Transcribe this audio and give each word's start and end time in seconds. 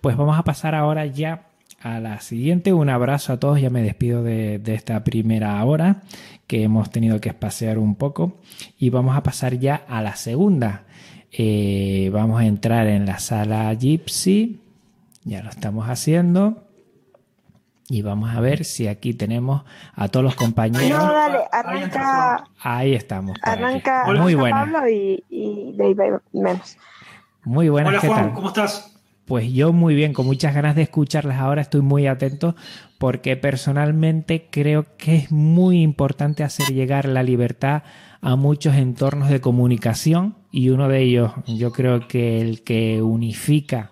Pues 0.00 0.16
vamos 0.16 0.38
a 0.38 0.44
pasar 0.44 0.74
ahora 0.74 1.06
ya 1.06 1.48
a 1.80 2.00
la 2.00 2.20
siguiente. 2.20 2.72
Un 2.72 2.88
abrazo 2.88 3.32
a 3.32 3.40
todos. 3.40 3.60
Ya 3.60 3.70
me 3.70 3.82
despido 3.82 4.22
de, 4.22 4.60
esta 4.66 5.02
primera 5.04 5.62
hora 5.64 6.02
que 6.46 6.62
hemos 6.62 6.90
tenido 6.90 7.20
que 7.20 7.28
espaciar 7.28 7.78
un 7.78 7.96
poco. 7.96 8.38
Y 8.78 8.90
vamos 8.90 9.16
a 9.16 9.22
pasar 9.22 9.58
ya 9.58 9.82
a 9.88 10.02
la 10.02 10.16
segunda. 10.16 10.84
Eh, 11.32 12.10
vamos 12.12 12.40
a 12.40 12.46
entrar 12.46 12.86
en 12.86 13.06
la 13.06 13.18
sala 13.18 13.72
Gypsy. 13.74 14.60
Ya 15.24 15.42
lo 15.42 15.50
estamos 15.50 15.88
haciendo. 15.88 16.64
Y 17.90 18.02
vamos 18.02 18.36
a 18.36 18.40
ver 18.40 18.64
si 18.64 18.86
aquí 18.86 19.14
tenemos 19.14 19.62
a 19.94 20.08
todos 20.08 20.22
los 20.22 20.34
compañeros. 20.36 20.90
No, 20.90 21.12
dale, 21.12 21.38
arranca. 21.50 22.44
Ahí 22.60 22.94
estamos. 22.94 23.36
Arranca, 23.42 24.04
Muy 24.14 24.34
buena. 24.34 24.58
Pablo 24.58 24.88
y, 24.88 25.24
y 25.30 25.74
menos. 26.34 26.76
Muy 27.44 27.70
buenas. 27.70 28.04
Hola 28.04 28.14
Juan, 28.14 28.34
¿cómo 28.34 28.48
estás? 28.48 28.97
Pues 29.28 29.52
yo 29.52 29.74
muy 29.74 29.94
bien, 29.94 30.14
con 30.14 30.24
muchas 30.24 30.54
ganas 30.54 30.74
de 30.74 30.80
escucharlas 30.80 31.38
ahora, 31.38 31.60
estoy 31.60 31.82
muy 31.82 32.06
atento 32.06 32.56
porque 32.96 33.36
personalmente 33.36 34.46
creo 34.50 34.86
que 34.96 35.16
es 35.16 35.30
muy 35.30 35.82
importante 35.82 36.44
hacer 36.44 36.74
llegar 36.74 37.06
la 37.06 37.22
libertad 37.22 37.82
a 38.22 38.36
muchos 38.36 38.74
entornos 38.74 39.28
de 39.28 39.42
comunicación 39.42 40.34
y 40.50 40.70
uno 40.70 40.88
de 40.88 41.02
ellos 41.02 41.32
yo 41.46 41.72
creo 41.72 42.08
que 42.08 42.40
el 42.40 42.62
que 42.62 43.02
unifica 43.02 43.90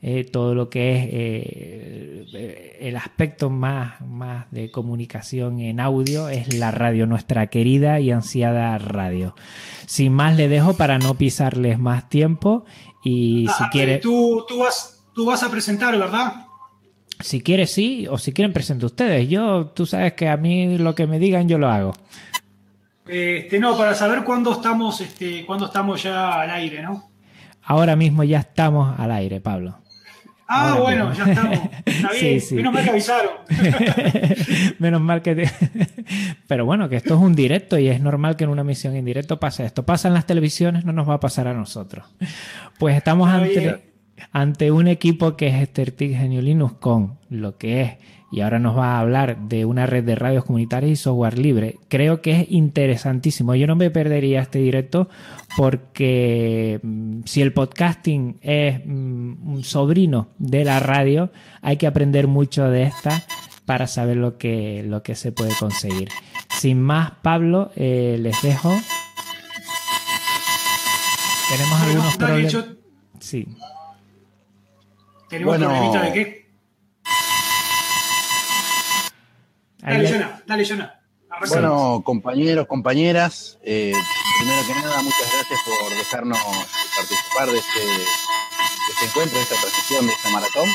eh, 0.00 0.24
todo 0.24 0.54
lo 0.54 0.70
que 0.70 0.94
es 0.94 1.08
eh, 1.10 2.76
el 2.80 2.96
aspecto 2.96 3.50
más, 3.50 4.00
más 4.00 4.48
de 4.52 4.70
comunicación 4.70 5.58
en 5.58 5.80
audio 5.80 6.28
es 6.28 6.54
la 6.54 6.70
radio, 6.70 7.06
nuestra 7.06 7.48
querida 7.48 7.98
y 7.98 8.12
ansiada 8.12 8.78
radio. 8.78 9.34
Sin 9.86 10.12
más 10.12 10.36
le 10.36 10.48
dejo 10.48 10.74
para 10.74 10.98
no 10.98 11.14
pisarles 11.14 11.80
más 11.80 12.08
tiempo 12.08 12.64
y 13.02 13.46
si 13.46 13.64
ah, 13.64 13.68
quiere... 13.70 13.98
Tú, 13.98 14.44
tú, 14.48 14.58
vas, 14.58 15.02
tú 15.14 15.26
vas 15.26 15.42
a 15.42 15.50
presentar, 15.50 15.98
¿verdad? 15.98 16.46
Si 17.20 17.40
quiere 17.40 17.66
sí, 17.66 18.06
o 18.08 18.18
si 18.18 18.32
quieren 18.32 18.52
presento 18.52 18.86
ustedes. 18.86 19.28
Yo, 19.28 19.66
tú 19.66 19.86
sabes 19.86 20.12
que 20.12 20.28
a 20.28 20.36
mí 20.36 20.78
lo 20.78 20.94
que 20.94 21.06
me 21.06 21.18
digan 21.18 21.48
yo 21.48 21.58
lo 21.58 21.68
hago. 21.68 21.94
Este, 23.06 23.58
no, 23.58 23.76
para 23.76 23.94
saber 23.94 24.22
cuándo 24.22 24.52
estamos, 24.52 25.00
este, 25.00 25.44
cuándo 25.46 25.66
estamos 25.66 26.02
ya 26.02 26.42
al 26.42 26.50
aire, 26.50 26.82
¿no? 26.82 27.10
Ahora 27.62 27.96
mismo 27.96 28.22
ya 28.22 28.40
estamos 28.40 28.98
al 28.98 29.10
aire, 29.10 29.40
Pablo. 29.40 29.78
Ah, 30.50 30.78
bueno, 30.80 31.12
ya 31.12 31.24
estamos. 31.24 31.58
Está 31.84 32.10
bien. 32.20 32.40
Menos 32.52 32.72
mal 32.72 32.84
que 32.84 32.90
avisaron. 32.90 33.32
Menos 34.78 35.00
mal 35.02 35.22
que. 35.22 35.50
Pero 36.48 36.64
bueno, 36.64 36.88
que 36.88 36.96
esto 36.96 37.14
es 37.14 37.20
un 37.20 37.34
directo 37.34 37.78
y 37.78 37.88
es 37.88 38.00
normal 38.00 38.36
que 38.36 38.44
en 38.44 38.50
una 38.50 38.64
misión 38.64 38.96
en 38.96 39.04
directo 39.04 39.38
pase 39.38 39.66
esto. 39.66 39.84
Pasa 39.84 40.08
en 40.08 40.14
las 40.14 40.26
televisiones, 40.26 40.86
no 40.86 40.92
nos 40.92 41.06
va 41.06 41.14
a 41.14 41.20
pasar 41.20 41.48
a 41.48 41.54
nosotros. 41.54 42.06
Pues 42.78 42.96
estamos 42.96 43.28
ante, 43.28 43.92
ante 44.32 44.70
un 44.70 44.88
equipo 44.88 45.36
que 45.36 45.48
es 45.48 45.68
Stertig 45.68 46.16
Geniulinus 46.16 46.72
con 46.72 47.18
lo 47.28 47.58
que 47.58 47.82
es 47.82 47.92
y 48.30 48.42
ahora 48.42 48.58
nos 48.58 48.76
va 48.76 48.96
a 48.96 49.00
hablar 49.00 49.38
de 49.48 49.64
una 49.64 49.86
red 49.86 50.04
de 50.04 50.14
radios 50.14 50.44
comunitarias 50.44 50.92
y 50.92 50.96
software 50.96 51.38
libre. 51.38 51.78
Creo 51.88 52.20
que 52.20 52.40
es 52.40 52.50
interesantísimo. 52.50 53.54
Yo 53.54 53.66
no 53.66 53.74
me 53.74 53.90
perdería 53.90 54.42
este 54.42 54.58
directo 54.58 55.08
porque 55.56 56.78
mm, 56.82 57.20
si 57.24 57.40
el 57.40 57.54
podcasting 57.54 58.38
es 58.42 58.84
mm, 58.84 59.48
un 59.48 59.64
sobrino 59.64 60.28
de 60.38 60.64
la 60.64 60.78
radio, 60.78 61.30
hay 61.62 61.78
que 61.78 61.86
aprender 61.86 62.26
mucho 62.26 62.68
de 62.68 62.82
esta 62.82 63.24
para 63.64 63.86
saber 63.86 64.16
lo 64.16 64.36
que, 64.36 64.84
lo 64.86 65.02
que 65.02 65.14
se 65.14 65.32
puede 65.32 65.54
conseguir. 65.58 66.08
Sin 66.50 66.82
más, 66.82 67.12
Pablo, 67.22 67.70
eh, 67.76 68.18
les 68.20 68.40
dejo. 68.42 68.74
Tenemos 71.48 71.80
algunos 71.80 72.16
problemas. 72.16 72.66
Sí. 73.20 73.48
¿Tenemos 75.30 75.58
bueno, 75.58 76.02
de 76.02 76.12
qué? 76.12 76.47
Dale, 79.88 80.28
dale, 80.46 80.64
Bueno, 81.48 82.02
compañeros, 82.04 82.66
compañeras, 82.66 83.58
eh, 83.62 83.94
primero 84.38 84.60
que 84.66 84.74
nada, 84.74 85.02
muchas 85.02 85.32
gracias 85.32 85.60
por 85.64 85.96
dejarnos 85.96 86.38
participar 86.94 87.48
de 87.48 87.58
este, 87.58 87.80
este 88.90 89.06
encuentro, 89.06 89.38
de 89.38 89.44
esta 89.44 89.54
transmisión, 89.54 90.06
de 90.06 90.12
esta 90.12 90.28
maratón. 90.28 90.68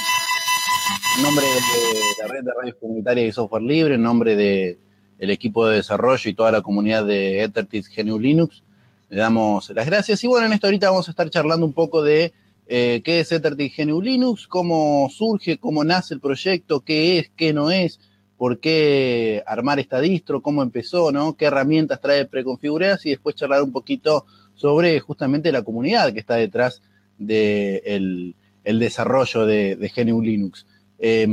En 1.18 1.24
nombre 1.24 1.46
de 1.46 2.24
la 2.24 2.28
red 2.28 2.44
de 2.44 2.52
radios 2.58 2.76
comunitarias 2.80 3.28
y 3.28 3.32
software 3.34 3.62
libre, 3.62 3.96
en 3.96 4.02
nombre 4.02 4.36
del 4.36 5.30
equipo 5.30 5.68
de 5.68 5.76
desarrollo 5.76 6.30
y 6.30 6.34
toda 6.34 6.52
la 6.52 6.62
comunidad 6.62 7.06
de 7.06 7.44
Ethernet 7.44 7.86
GNU 7.96 8.18
Linux, 8.18 8.64
le 9.10 9.18
damos 9.18 9.70
las 9.70 9.86
gracias. 9.86 10.24
Y 10.24 10.28
bueno, 10.28 10.48
en 10.48 10.54
esta 10.54 10.66
ahorita 10.66 10.90
vamos 10.90 11.08
a 11.08 11.12
estar 11.12 11.30
charlando 11.30 11.68
un 11.68 11.74
poco 11.74 12.02
de 12.02 12.34
eh, 12.66 13.04
qué 13.06 13.20
es 13.20 13.32
Ethernet 13.32 13.72
GNU 13.78 14.02
Linux, 14.02 14.48
cómo 14.48 15.08
surge, 15.12 15.60
cómo 15.60 15.84
nace 15.84 16.16
el 16.16 16.20
proyecto, 16.20 16.80
qué 16.80 17.20
es, 17.20 17.32
qué 17.36 17.54
no 17.54 17.70
es, 17.70 18.00
por 18.44 18.60
qué 18.60 19.42
armar 19.48 19.80
esta 19.80 20.02
distro, 20.02 20.42
cómo 20.42 20.64
empezó, 20.64 21.14
¿no? 21.14 21.38
qué 21.38 21.46
herramientas 21.46 22.02
trae 22.02 22.26
preconfiguradas 22.26 23.06
y 23.06 23.12
después 23.12 23.36
charlar 23.36 23.64
un 23.64 23.72
poquito 23.72 24.26
sobre 24.54 25.00
justamente 25.00 25.50
la 25.54 25.62
comunidad 25.62 26.12
que 26.12 26.20
está 26.20 26.36
detrás 26.36 26.82
del 27.18 28.36
el 28.66 28.80
desarrollo 28.80 29.46
de, 29.46 29.90
GNU 29.96 30.22
Linux. 30.22 30.68
Eh, 31.00 31.26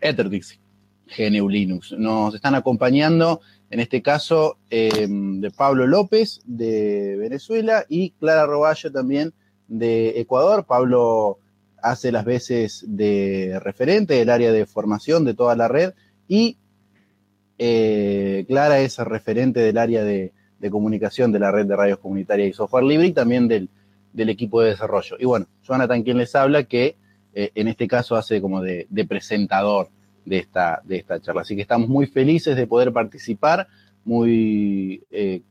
Etherdix 0.00 0.58
GNU 1.14 1.50
Linux. 1.50 1.92
Nos 1.98 2.34
están 2.34 2.54
acompañando, 2.54 3.42
en 3.68 3.80
este 3.80 4.00
caso, 4.00 4.56
em, 4.70 5.38
de 5.38 5.50
Pablo 5.50 5.86
López 5.86 6.40
de 6.46 7.14
Venezuela 7.18 7.84
y 7.90 8.12
Clara 8.12 8.46
Roballo 8.46 8.90
también 8.90 9.34
de 9.68 10.18
Ecuador. 10.18 10.64
Pablo 10.64 11.40
hace 11.82 12.10
las 12.10 12.24
veces 12.24 12.86
de 12.88 13.60
referente 13.60 14.14
del 14.14 14.30
área 14.30 14.50
de 14.50 14.64
formación 14.64 15.26
de 15.26 15.34
toda 15.34 15.56
la 15.56 15.68
red 15.68 15.92
y 16.32 16.56
eh, 17.58 18.46
Clara 18.48 18.80
es 18.80 18.96
referente 18.96 19.60
del 19.60 19.76
área 19.76 20.02
de, 20.02 20.32
comunicación 20.70 21.30
de 21.30 21.38
la 21.38 21.50
red 21.50 21.66
de 21.66 21.76
radios 21.76 21.98
comunitarias 21.98 22.48
y 22.48 22.52
software 22.54 22.84
libre 22.84 23.08
y 23.08 23.12
también 23.12 23.48
del, 23.48 23.68
equipo 24.16 24.62
de 24.62 24.70
desarrollo. 24.70 25.16
Y 25.18 25.26
bueno, 25.26 25.46
Jonathan 25.62 26.02
quien 26.02 26.16
les 26.16 26.34
habla, 26.34 26.62
que 26.62 26.96
eh, 27.34 27.50
en 27.54 27.68
este 27.68 27.86
caso 27.86 28.16
hace 28.16 28.40
como 28.40 28.62
de, 28.62 28.86
presentador 29.06 29.90
de 30.24 30.38
esta, 30.38 30.80
de 30.84 30.96
esta 30.96 31.20
charla. 31.20 31.42
Así 31.42 31.54
que 31.54 31.60
estamos 31.60 31.90
muy 31.90 32.06
felices 32.06 32.56
de 32.56 32.66
poder 32.66 32.94
participar, 32.94 33.68
muy 34.02 35.04
eh, 35.10 35.42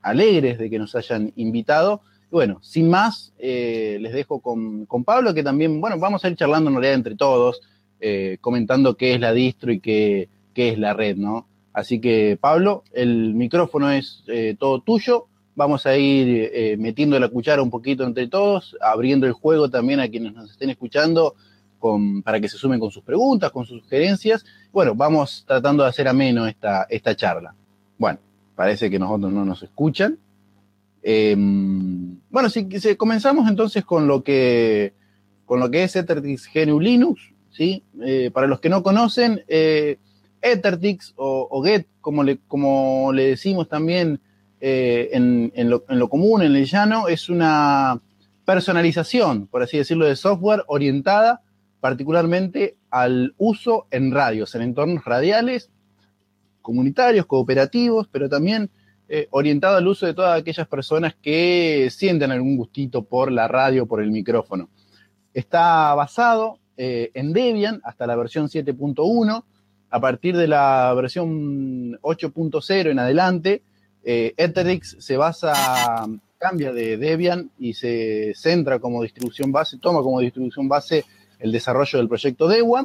alegres 0.00 0.56
de 0.56 0.70
que 0.70 0.78
nos 0.78 0.94
hayan 0.94 1.30
invitado. 1.36 2.00
Y 2.30 2.36
bueno, 2.36 2.58
sin 2.62 2.88
más, 2.88 3.34
les 3.38 4.12
dejo 4.14 4.40
con, 4.40 4.86
con, 4.86 5.04
Pablo, 5.04 5.34
que 5.34 5.42
también, 5.42 5.78
bueno, 5.78 5.98
vamos 5.98 6.24
a 6.24 6.30
ir 6.30 6.36
charlando 6.36 6.70
en 6.70 6.76
realidad 6.76 6.94
entre 6.94 7.16
todos 7.16 7.60
eh, 8.04 8.38
comentando 8.40 8.96
qué 8.96 9.14
es 9.14 9.20
la 9.20 9.32
distro 9.32 9.72
y 9.72 9.78
qué, 9.78 10.28
es 10.54 10.78
la 10.78 10.92
red, 10.92 11.16
¿no? 11.16 11.46
Así 11.72 12.00
que, 12.00 12.36
Pablo, 12.38 12.82
el 12.92 13.32
micrófono 13.34 13.90
es 13.90 14.24
eh, 14.26 14.56
todo 14.58 14.80
tuyo. 14.80 15.28
Vamos 15.54 15.86
a 15.86 15.96
ir 15.96 16.50
eh, 16.52 16.76
metiendo 16.76 17.18
la 17.20 17.28
cuchara 17.28 17.62
un 17.62 17.70
poquito 17.70 18.04
entre 18.04 18.26
todos, 18.26 18.76
abriendo 18.80 19.26
el 19.26 19.32
juego 19.32 19.70
también 19.70 20.00
a 20.00 20.08
quienes 20.08 20.34
nos 20.34 20.50
estén 20.50 20.70
escuchando 20.70 21.36
para 22.24 22.40
que 22.40 22.48
se 22.48 22.58
sumen 22.58 22.78
con 22.78 22.90
sus 22.90 23.02
preguntas, 23.02 23.50
con 23.50 23.66
sus 23.66 23.82
sugerencias. 23.82 24.44
Bueno, 24.72 24.94
vamos 24.94 25.44
tratando 25.46 25.82
de 25.82 25.88
hacer 25.88 26.08
ameno 26.08 26.46
esta, 26.46 26.86
esta 26.90 27.16
charla. 27.16 27.54
Bueno, 27.98 28.18
parece 28.54 28.90
que 28.90 28.98
nosotros 28.98 29.32
no 29.32 29.44
nos 29.44 29.62
escuchan. 29.62 30.18
Em, 31.02 32.18
bueno, 32.30 32.48
si, 32.48 32.68
comenzamos 32.96 33.48
entonces 33.48 33.84
con 33.84 34.06
lo 34.06 34.22
que 34.22 34.94
con 35.44 35.58
lo 35.60 35.70
que 35.70 35.82
es 35.82 35.96
Ethertix 35.96 36.48
GNU 36.52 36.80
Linux, 36.80 37.31
¿sí? 37.52 37.84
Eh, 38.02 38.30
para 38.32 38.46
los 38.46 38.60
que 38.60 38.68
no 38.68 38.82
conocen, 38.82 39.44
eh, 39.46 39.98
Ethertix 40.40 41.12
o, 41.16 41.62
Get, 41.62 41.86
como 42.00 42.24
le, 42.24 42.38
como 42.48 43.12
le 43.12 43.28
decimos 43.28 43.68
también 43.68 44.20
eh, 44.60 45.10
en, 45.12 45.70
lo, 45.70 46.08
común, 46.08 46.42
en 46.42 46.56
el 46.56 46.66
llano, 46.66 47.06
es 47.06 47.28
una 47.28 48.00
personalización, 48.44 49.46
por 49.46 49.62
así 49.62 49.78
decirlo, 49.78 50.06
de 50.06 50.16
software 50.16 50.64
orientada 50.66 51.42
particularmente 51.80 52.76
al 52.90 53.34
uso 53.38 53.86
en 53.90 54.12
radios, 54.12 54.54
en 54.54 54.62
entornos 54.62 55.04
radiales, 55.04 55.70
comunitarios, 56.60 57.26
cooperativos, 57.26 58.08
pero 58.10 58.28
también 58.28 58.70
orientado 59.30 59.76
al 59.76 59.86
uso 59.86 60.06
de 60.06 60.14
todas 60.14 60.40
aquellas 60.40 60.66
personas 60.66 61.14
que 61.20 61.88
sienten 61.90 62.30
algún 62.30 62.56
gustito 62.56 63.04
por 63.04 63.30
la 63.30 63.46
radio, 63.46 63.84
por 63.86 64.00
el 64.00 64.10
micrófono. 64.10 64.70
Está 65.34 65.94
basado 65.94 66.61
eh, 66.84 67.12
en 67.14 67.32
Debian 67.32 67.80
hasta 67.84 68.08
la 68.08 68.16
versión 68.16 68.48
7.1. 68.48 69.44
A 69.90 70.00
partir 70.00 70.36
de 70.36 70.48
la 70.48 70.92
versión 70.96 71.92
8.0 72.00 72.90
en 72.90 72.98
adelante, 72.98 73.62
eh, 74.02 74.34
se 74.98 75.16
basa, 75.16 76.08
cambia 76.38 76.72
de 76.72 76.96
Debian 76.96 77.52
y 77.56 77.74
se 77.74 78.32
centra 78.34 78.80
como 78.80 79.00
distribución 79.04 79.52
base, 79.52 79.78
toma 79.78 80.02
como 80.02 80.18
distribución 80.18 80.68
base 80.68 81.04
el 81.38 81.52
desarrollo 81.52 82.00
del 82.00 82.08
proyecto 82.08 82.48
Debian 82.48 82.84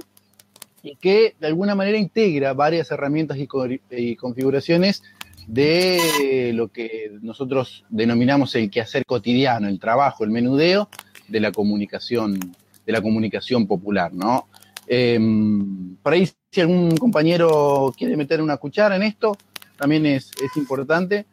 y 0.84 0.96
que 0.98 1.34
de 1.40 1.48
alguna 1.48 1.74
manera 1.74 1.98
integra 1.98 2.54
varias 2.54 2.92
herramientas 2.92 3.40
y, 3.40 4.16
configuraciones 4.16 5.02
de 5.48 6.52
lo 6.54 6.68
que 6.68 7.18
nosotros 7.24 7.84
denominamos 7.90 8.54
el 8.54 8.70
quehacer 8.70 9.08
cotidiano, 9.08 9.68
el 9.68 9.80
trabajo, 9.80 10.24
el 10.24 10.30
menudeo 10.30 10.88
de 11.28 11.40
la 11.40 11.52
comunicación 11.52 12.56
la 12.92 13.02
comunicación 13.02 13.68
popular, 13.68 14.14
¿no? 14.14 14.48
Em, 14.88 15.96
por 15.98 16.14
ahí, 16.14 16.30
si 16.52 16.62
algún 16.62 16.96
compañero 16.98 17.94
quiere 17.98 18.16
meter 18.16 18.42
una 18.42 18.58
cuchara 18.58 18.96
en 18.96 19.04
esto, 19.04 19.38
también 19.78 20.06
es, 20.06 20.32
importante. 20.56 21.26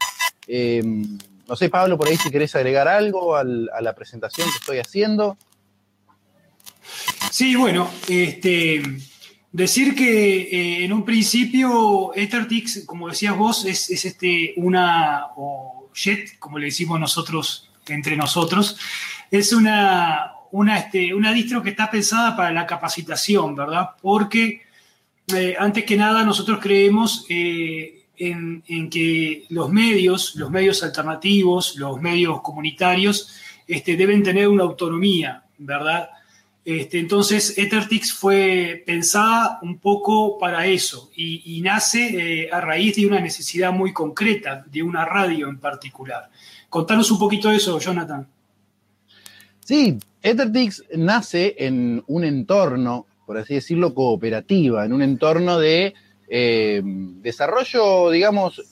Em, 0.47 1.19
no 1.49 1.57
sé, 1.57 1.69
Pablo, 1.69 1.97
por 1.97 2.09
ahí 2.09 2.17
si 2.17 2.31
querés 2.31 2.55
agregar 2.55 2.89
algo 2.89 3.37
a 3.37 3.45
la 3.45 3.95
presentación 3.95 4.49
que 4.51 4.57
estoy 4.59 4.79
haciendo. 4.79 5.37
Sí, 7.31 7.57
bueno, 7.57 7.91
este, 8.09 8.83
decir 9.51 9.95
que 9.95 10.43
eh, 10.43 10.85
en 10.85 10.93
un 10.93 11.05
principio 11.05 12.15
EtherTix, 12.15 12.85
como 12.87 13.09
decías 13.09 13.37
vos, 13.37 13.65
es, 13.65 13.91
este, 13.91 14.55
una, 14.57 15.27
o 15.37 15.91
JET, 15.95 16.39
como 16.39 16.59
le 16.59 16.67
decimos 16.67 17.01
nosotros, 17.01 17.71
entre 17.89 18.17
nosotros, 18.17 18.79
es 19.31 19.53
una, 19.53 20.34
una, 20.55 20.79
este, 20.79 21.13
una 21.13 21.33
distro 21.33 21.65
que 21.65 21.71
está 21.71 21.91
pensada 21.91 22.37
para 22.37 22.53
la 22.53 22.65
capacitación, 22.65 23.57
¿verdad? 23.57 23.91
Porque 24.01 24.63
eh, 25.35 25.57
antes 25.59 25.83
que 25.85 25.97
nada 25.97 26.23
nosotros 26.23 26.61
creemos 26.63 27.27
eh, 27.29 28.05
en, 28.17 28.63
que 28.89 29.47
los 29.49 29.69
medios, 29.71 30.37
los 30.37 30.53
medios 30.53 30.85
alternativos, 30.85 31.75
los 31.75 32.01
medios 32.01 32.41
comunitarios, 32.41 33.35
este, 33.67 33.97
deben 33.97 34.23
tener 34.23 34.47
una 34.47 34.63
autonomía, 34.63 35.43
¿verdad? 35.59 36.09
Este, 36.65 37.01
entonces, 37.01 37.59
EtherTix 37.59 38.13
fue 38.13 38.85
pensada 38.87 39.59
un 39.61 39.81
poco 39.81 40.39
para 40.39 40.67
eso 40.67 41.11
y, 41.17 41.61
nace 41.63 42.45
eh, 42.45 42.49
a 42.53 42.61
raíz 42.61 42.95
de 42.95 43.07
una 43.09 43.19
necesidad 43.19 43.73
muy 43.73 43.93
concreta, 43.93 44.65
de 44.71 44.85
una 44.85 45.05
radio 45.05 45.49
en 45.49 45.59
particular. 45.59 46.31
Contanos 46.69 47.11
un 47.11 47.19
poquito 47.19 47.49
de 47.49 47.57
eso, 47.57 47.77
Jonathan. 47.81 48.29
Sí, 49.65 49.99
EtherTix 50.23 50.85
nace 50.95 51.55
en 51.59 52.05
un 52.07 52.25
entorno, 52.25 53.07
por 53.27 53.39
así 53.39 53.55
decirlo, 53.55 53.95
cooperativa, 53.95 54.85
en 54.85 54.93
un 54.93 55.01
entorno 55.03 55.59
de 55.59 55.95
eh, 56.29 56.83
desarrollo, 56.85 58.11
digamos, 58.11 58.63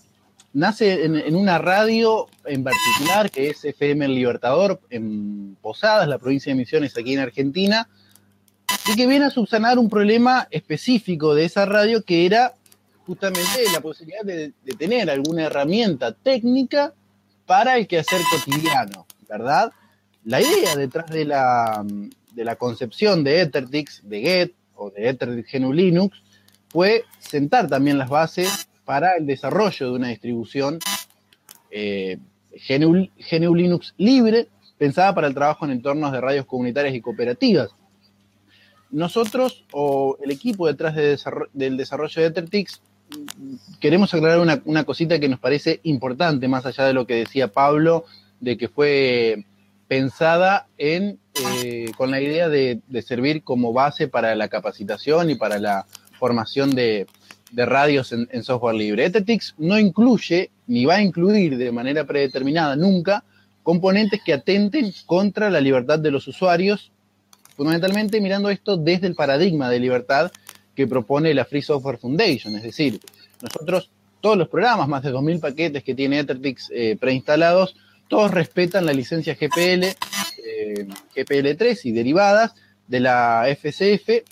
nace 0.53 1.05
en, 1.05 1.35
una 1.35 1.57
radio 1.57 2.27
en 2.45 2.63
particular, 2.63 3.31
que 3.31 3.49
es 3.49 3.65
FM 3.65 4.05
El 4.05 4.15
Libertador, 4.15 4.81
en 4.91 5.57
Posadas, 5.63 6.07
la 6.07 6.19
provincia 6.19 6.53
de 6.53 6.59
Misiones, 6.59 6.97
aquí 6.99 7.15
en 7.15 7.21
Argentina, 7.21 7.89
y 8.91 8.95
que 8.95 9.07
viene 9.07 9.25
a 9.25 9.31
subsanar 9.31 9.79
un 9.79 9.89
problema 9.89 10.47
específico 10.51 11.35
de 11.35 11.47
esa 11.47 11.65
radio, 11.65 12.05
que 12.05 12.27
era 12.27 12.53
justamente 13.07 13.65
la 13.73 13.81
posibilidad 13.81 14.25
de, 14.25 14.53
tener 14.79 15.09
alguna 15.09 15.45
herramienta 15.45 16.13
técnica 16.13 16.93
para 17.47 17.79
el 17.79 17.87
quehacer 17.87 18.21
cotidiano, 18.31 19.07
¿verdad? 19.27 19.73
La 20.25 20.41
idea 20.41 20.77
detrás 20.77 21.11
de 21.11 21.25
la, 21.25 21.85
de 22.33 22.45
la 22.45 22.57
concepción 22.57 23.25
de 23.25 23.41
EtherTix, 23.41 24.03
de 24.09 24.21
Get 24.21 24.53
o 24.75 24.91
de 24.91 25.09
EtherTix 25.09 25.53
GNU 25.53 25.73
Linux, 25.73 26.23
fue 26.69 27.05
sentar 27.19 27.69
también 27.69 27.99
las 27.99 28.09
bases 28.09 28.69
para 28.85 29.17
el 29.17 29.27
desarrollo 29.27 29.91
de 29.91 29.93
una 29.93 30.09
distribución 30.09 30.79
eh, 31.71 32.19
GNU, 32.69 33.55
Linux 33.55 33.95
libre, 33.97 34.49
pensada 34.79 35.15
para 35.15 35.27
el 35.27 35.35
trabajo 35.35 35.65
en 35.65 35.73
entornos 35.73 36.13
de 36.13 36.21
radios 36.21 36.47
comunitarias 36.47 36.95
y 36.95 37.01
cooperativas. 37.01 37.71
Nosotros, 38.91 39.65
o 39.73 40.19
el 40.23 40.31
equipo 40.31 40.67
detrás 40.67 40.95
del 41.53 41.77
desarrollo 41.77 42.21
de 42.21 42.29
EtherTix, 42.29 42.81
queremos 43.81 44.13
aclarar 44.13 44.63
una, 44.65 44.85
cosita 44.85 45.19
que 45.19 45.29
nos 45.29 45.41
parece 45.41 45.81
importante, 45.83 46.49
más 46.49 46.67
allá 46.67 46.85
de 46.85 46.93
lo 46.93 47.07
que 47.07 47.15
decía 47.15 47.49
Pablo, 47.49 48.05
de 48.41 48.57
que 48.59 48.69
fue 48.69 49.45
pensada 49.93 50.69
en, 50.79 51.19
eh, 51.45 51.93
con 51.99 52.11
la 52.11 52.19
idea 52.19 52.49
de, 52.49 52.81
servir 53.07 53.43
como 53.43 53.75
base 53.75 54.09
para 54.09 54.35
la 54.35 54.49
capacitación 54.49 55.29
y 55.29 55.35
para 55.35 55.59
la 55.59 55.85
formación 56.19 56.75
de, 56.75 57.07
de 57.51 57.67
radios 57.67 58.11
en, 58.11 58.43
software 58.43 58.75
libre. 58.75 59.05
EtherTix 59.05 59.55
no 59.59 59.79
incluye, 59.79 60.51
ni 60.67 60.87
va 60.87 60.95
a 60.95 61.03
incluir 61.03 61.59
de 61.59 61.71
manera 61.73 62.05
predeterminada 62.05 62.75
nunca, 62.75 63.23
componentes 63.63 64.23
que 64.25 64.33
atenten 64.33 64.95
contra 65.05 65.51
la 65.51 65.61
libertad 65.61 65.99
de 65.99 66.11
los 66.11 66.27
usuarios, 66.27 66.91
fundamentalmente 67.55 68.19
mirando 68.23 68.49
esto 68.49 68.79
desde 68.79 69.09
el 69.09 69.15
paradigma 69.15 69.69
de 69.69 69.79
libertad 69.79 70.33
que 70.75 70.87
propone 70.87 71.35
la 71.35 71.45
Free 71.45 71.61
Software 71.61 71.99
Foundation. 71.99 72.57
Es 72.57 72.63
decir, 72.63 72.99
nosotros, 73.43 73.91
todos 74.23 74.39
los 74.39 74.49
programas, 74.49 74.89
más 74.89 75.03
de 75.03 75.13
2.000 75.13 75.39
paquetes 75.39 75.85
que 75.85 75.95
tiene 75.95 76.21
EtherTix 76.21 76.71
eh, 76.73 76.97
preinstalados, 76.99 77.77
todos 78.13 78.31
respetan 78.31 78.85
la 78.85 78.93
licencia 78.93 79.35
GPL, 79.41 79.85
eh, 79.85 80.87
GPL3 81.17 81.81
y 81.85 81.93
derivadas 81.93 82.55
de 82.87 83.01
la 83.01 83.45
FCF 83.49 84.23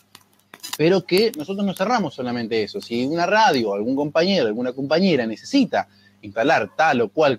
pero 0.76 1.06
que 1.06 1.32
nosotros 1.34 1.64
no 1.64 1.72
cerramos 1.72 2.12
solamente 2.12 2.62
eso. 2.62 2.82
Si 2.82 3.06
una 3.06 3.24
radio, 3.24 3.72
algún 3.72 3.96
compañero, 3.96 4.46
alguna 4.48 4.74
compañera 4.74 5.26
necesita 5.26 5.88
instalar 6.20 6.76
tal 6.76 7.00
o 7.00 7.08
cual 7.08 7.38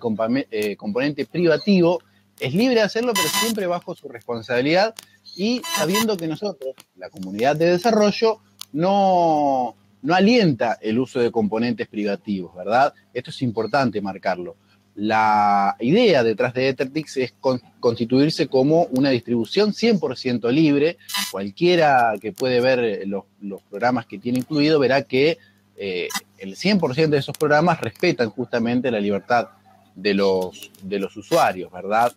eh, 0.50 0.74
componente 0.74 1.26
privativo, 1.26 2.00
es 2.40 2.52
libre 2.54 2.74
de 2.74 2.82
hacerlo, 2.82 3.12
pero 3.14 3.28
siempre 3.28 3.68
bajo 3.68 3.94
su 3.94 4.08
responsabilidad 4.08 4.96
y 5.36 5.62
sabiendo 5.76 6.16
que 6.16 6.26
nosotros, 6.26 6.74
la 6.96 7.08
comunidad 7.08 7.54
de 7.54 7.70
desarrollo, 7.70 8.40
no, 8.72 9.76
no 10.02 10.14
alienta 10.14 10.76
el 10.80 10.98
uso 10.98 11.20
de 11.20 11.30
componentes 11.30 11.86
privativos, 11.86 12.52
¿verdad? 12.56 12.92
Esto 13.14 13.30
es 13.30 13.42
importante 13.42 14.00
marcarlo. 14.00 14.56
La 14.94 15.76
idea 15.80 16.22
detrás 16.22 16.52
de 16.52 16.68
EtherTix 16.68 17.16
es 17.16 17.34
constituirse 17.80 18.48
como 18.48 18.84
una 18.90 19.08
distribución 19.08 19.72
100% 19.72 20.50
libre. 20.50 20.98
Cualquiera 21.30 22.14
que 22.20 22.32
puede 22.32 22.60
ver 22.60 22.78
eh, 22.80 23.06
los, 23.06 23.24
programas 23.70 24.04
que 24.04 24.18
tiene 24.18 24.40
incluido 24.40 24.78
verá 24.78 25.02
que 25.02 25.38
eh, 25.76 26.08
el 26.38 26.56
100% 26.56 27.08
de 27.08 27.18
esos 27.18 27.36
programas 27.38 27.80
respetan 27.80 28.28
justamente 28.30 28.90
la 28.90 29.00
libertad 29.00 29.48
de 29.94 30.12
los, 30.14 30.70
usuarios, 31.16 31.72
¿verdad? 31.72 32.12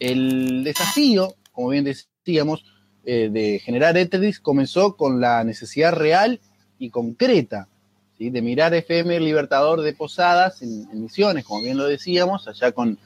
El 0.00 0.64
desafío, 0.64 1.34
como 1.52 1.68
bien 1.68 1.84
decíamos, 1.84 2.64
eh, 3.04 3.28
de 3.30 3.60
generar 3.60 3.96
EtherTix 3.96 4.40
comenzó 4.40 4.96
con 4.96 5.20
la 5.20 5.44
necesidad 5.44 5.92
real 5.92 6.40
y 6.78 6.90
concreta 6.90 7.68
de 8.18 8.42
mirar 8.42 8.74
FM 8.74 9.20
Libertador 9.20 9.80
de 9.80 9.92
Posadas 9.92 10.60
en, 10.62 11.02
Misiones, 11.02 11.44
como 11.44 11.62
bien 11.62 11.76
lo 11.78 11.86
decíamos, 11.86 12.48
allá 12.48 12.72
con, 12.72 12.98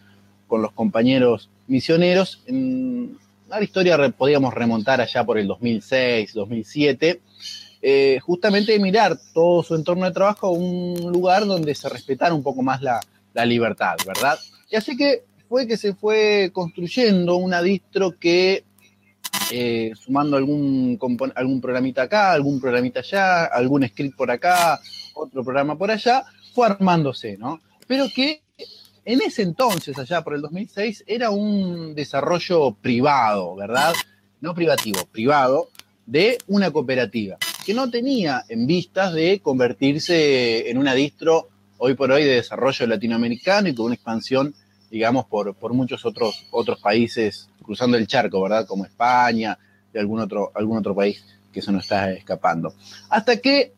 los 0.50 0.72
compañeros 0.72 1.48
misioneros. 1.66 2.42
En 2.46 3.16
la 3.48 3.62
historia 3.62 3.96
podíamos 4.10 4.52
remontar 4.52 5.00
allá 5.00 5.24
por 5.24 5.38
el 5.38 5.46
2006, 5.46 6.34
2007, 6.34 7.20
eh, 7.80 8.18
justamente 8.22 8.78
mirar 8.78 9.18
todo 9.32 9.62
su 9.62 9.74
entorno 9.74 10.04
de 10.04 10.12
trabajo 10.12 10.48
a 10.48 10.50
un 10.50 11.10
lugar 11.10 11.46
donde 11.46 11.74
se 11.74 11.88
respetara 11.88 12.34
un 12.34 12.42
poco 12.42 12.62
más 12.62 12.82
la, 12.82 13.00
libertad, 13.46 13.96
¿verdad? 14.06 14.38
Y 14.70 14.76
así 14.76 14.94
que 14.94 15.24
fue 15.48 15.66
que 15.66 15.78
se 15.78 15.94
fue 15.94 16.50
construyendo 16.52 17.36
una 17.36 17.62
distro 17.62 18.18
que 18.18 18.64
eh, 19.50 19.92
sumando 19.94 20.36
algún, 20.36 20.98
algún 21.34 21.60
programita 21.60 22.02
acá, 22.02 22.32
algún 22.32 22.60
programita 22.60 23.00
allá, 23.00 23.44
algún 23.46 23.86
script 23.86 24.16
por 24.16 24.30
acá, 24.30 24.80
otro 25.14 25.44
programa 25.44 25.76
por 25.76 25.90
allá, 25.90 26.24
fue 26.54 26.66
armándose, 26.66 27.36
¿no? 27.38 27.60
Pero 27.86 28.06
que 28.14 28.42
en 29.04 29.20
ese 29.20 29.42
entonces, 29.42 29.98
allá 29.98 30.22
por 30.22 30.34
el 30.34 30.42
2006, 30.42 31.04
era 31.06 31.30
un 31.30 31.94
desarrollo 31.94 32.72
privado, 32.74 33.56
¿verdad? 33.56 33.94
No 34.40 34.54
privativo, 34.54 35.04
privado, 35.06 35.68
de 36.06 36.38
una 36.46 36.70
cooperativa, 36.70 37.38
que 37.64 37.74
no 37.74 37.90
tenía 37.90 38.44
en 38.48 38.66
vistas 38.66 39.12
de 39.12 39.40
convertirse 39.40 40.70
en 40.70 40.78
una 40.78 40.94
distro 40.94 41.48
hoy 41.78 41.94
por 41.94 42.12
hoy 42.12 42.24
de 42.24 42.34
desarrollo 42.34 42.86
latinoamericano 42.86 43.68
y 43.68 43.74
con 43.74 43.86
una 43.86 43.94
expansión, 43.94 44.54
digamos, 44.90 45.26
por, 45.26 45.54
por 45.54 45.72
muchos 45.72 46.04
otros, 46.04 46.46
otros 46.50 46.80
países 46.80 47.48
cruzando 47.62 47.96
el 47.96 48.06
charco, 48.06 48.40
¿verdad? 48.42 48.66
Como 48.66 48.84
España 48.84 49.58
y 49.92 49.98
algún 49.98 50.20
otro, 50.20 50.52
algún 50.54 50.78
otro 50.78 50.94
país 50.94 51.24
que 51.52 51.62
se 51.62 51.72
nos 51.72 51.84
está 51.84 52.12
escapando. 52.12 52.74
Hasta 53.08 53.38
que 53.38 53.72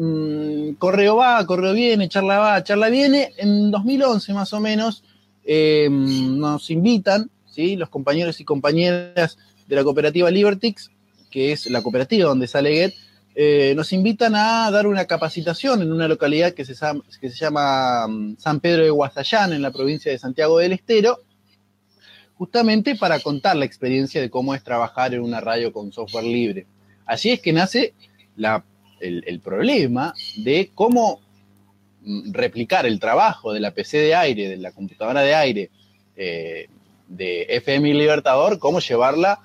Mm, 0.00 0.74
correo 0.74 1.16
va, 1.16 1.44
correo 1.44 1.72
viene, 1.72 2.08
charla 2.08 2.38
va, 2.38 2.62
charla 2.62 2.88
viene. 2.88 3.32
En 3.36 3.72
2011 3.72 4.32
más 4.32 4.52
o 4.52 4.60
menos 4.60 5.02
em, 5.44 6.38
nos 6.38 6.70
invitan, 6.70 7.30
¿sí? 7.46 7.74
los 7.74 7.88
compañeros 7.88 8.40
y 8.40 8.44
compañeras 8.44 9.38
de 9.66 9.76
la 9.76 9.82
cooperativa 9.82 10.30
Libertix, 10.30 10.92
que 11.32 11.50
es 11.50 11.68
la 11.68 11.82
cooperativa 11.82 12.28
donde 12.28 12.46
sale 12.46 12.72
Get, 12.72 12.94
eh, 13.34 13.74
nos 13.76 13.92
invitan 13.92 14.36
a 14.36 14.70
dar 14.70 14.86
una 14.86 15.04
capacitación 15.06 15.82
en 15.82 15.92
una 15.92 16.06
localidad 16.06 16.54
que 16.54 16.64
se, 16.64 16.74
llama 17.34 18.06
mm, 18.06 18.36
San 18.38 18.60
Pedro 18.60 18.84
de 18.84 18.90
Guasayán, 18.90 19.52
en 19.52 19.62
la 19.62 19.72
provincia 19.72 20.12
de 20.12 20.18
Santiago 20.18 20.58
del 20.58 20.72
Estero, 20.72 21.18
justamente 22.34 22.94
para 22.94 23.18
contar 23.18 23.56
la 23.56 23.64
experiencia 23.64 24.20
de 24.20 24.30
cómo 24.30 24.54
es 24.54 24.62
trabajar 24.62 25.12
en 25.12 25.22
una 25.22 25.40
radio 25.40 25.72
con 25.72 25.92
software 25.92 26.24
libre. 26.24 26.66
Así 27.04 27.30
es 27.30 27.40
que 27.40 27.52
nace 27.52 27.94
la 28.36 28.64
el, 29.00 29.40
problema 29.40 30.14
de 30.36 30.70
cómo 30.74 31.20
mm, 32.02 32.32
replicar 32.32 32.86
el 32.86 33.00
trabajo 33.00 33.52
de 33.52 33.60
la 33.60 33.72
PC 33.72 33.98
de 33.98 34.14
aire, 34.14 34.48
de 34.48 34.56
la 34.56 34.72
computadora 34.72 35.22
de 35.22 35.34
aire 35.34 35.70
eh, 36.16 36.68
de 37.06 37.46
FM 37.48 37.94
Libertador, 37.94 38.58
cómo 38.58 38.80
llevarla 38.80 39.40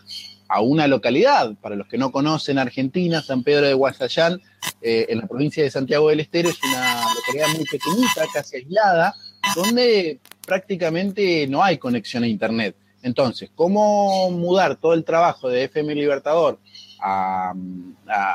a 0.47 0.61
una 0.61 0.87
localidad. 0.87 1.55
Para 1.61 1.75
los 1.75 1.87
que 1.87 1.97
no 1.97 2.11
conocen 2.11 2.57
Argentina, 2.57 3.21
San 3.21 3.43
Pedro 3.43 3.67
de 3.67 3.73
Guasayán, 3.73 4.41
eh, 4.81 5.07
en 5.09 5.19
la 5.19 5.27
provincia 5.27 5.63
de 5.63 5.71
Santiago 5.71 6.09
del 6.09 6.19
Estero, 6.19 6.49
es 6.49 6.59
una 6.63 7.05
localidad 7.15 7.47
muy 7.55 7.65
pequeñita, 7.65 8.25
casi 8.33 8.57
aislada, 8.57 9.15
donde 9.55 10.19
prácticamente 10.45 11.47
no 11.47 11.63
hay 11.63 11.77
conexión 11.77 12.23
a 12.23 12.27
Internet. 12.27 12.75
Entonces, 13.01 13.49
¿cómo 13.53 14.29
mudar 14.31 14.77
todo 14.77 14.93
el 14.93 15.03
trabajo 15.03 15.49
de 15.49 15.65
FM 15.65 15.95
Libertador 15.95 16.59
a, 17.03 17.53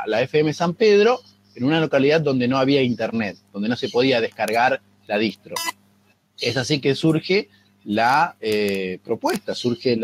la 0.07 0.23
FM 0.23 0.53
San 0.53 0.75
Pedro 0.75 1.21
en 1.55 1.65
una 1.65 1.81
localidad 1.81 2.21
donde 2.21 2.49
no 2.49 2.59
había 2.59 2.83
Internet, 2.83 3.39
donde 3.53 3.69
no 3.69 3.77
se 3.77 3.89
podía 3.89 4.21
descargar 4.21 4.81
la 5.07 5.19
distro? 5.19 5.55
Es 6.41 6.57
así 6.57 6.81
que 6.81 6.95
surge 6.95 7.49
la 7.85 8.37
eh, 8.41 8.99
propuesta, 9.03 9.55
surge 9.55 9.99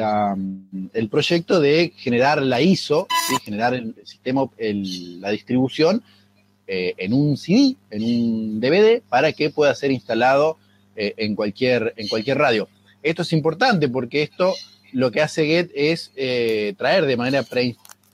el 0.94 1.08
proyecto 1.10 1.60
de 1.60 1.92
generar 1.96 2.42
la 2.42 2.60
ISO, 2.60 3.06
generar 3.44 3.74
el 3.74 3.94
sistema, 4.04 4.48
la 4.58 5.30
distribución 5.30 6.02
eh, 6.66 6.94
en 6.96 7.12
un 7.12 7.36
CD, 7.36 7.76
en 7.90 8.02
un 8.02 8.60
DVD, 8.60 9.02
para 9.02 9.32
que 9.32 9.50
pueda 9.50 9.74
ser 9.74 9.90
instalado 9.90 10.56
eh, 10.96 11.12
en, 11.18 11.34
cualquier, 11.34 11.92
en 11.96 12.08
cualquier 12.08 12.38
radio. 12.38 12.68
Esto 13.02 13.22
es 13.22 13.32
importante 13.34 13.88
porque 13.88 14.22
esto 14.22 14.54
lo 14.92 15.10
que 15.10 15.20
hace 15.20 15.44
Get 15.44 15.70
es 15.74 16.10
traer 16.78 17.04
de 17.04 17.16
manera 17.16 17.42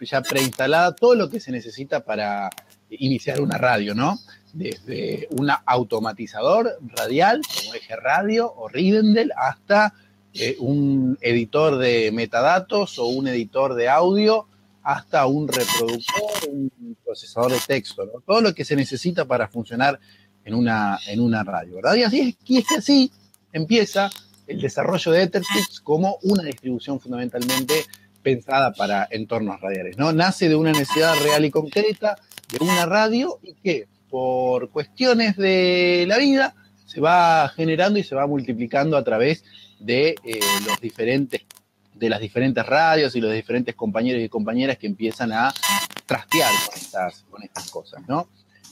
ya 0.06 0.22
preinstalada 0.22 0.94
todo 0.94 1.14
lo 1.14 1.30
que 1.30 1.40
se 1.40 1.52
necesita 1.52 2.04
para 2.04 2.50
iniciar 2.90 3.40
una 3.40 3.58
radio, 3.58 3.94
¿no? 3.94 4.18
desde 4.52 5.28
un 5.30 5.48
automatizador 5.64 6.78
radial 6.96 7.40
como 7.54 7.74
Eje 7.74 7.96
Radio 7.96 8.52
o 8.52 8.68
Rivendell 8.68 9.32
hasta 9.36 9.94
eh, 10.34 10.56
un 10.58 11.18
editor 11.20 11.78
de 11.78 12.10
metadatos 12.12 12.98
o 12.98 13.06
un 13.06 13.28
editor 13.28 13.74
de 13.74 13.88
audio 13.88 14.46
hasta 14.82 15.26
un 15.26 15.46
reproductor, 15.46 16.48
un 16.48 16.96
procesador 17.04 17.52
de 17.52 17.60
texto, 17.66 18.06
todo 18.26 18.40
lo 18.40 18.54
que 18.54 18.64
se 18.64 18.76
necesita 18.76 19.24
para 19.26 19.48
funcionar 19.48 20.00
en 20.44 20.54
una, 20.54 20.98
en 21.06 21.20
una 21.20 21.44
radio, 21.44 21.76
¿verdad? 21.76 21.94
Y 21.96 22.02
así 22.02 22.20
es, 22.20 22.36
que 22.44 22.64
así 22.76 23.12
empieza 23.52 24.10
el 24.46 24.60
desarrollo 24.60 25.12
de 25.12 25.22
Etherfix 25.22 25.80
como 25.80 26.18
una 26.22 26.42
distribución 26.42 26.98
fundamentalmente 26.98 27.84
pensada 28.22 28.72
para 28.72 29.08
entornos 29.10 29.60
radiales, 29.60 29.96
¿no? 29.98 30.12
Nace 30.12 30.48
de 30.48 30.56
una 30.56 30.72
necesidad 30.72 31.14
real 31.22 31.44
y 31.44 31.50
concreta 31.50 32.16
de 32.50 32.64
una 32.64 32.86
radio 32.86 33.38
y 33.42 33.54
que 33.54 33.88
por 34.10 34.70
cuestiones 34.70 35.36
de 35.36 36.04
la 36.06 36.18
vida, 36.18 36.54
se 36.84 37.00
va 37.00 37.48
generando 37.54 38.00
y 38.00 38.02
se 38.02 38.16
va 38.16 38.26
multiplicando 38.26 38.96
a 38.96 39.04
través 39.04 39.44
de 39.78 40.16
eh, 40.24 40.40
los 40.66 40.80
diferentes 40.80 41.42
de 41.94 42.08
las 42.08 42.20
diferentes 42.20 42.64
radios 42.64 43.14
y 43.14 43.20
los 43.20 43.32
diferentes 43.32 43.74
compañeros 43.74 44.22
y 44.22 44.28
compañeras 44.28 44.78
que 44.78 44.86
empiezan 44.86 45.32
a 45.32 45.52
trastear 46.06 46.50
con 46.66 46.74
estas, 46.74 47.24
con 47.30 47.42
estas 47.42 47.70
cosas, 47.70 48.02
¿no? 48.08 48.28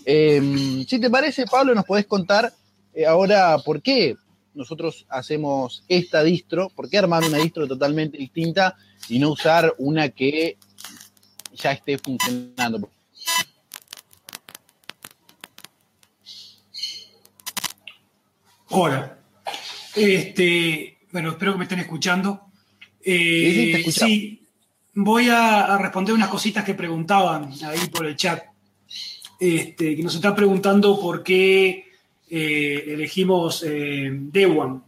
Em, 0.07 0.87
si 0.87 0.99
te 0.99 1.11
parece, 1.11 1.47
Pablo, 1.47 1.75
nos 1.75 1.85
podés 1.85 2.07
contar 2.07 2.51
eh, 2.95 3.05
ahora 3.05 3.59
por 3.59 3.83
qué 3.83 4.17
nosotros 4.59 5.07
hacemos 5.09 5.85
esta 5.89 6.25
distro, 6.25 6.69
por 6.71 6.91
qué 6.91 6.99
armar 6.99 7.23
una 7.23 7.39
distro 7.39 7.69
totalmente 7.69 8.19
distinta 8.19 8.77
y 9.09 9.21
no 9.21 9.31
usar 9.31 9.73
una 9.79 10.09
que 10.09 10.59
ya 11.55 11.71
esté 11.71 11.97
funcionando. 11.97 12.91
Hola. 18.71 19.19
Este, 19.95 20.99
bueno, 21.13 21.31
espero 21.31 21.53
que 21.53 21.59
me 21.59 21.65
estén 21.65 21.81
escuchando. 21.81 22.51
Eh, 23.01 23.85
sí, 23.91 24.45
voy 24.95 25.29
a, 25.31 25.79
responder 25.79 26.15
unas 26.15 26.29
cositas 26.29 26.65
que 26.65 26.75
preguntaban 26.75 27.53
ahí 27.63 27.89
por 27.93 28.07
el 28.07 28.17
chat. 28.17 28.43
Este, 29.39 29.95
que 29.95 30.03
nos 30.03 30.17
están 30.17 30.35
preguntando 30.35 31.01
por 31.01 31.23
qué 31.23 31.88
eh, 32.31 32.85
elegimos 32.89 33.63
eh, 33.67 34.11
Dewan 34.13 34.83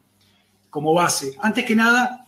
como 0.69 0.95
base. 0.95 1.35
Antes 1.41 1.65
que 1.65 1.75
nada, 1.75 2.27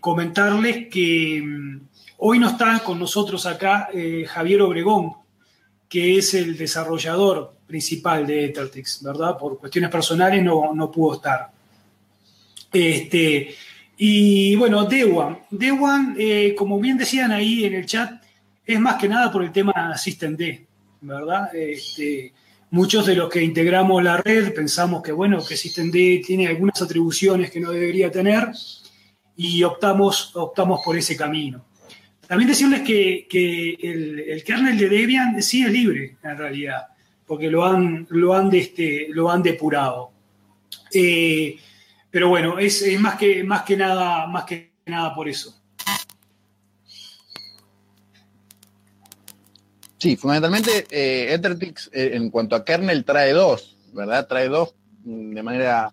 comentarles 0.00 0.88
que 0.88 1.42
mm, 1.44 1.80
hoy 2.18 2.38
no 2.38 2.48
está 2.48 2.80
con 2.80 2.98
nosotros 2.98 3.44
acá 3.46 3.88
Javier 4.26 4.62
Obregón, 4.62 5.12
que 5.88 6.18
es 6.18 6.34
el 6.34 6.56
desarrollador 6.56 7.54
principal 7.66 8.26
de 8.26 8.46
Ethertix, 8.46 9.02
¿verdad? 9.02 9.36
Por 9.36 9.58
cuestiones 9.58 9.90
personales 9.90 10.42
no, 10.42 10.72
no 10.74 10.90
pudo 10.90 11.16
estar. 11.16 11.50
Este, 12.72 13.54
y 13.96 14.54
bueno, 14.56 14.84
Dewan. 14.84 15.38
Dewan, 15.50 16.16
eh, 16.18 16.54
como 16.56 16.78
bien 16.78 16.98
decían 16.98 17.32
ahí 17.32 17.64
en 17.64 17.74
el 17.74 17.86
chat, 17.86 18.22
es 18.64 18.80
más 18.80 18.96
que 18.96 19.08
nada 19.08 19.32
por 19.32 19.42
el 19.42 19.52
tema 19.52 19.96
System 19.96 20.36
D, 20.36 20.66
¿verdad? 21.00 21.54
Este, 21.54 22.32
muchos 22.76 23.06
de 23.06 23.16
los 23.16 23.30
que 23.30 23.42
integramos 23.42 24.02
la 24.02 24.18
red 24.18 24.52
pensamos 24.52 25.02
que, 25.02 25.10
bueno, 25.10 25.42
que 25.42 25.56
System 25.56 25.90
D 25.90 26.22
tiene 26.24 26.46
algunas 26.46 26.80
atribuciones 26.82 27.50
que 27.50 27.58
no 27.58 27.70
debería 27.70 28.10
tener 28.10 28.50
y 29.34 29.62
optamos, 29.62 30.36
optamos 30.36 30.82
por 30.84 30.94
ese 30.94 31.16
camino. 31.16 31.64
También 32.28 32.50
decirles 32.50 32.82
que, 32.82 33.26
el, 33.80 34.44
kernel 34.44 34.76
de 34.76 34.88
Debian 34.90 35.42
sí 35.42 35.62
es 35.62 35.72
libre, 35.72 36.16
en 36.22 36.36
realidad, 36.36 36.88
porque 37.26 37.50
lo 37.50 37.64
han, 37.64 38.06
lo 38.10 38.34
han, 38.34 38.54
este, 38.54 39.06
lo 39.08 39.30
han 39.30 39.42
depurado. 39.42 40.10
Eh, 40.92 41.58
pero 42.10 42.28
bueno, 42.28 42.58
es, 42.58 42.84
más, 43.00 43.16
que, 43.16 43.42
más, 43.42 43.62
que 43.62 43.76
nada, 43.76 44.26
más 44.26 44.44
que 44.44 44.72
nada 44.84 45.14
por 45.14 45.28
eso. 45.28 45.62
Sí, 49.98 50.16
fundamentalmente 50.16 50.86
eh, 50.90 51.34
eh, 51.34 52.10
en 52.14 52.30
cuanto 52.30 52.54
a 52.54 52.64
kernel 52.64 53.04
trae 53.04 53.32
dos, 53.32 53.76
¿verdad? 53.92 54.26
Trae 54.26 54.48
dos 54.48 54.74
mm, 55.04 55.34
de 55.34 55.42
manera 55.42 55.92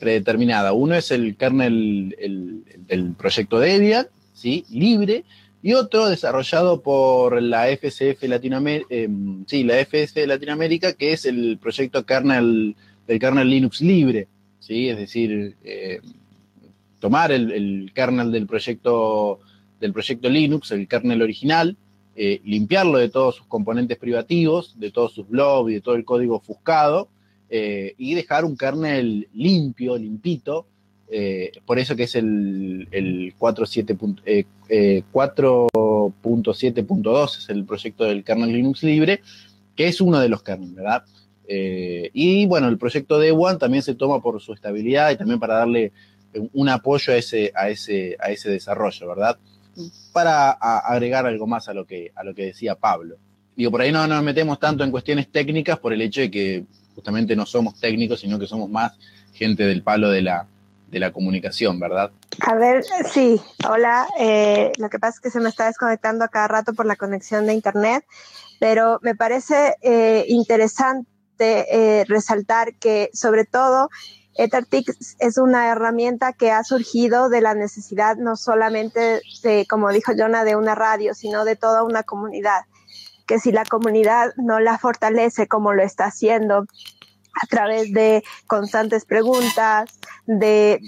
predeterminada. 0.00 0.72
Uno 0.72 0.96
es 0.96 1.12
el 1.12 1.36
kernel 1.36 2.16
el, 2.18 2.64
del 2.88 3.12
proyecto 3.12 3.60
Debian, 3.60 4.08
¿sí? 4.34 4.64
libre, 4.68 5.24
y 5.66 5.72
otro 5.72 6.08
desarrollado 6.08 6.80
por 6.80 7.42
la 7.42 7.66
FCF 7.66 8.22
Latinoamérica, 8.22 8.86
eh, 8.88 9.08
sí, 9.46 9.64
la 9.64 9.84
FCF 9.84 10.26
Latinoamérica, 10.26 10.92
que 10.92 11.12
es 11.12 11.24
el 11.24 11.58
proyecto 11.60 12.06
kernel 12.06 12.76
del 13.08 13.18
kernel 13.18 13.50
Linux 13.50 13.80
libre, 13.80 14.28
¿sí? 14.60 14.88
es 14.88 14.96
decir, 14.96 15.56
eh, 15.64 16.00
tomar 17.00 17.32
el, 17.32 17.90
kernel 17.94 18.30
del 18.30 18.46
proyecto, 18.46 19.40
del 19.80 19.92
proyecto 19.92 20.28
Linux, 20.28 20.70
el 20.70 20.86
kernel 20.86 21.22
original, 21.22 21.76
eh, 22.16 22.40
limpiarlo 22.44 22.98
de 22.98 23.08
todos 23.08 23.36
sus 23.36 23.46
componentes 23.46 23.98
privativos, 23.98 24.78
de 24.78 24.90
todos 24.90 25.12
sus 25.12 25.28
blobs 25.28 25.70
y 25.70 25.74
de 25.74 25.80
todo 25.80 25.94
el 25.94 26.04
código 26.04 26.36
ofuscado, 26.36 27.08
y 27.48 28.14
dejar 28.14 28.44
un 28.44 28.56
kernel 28.56 29.28
limpio, 29.32 29.96
limpito, 29.96 30.66
eh, 31.08 31.52
por 31.64 31.78
eso 31.78 31.94
que 31.94 32.02
es 32.04 32.16
el, 32.16 32.88
el 32.90 33.34
4.7.2, 33.38 34.20
eh, 34.24 34.44
eh, 34.68 35.04
es 37.38 37.48
el 37.48 37.64
proyecto 37.64 38.04
del 38.04 38.24
kernel 38.24 38.52
Linux 38.52 38.82
libre, 38.82 39.20
que 39.76 39.86
es 39.86 40.00
uno 40.00 40.18
de 40.18 40.28
los 40.28 40.42
kernels, 40.42 40.74
¿verdad? 40.74 41.04
y 41.48 42.44
bueno, 42.46 42.66
el 42.66 42.76
proyecto 42.76 43.20
de 43.20 43.30
One 43.30 43.56
también 43.56 43.80
se 43.80 43.94
toma 43.94 44.20
por 44.20 44.42
su 44.42 44.52
estabilidad 44.52 45.12
y 45.12 45.16
también 45.16 45.38
para 45.38 45.58
darle 45.58 45.92
un 46.52 46.68
apoyo 46.68 47.12
a 47.12 47.16
ese, 47.16 47.52
a 47.54 47.70
ese, 47.70 48.16
a 48.18 48.32
ese 48.32 48.50
desarrollo, 48.50 49.06
¿verdad? 49.06 49.38
Para 50.12 50.50
agregar 50.50 51.26
algo 51.26 51.46
más 51.46 51.68
a 51.68 51.74
lo 51.74 51.86
que, 51.86 52.12
a 52.14 52.24
lo 52.24 52.34
que 52.34 52.46
decía 52.46 52.74
Pablo. 52.74 53.16
Digo, 53.56 53.70
por 53.70 53.80
ahí 53.80 53.92
no 53.92 54.06
nos 54.06 54.22
metemos 54.22 54.58
tanto 54.58 54.84
en 54.84 54.90
cuestiones 54.90 55.30
técnicas 55.30 55.78
por 55.78 55.92
el 55.92 56.02
hecho 56.02 56.20
de 56.20 56.30
que 56.30 56.64
justamente 56.94 57.36
no 57.36 57.46
somos 57.46 57.78
técnicos, 57.80 58.20
sino 58.20 58.38
que 58.38 58.46
somos 58.46 58.70
más 58.70 58.92
gente 59.32 59.64
del 59.64 59.82
palo 59.82 60.10
de 60.10 60.22
la, 60.22 60.46
de 60.88 60.98
la 60.98 61.12
comunicación, 61.12 61.78
¿verdad? 61.78 62.10
A 62.40 62.54
ver, 62.54 62.84
sí, 63.12 63.40
hola. 63.68 64.06
Eh, 64.18 64.72
lo 64.78 64.88
que 64.88 64.98
pasa 64.98 65.16
es 65.16 65.20
que 65.20 65.30
se 65.30 65.40
me 65.40 65.48
está 65.48 65.66
desconectando 65.66 66.24
a 66.24 66.28
cada 66.28 66.48
rato 66.48 66.74
por 66.74 66.86
la 66.86 66.96
conexión 66.96 67.46
de 67.46 67.54
Internet, 67.54 68.04
pero 68.60 68.98
me 69.02 69.14
parece 69.14 69.74
eh, 69.82 70.24
interesante 70.28 71.06
eh, 71.38 72.04
resaltar 72.06 72.74
que 72.74 73.10
sobre 73.12 73.44
todo 73.44 73.90
EtherTix 74.38 75.16
es 75.18 75.38
una 75.38 75.68
herramienta 75.68 76.32
que 76.32 76.50
ha 76.50 76.62
surgido 76.64 77.28
de 77.28 77.40
la 77.40 77.54
necesidad 77.54 78.16
no 78.16 78.36
solamente 78.36 79.20
de, 79.42 79.66
como 79.68 79.90
dijo 79.90 80.12
Jonah, 80.16 80.44
de 80.44 80.56
una 80.56 80.74
radio, 80.74 81.14
sino 81.14 81.44
de 81.44 81.56
toda 81.56 81.82
una 81.82 82.02
comunidad. 82.02 82.64
Que 83.26 83.38
si 83.38 83.50
la 83.50 83.64
comunidad 83.64 84.32
no 84.36 84.60
la 84.60 84.78
fortalece 84.78 85.48
como 85.48 85.72
lo 85.72 85.82
está 85.82 86.06
haciendo 86.06 86.66
a 87.42 87.46
través 87.48 87.92
de 87.92 88.22
constantes 88.46 89.04
preguntas, 89.04 89.90
de, 90.26 90.80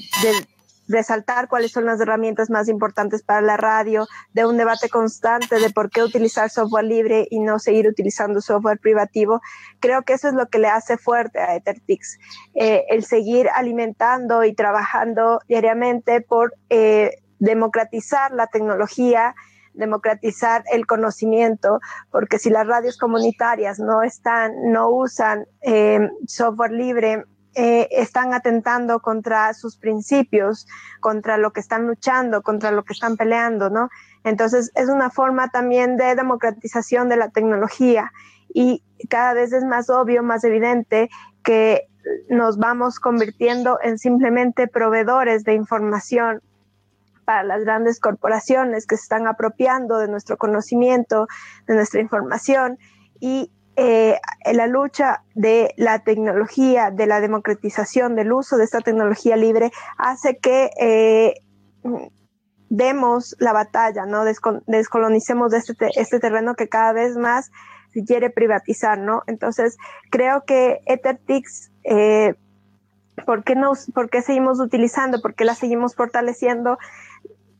resaltar 0.89 1.49
cuáles 1.49 1.73
son 1.73 1.85
las 1.85 2.01
herramientas 2.01 2.51
más 2.51 2.69
importantes 2.69 3.23
para 3.23 3.41
la 3.41 3.57
radio, 3.57 4.07
de 4.33 4.47
un 4.47 4.57
debate 4.57 4.89
constante 4.89 5.61
de 5.61 5.71
por 5.71 5.91
qué 5.91 6.03
utilizar 6.03 6.51
software 6.51 6.85
libre 6.85 7.29
y 7.31 7.41
no 7.41 7.59
seguir 7.59 7.87
utilizando 7.87 8.41
software 8.41 8.79
privativo. 8.79 9.41
Creo 9.81 10.03
que 10.03 10.15
eso 10.15 10.29
es 10.29 10.35
lo 10.35 10.49
que 10.49 10.59
le 10.59 10.69
hace 10.69 10.97
fuerte 10.97 11.39
a 11.39 11.55
EtherTix, 11.55 12.19
eh, 12.55 12.85
el 12.89 13.05
seguir 13.05 13.49
alimentando 13.55 14.45
y 14.45 14.55
trabajando 14.55 15.41
diariamente 15.47 16.21
por... 16.21 16.55
Eh, 16.71 17.13
democratizar 17.39 18.33
la 18.33 18.47
tecnología, 18.49 19.35
democratizar 19.75 20.65
el 20.73 20.87
conocimiento, 20.87 21.81
porque 22.11 22.39
si 22.39 22.51
las 22.51 22.67
radios 22.67 22.99
comunitarias 22.99 23.79
no 23.79 24.03
están, 24.03 24.53
no 24.73 24.91
usan 24.91 25.47
eh, 25.63 26.01
software 26.27 26.73
libre, 26.73 27.25
eh, 27.55 27.89
están 27.91 28.35
atentando 28.35 29.01
contra 29.01 29.53
sus 29.55 29.77
principios, 29.77 30.67
contra 31.01 31.39
lo 31.39 31.53
que 31.53 31.61
están 31.61 31.87
luchando, 31.87 32.43
contra 32.43 32.71
lo 32.71 32.85
que 32.85 32.93
están 32.93 33.17
peleando, 33.17 33.71
¿no? 33.71 33.89
Entonces 34.25 34.71
es 34.75 34.89
una 34.89 35.11
forma 35.11 35.49
también 35.49 35.97
de 35.97 36.15
democratización 36.15 37.09
de 37.09 37.17
la 37.17 37.31
tecnología 37.31 38.13
y 38.53 38.85
cada 39.09 39.33
vez 39.33 39.53
es 39.53 39.65
más 39.65 39.91
obvio, 39.91 40.23
más 40.23 40.45
evidente 40.45 41.09
que 41.43 41.89
nos 42.29 42.59
vamos 42.59 43.01
convirtiendo 43.01 43.79
en 43.83 43.99
simplemente 43.99 44.69
proveedores 44.69 45.45
de 45.45 45.55
información 45.55 46.43
para 47.25 47.43
las 47.43 47.65
grandes 47.65 48.01
corporaciones 48.01 48.87
que 48.87 48.97
se 48.97 49.03
están 49.03 49.27
apropiando 49.27 49.99
de 49.99 50.09
nuestro 50.09 50.39
conocimiento, 50.39 51.27
de 51.67 51.75
nuestra 51.75 52.01
información 52.01 52.79
y 53.21 53.53
eh, 53.81 54.19
la 54.55 54.67
lucha 54.67 55.23
de 55.37 55.73
la 55.77 56.01
tecnología, 56.01 56.91
de 56.91 57.07
la 57.07 57.21
democratización 57.21 58.17
del 58.17 58.33
uso 58.33 58.57
de 58.57 58.65
esta 58.65 58.81
tecnología 58.81 59.37
libre 59.37 59.71
hace 59.97 60.37
que 60.39 60.71
eh, 60.81 61.35
demos 62.69 63.37
la 63.39 63.53
batalla, 63.53 64.05
¿no? 64.05 64.25
descolonicemos 64.67 65.53
este, 65.53 65.91
este 65.95 66.19
terreno 66.19 66.57
que 66.57 66.69
cada 66.69 66.93
vez 66.93 67.17
más 67.17 67.53
se 67.93 68.03
quiere 68.05 68.31
privatizar, 68.31 68.99
¿no? 68.99 69.23
Entonces, 69.29 69.77
creo 70.11 70.43
que 70.45 70.81
EtherTix, 70.87 71.71
eh, 71.85 72.35
¿por, 73.25 73.45
qué 73.45 73.55
¿por 73.95 74.11
qué 74.11 74.23
seguimos 74.23 74.59
utilizando? 74.59 75.23
¿Por 75.23 75.35
qué 75.35 75.45
la 75.45 75.55
seguimos 75.55 75.95
fortaleciendo? 75.95 76.79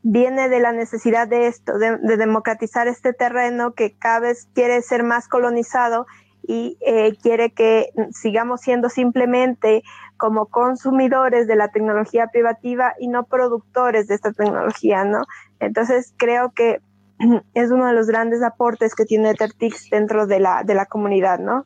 Viene 0.03 0.49
de 0.49 0.59
la 0.59 0.71
necesidad 0.71 1.27
de 1.27 1.47
esto, 1.47 1.77
de, 1.77 1.97
democratizar 2.17 2.87
este 2.87 3.13
terreno 3.13 3.73
que 3.73 3.93
cada 3.97 4.21
vez 4.21 4.47
quiere 4.53 4.81
ser 4.81 5.03
más 5.03 5.27
colonizado 5.27 6.07
y 6.41 6.77
eh, 6.81 7.17
quiere 7.21 7.51
que 7.51 7.89
sigamos 8.11 8.61
siendo 8.61 8.89
simplemente 8.89 9.83
como 10.17 10.47
consumidores 10.47 11.47
de 11.47 11.55
la 11.55 11.69
tecnología 11.69 12.27
privativa 12.27 12.93
y 12.99 13.07
no 13.07 13.23
productores 13.25 14.07
de 14.07 14.15
esta 14.15 14.31
tecnología, 14.31 15.03
¿no? 15.03 15.23
Entonces 15.59 16.13
creo 16.17 16.51
que 16.51 16.81
es 17.53 17.71
uno 17.71 17.87
de 17.87 17.93
los 17.93 18.07
grandes 18.07 18.41
aportes 18.41 18.95
que 18.95 19.05
tiene 19.05 19.33
Tertix 19.33 19.89
dentro 19.89 20.27
de 20.27 20.39
la, 20.39 20.63
de 20.63 20.73
la 20.73 20.85
comunidad, 20.85 21.39
¿no? 21.39 21.65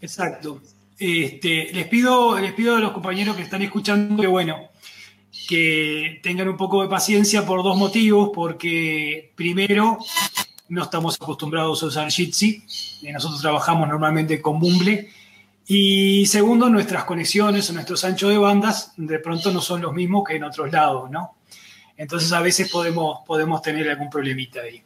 Exacto. 0.00 0.60
Este, 0.98 1.72
les 1.72 1.86
pido, 1.88 2.38
les 2.38 2.52
pido 2.52 2.76
a 2.76 2.80
los 2.80 2.92
compañeros 2.92 3.36
que 3.36 3.42
están 3.42 3.62
escuchando 3.62 4.20
que 4.20 4.28
bueno, 4.28 4.70
que 5.48 6.20
tengan 6.22 6.48
un 6.48 6.56
poco 6.56 6.82
de 6.82 6.88
paciencia 6.88 7.44
por 7.44 7.62
dos 7.62 7.76
motivos, 7.76 8.30
porque 8.34 9.32
primero, 9.34 9.98
no 10.68 10.82
estamos 10.82 11.16
acostumbrados 11.20 11.82
a 11.82 11.86
usar 11.86 12.10
Jitsi, 12.10 12.62
nosotros 13.12 13.40
trabajamos 13.40 13.88
normalmente 13.88 14.40
con 14.40 14.58
Bumble, 14.60 15.10
y 15.66 16.26
segundo, 16.26 16.68
nuestras 16.68 17.04
conexiones 17.04 17.68
o 17.70 17.72
nuestros 17.72 18.04
anchos 18.04 18.30
de 18.30 18.38
bandas 18.38 18.92
de 18.96 19.18
pronto 19.18 19.50
no 19.50 19.60
son 19.60 19.80
los 19.80 19.94
mismos 19.94 20.24
que 20.26 20.36
en 20.36 20.44
otros 20.44 20.70
lados, 20.70 21.10
¿no? 21.10 21.36
Entonces 21.96 22.32
a 22.32 22.40
veces 22.40 22.70
podemos, 22.70 23.20
podemos 23.26 23.62
tener 23.62 23.88
algún 23.88 24.10
problemita 24.10 24.60
ahí. 24.60 24.82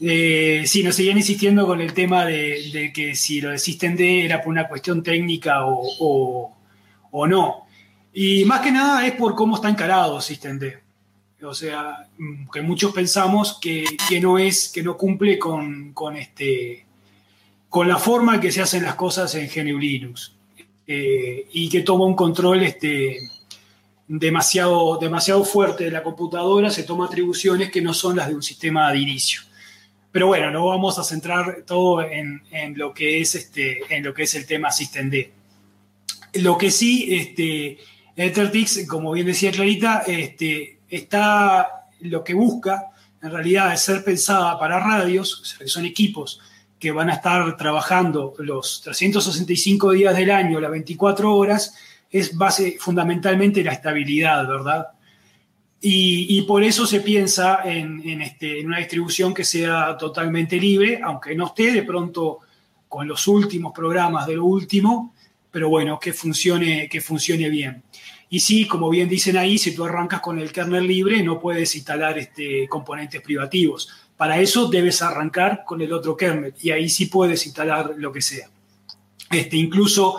Eh, 0.00 0.64
sí, 0.66 0.82
nos 0.82 0.94
seguían 0.94 1.16
insistiendo 1.16 1.66
con 1.66 1.80
el 1.80 1.94
tema 1.94 2.24
de, 2.24 2.92
que 2.94 3.14
si 3.14 3.40
lo 3.40 3.50
de 3.50 3.58
System 3.58 3.96
era 3.98 4.42
por 4.42 4.50
una 4.52 4.68
cuestión 4.68 5.02
técnica 5.02 5.60
o, 5.64 6.54
no. 7.12 7.66
Y 8.12 8.44
más 8.44 8.60
que 8.60 8.72
nada 8.72 9.06
es 9.06 9.12
por 9.12 9.34
cómo 9.34 9.56
está 9.56 9.68
encarado 9.68 10.20
System. 10.20 10.60
O 11.42 11.54
sea, 11.54 12.08
mm, 12.18 12.48
que 12.50 12.62
muchos 12.62 12.92
pensamos 12.92 13.58
que, 13.60 13.84
no 14.20 14.38
es, 14.38 14.68
que 14.68 14.82
no 14.82 14.96
cumple 14.96 15.38
con, 15.38 15.94
este, 16.16 16.86
con 17.68 17.88
la 17.88 17.98
forma 17.98 18.34
en 18.34 18.40
que 18.40 18.52
se 18.52 18.62
hacen 18.62 18.82
las 18.82 18.94
cosas 18.94 19.34
en 19.34 19.48
GNU 19.48 19.78
Linux. 19.78 20.32
Eh, 20.88 21.48
y 21.52 21.68
que 21.68 21.80
toma 21.80 22.04
un 22.04 22.14
control 22.14 22.62
este, 22.62 23.18
demasiado, 24.06 24.98
demasiado 24.98 25.44
fuerte 25.44 25.84
de 25.84 25.90
la 25.90 26.02
computadora, 26.02 26.70
se 26.70 26.84
toma 26.84 27.06
atribuciones 27.06 27.70
que 27.70 27.82
no 27.82 27.92
son 27.92 28.16
las 28.16 28.28
de 28.28 28.34
un 28.36 28.42
sistema 28.42 28.92
de 28.92 28.98
inicio. 28.98 29.45
Pero 30.16 30.28
bueno, 30.28 30.50
no 30.50 30.64
vamos 30.64 30.98
a 30.98 31.04
centrar 31.04 31.64
todo 31.66 32.00
en, 32.00 32.40
lo, 32.74 32.94
que 32.94 33.20
es 33.20 33.34
este, 33.34 33.80
en 33.94 34.02
lo 34.02 34.14
que 34.14 34.22
es 34.22 34.34
el 34.34 34.46
tema 34.46 34.70
System 34.70 35.10
D. 35.10 35.30
Lo 36.36 36.56
que 36.56 36.70
sí, 36.70 37.14
este, 37.14 37.76
EtherTix, 38.16 38.86
como 38.88 39.12
bien 39.12 39.26
decía 39.26 39.52
Clarita, 39.52 40.04
este, 40.06 40.78
está 40.88 41.90
lo 42.00 42.24
que 42.24 42.32
busca 42.32 42.86
en 43.22 43.30
realidad 43.30 43.74
es 43.74 43.82
ser 43.82 44.02
pensada 44.02 44.58
para 44.58 44.80
radios, 44.80 45.38
o 45.42 45.44
sea, 45.44 45.58
que 45.58 45.68
son 45.68 45.84
equipos 45.84 46.40
que 46.78 46.92
van 46.92 47.10
a 47.10 47.16
estar 47.16 47.54
trabajando 47.58 48.32
los 48.38 48.80
365 48.84 49.92
días 49.92 50.16
del 50.16 50.30
año, 50.30 50.60
las 50.60 50.70
24 50.70 51.30
horas, 51.30 51.74
es 52.10 52.34
base 52.34 52.78
fundamentalmente 52.80 53.62
la 53.62 53.72
estabilidad, 53.72 54.48
¿verdad? 54.48 54.86
Y, 55.88 56.42
por 56.42 56.64
eso 56.64 56.84
se 56.84 57.00
piensa 57.00 57.60
en, 57.64 58.20
este, 58.20 58.58
en, 58.58 58.66
una 58.66 58.78
distribución 58.78 59.32
que 59.32 59.44
sea 59.44 59.96
totalmente 59.96 60.56
libre, 60.56 61.00
aunque 61.00 61.36
no 61.36 61.46
esté 61.46 61.70
de 61.70 61.84
pronto 61.84 62.40
con 62.88 63.06
los 63.06 63.28
últimos 63.28 63.72
programas 63.72 64.26
de 64.26 64.34
lo 64.34 64.46
último, 64.46 65.14
pero 65.48 65.68
bueno, 65.68 66.00
que 66.00 66.12
funcione, 66.12 66.88
que 66.88 67.00
funcione 67.00 67.48
bien. 67.50 67.84
Y 68.28 68.40
sí, 68.40 68.66
como 68.66 68.90
bien 68.90 69.08
dicen 69.08 69.36
ahí, 69.36 69.58
si 69.58 69.76
tú 69.76 69.84
arrancas 69.84 70.20
con 70.20 70.40
el 70.40 70.50
kernel 70.50 70.88
libre, 70.88 71.22
no 71.22 71.38
puedes 71.38 71.76
instalar 71.76 72.18
este, 72.18 72.66
componentes 72.68 73.22
privativos. 73.22 73.88
Para 74.16 74.40
eso 74.40 74.66
debes 74.68 75.02
arrancar 75.02 75.62
con 75.64 75.80
el 75.82 75.92
otro 75.92 76.16
kernel 76.16 76.52
y 76.60 76.72
ahí 76.72 76.88
sí 76.88 77.06
puedes 77.06 77.46
instalar 77.46 77.94
lo 77.96 78.10
que 78.10 78.22
sea. 78.22 78.50
Este, 79.30 79.56
incluso 79.56 80.16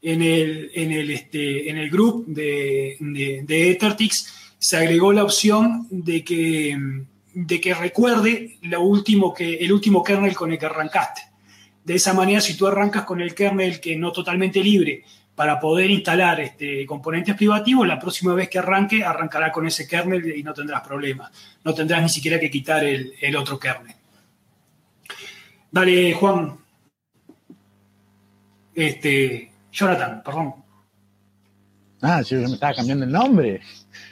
en 0.00 0.22
el, 0.22 0.70
en 0.74 0.92
el, 0.92 1.10
este, 1.10 1.68
en 1.68 1.76
el 1.78 1.90
group 1.90 2.24
de, 2.26 2.96
de, 3.00 3.70
EtherTix 3.72 4.47
se 4.58 4.76
agregó 4.76 5.12
la 5.12 5.24
opción 5.24 5.86
de 5.90 6.24
que, 6.24 6.76
de 7.34 7.60
que 7.60 7.74
recuerde 7.74 8.58
lo 8.62 8.82
último 8.82 9.32
que, 9.32 9.56
el 9.56 9.72
último 9.72 10.02
kernel 10.02 10.34
con 10.34 10.52
el 10.52 10.58
que 10.58 10.66
arrancaste. 10.66 11.22
De 11.84 11.94
esa 11.94 12.12
manera, 12.12 12.40
si 12.40 12.56
tú 12.56 12.66
arrancas 12.66 13.04
con 13.04 13.20
el 13.20 13.34
kernel 13.34 13.80
que 13.80 13.96
no 13.96 14.12
totalmente 14.12 14.62
libre, 14.62 15.04
para 15.38 15.60
poder 15.60 15.88
instalar 15.88 16.40
este, 16.40 16.84
componentes 16.84 17.36
privativos, 17.36 17.86
la 17.86 18.00
próxima 18.00 18.34
vez 18.34 18.48
que 18.48 18.58
arranque, 18.58 19.04
arrancará 19.04 19.52
con 19.52 19.68
ese 19.68 19.86
kernel 19.86 20.36
y 20.36 20.42
no 20.42 20.52
tendrás 20.52 20.80
problemas. 20.80 21.30
No 21.62 21.72
tendrás 21.72 22.02
ni 22.02 22.08
siquiera 22.08 22.40
que 22.40 22.50
quitar 22.50 22.82
el, 22.82 23.36
otro 23.36 23.56
kernel. 23.56 23.94
Dale, 25.70 26.12
Juan. 26.14 26.58
Este, 28.74 29.52
Jonathan, 29.70 30.22
perdón. 30.24 30.54
Ah, 32.02 32.20
sí, 32.24 32.34
yo 32.34 32.40
me 32.40 32.54
estaba 32.54 32.74
cambiando 32.74 33.04
el 33.04 33.12
nombre. 33.12 33.60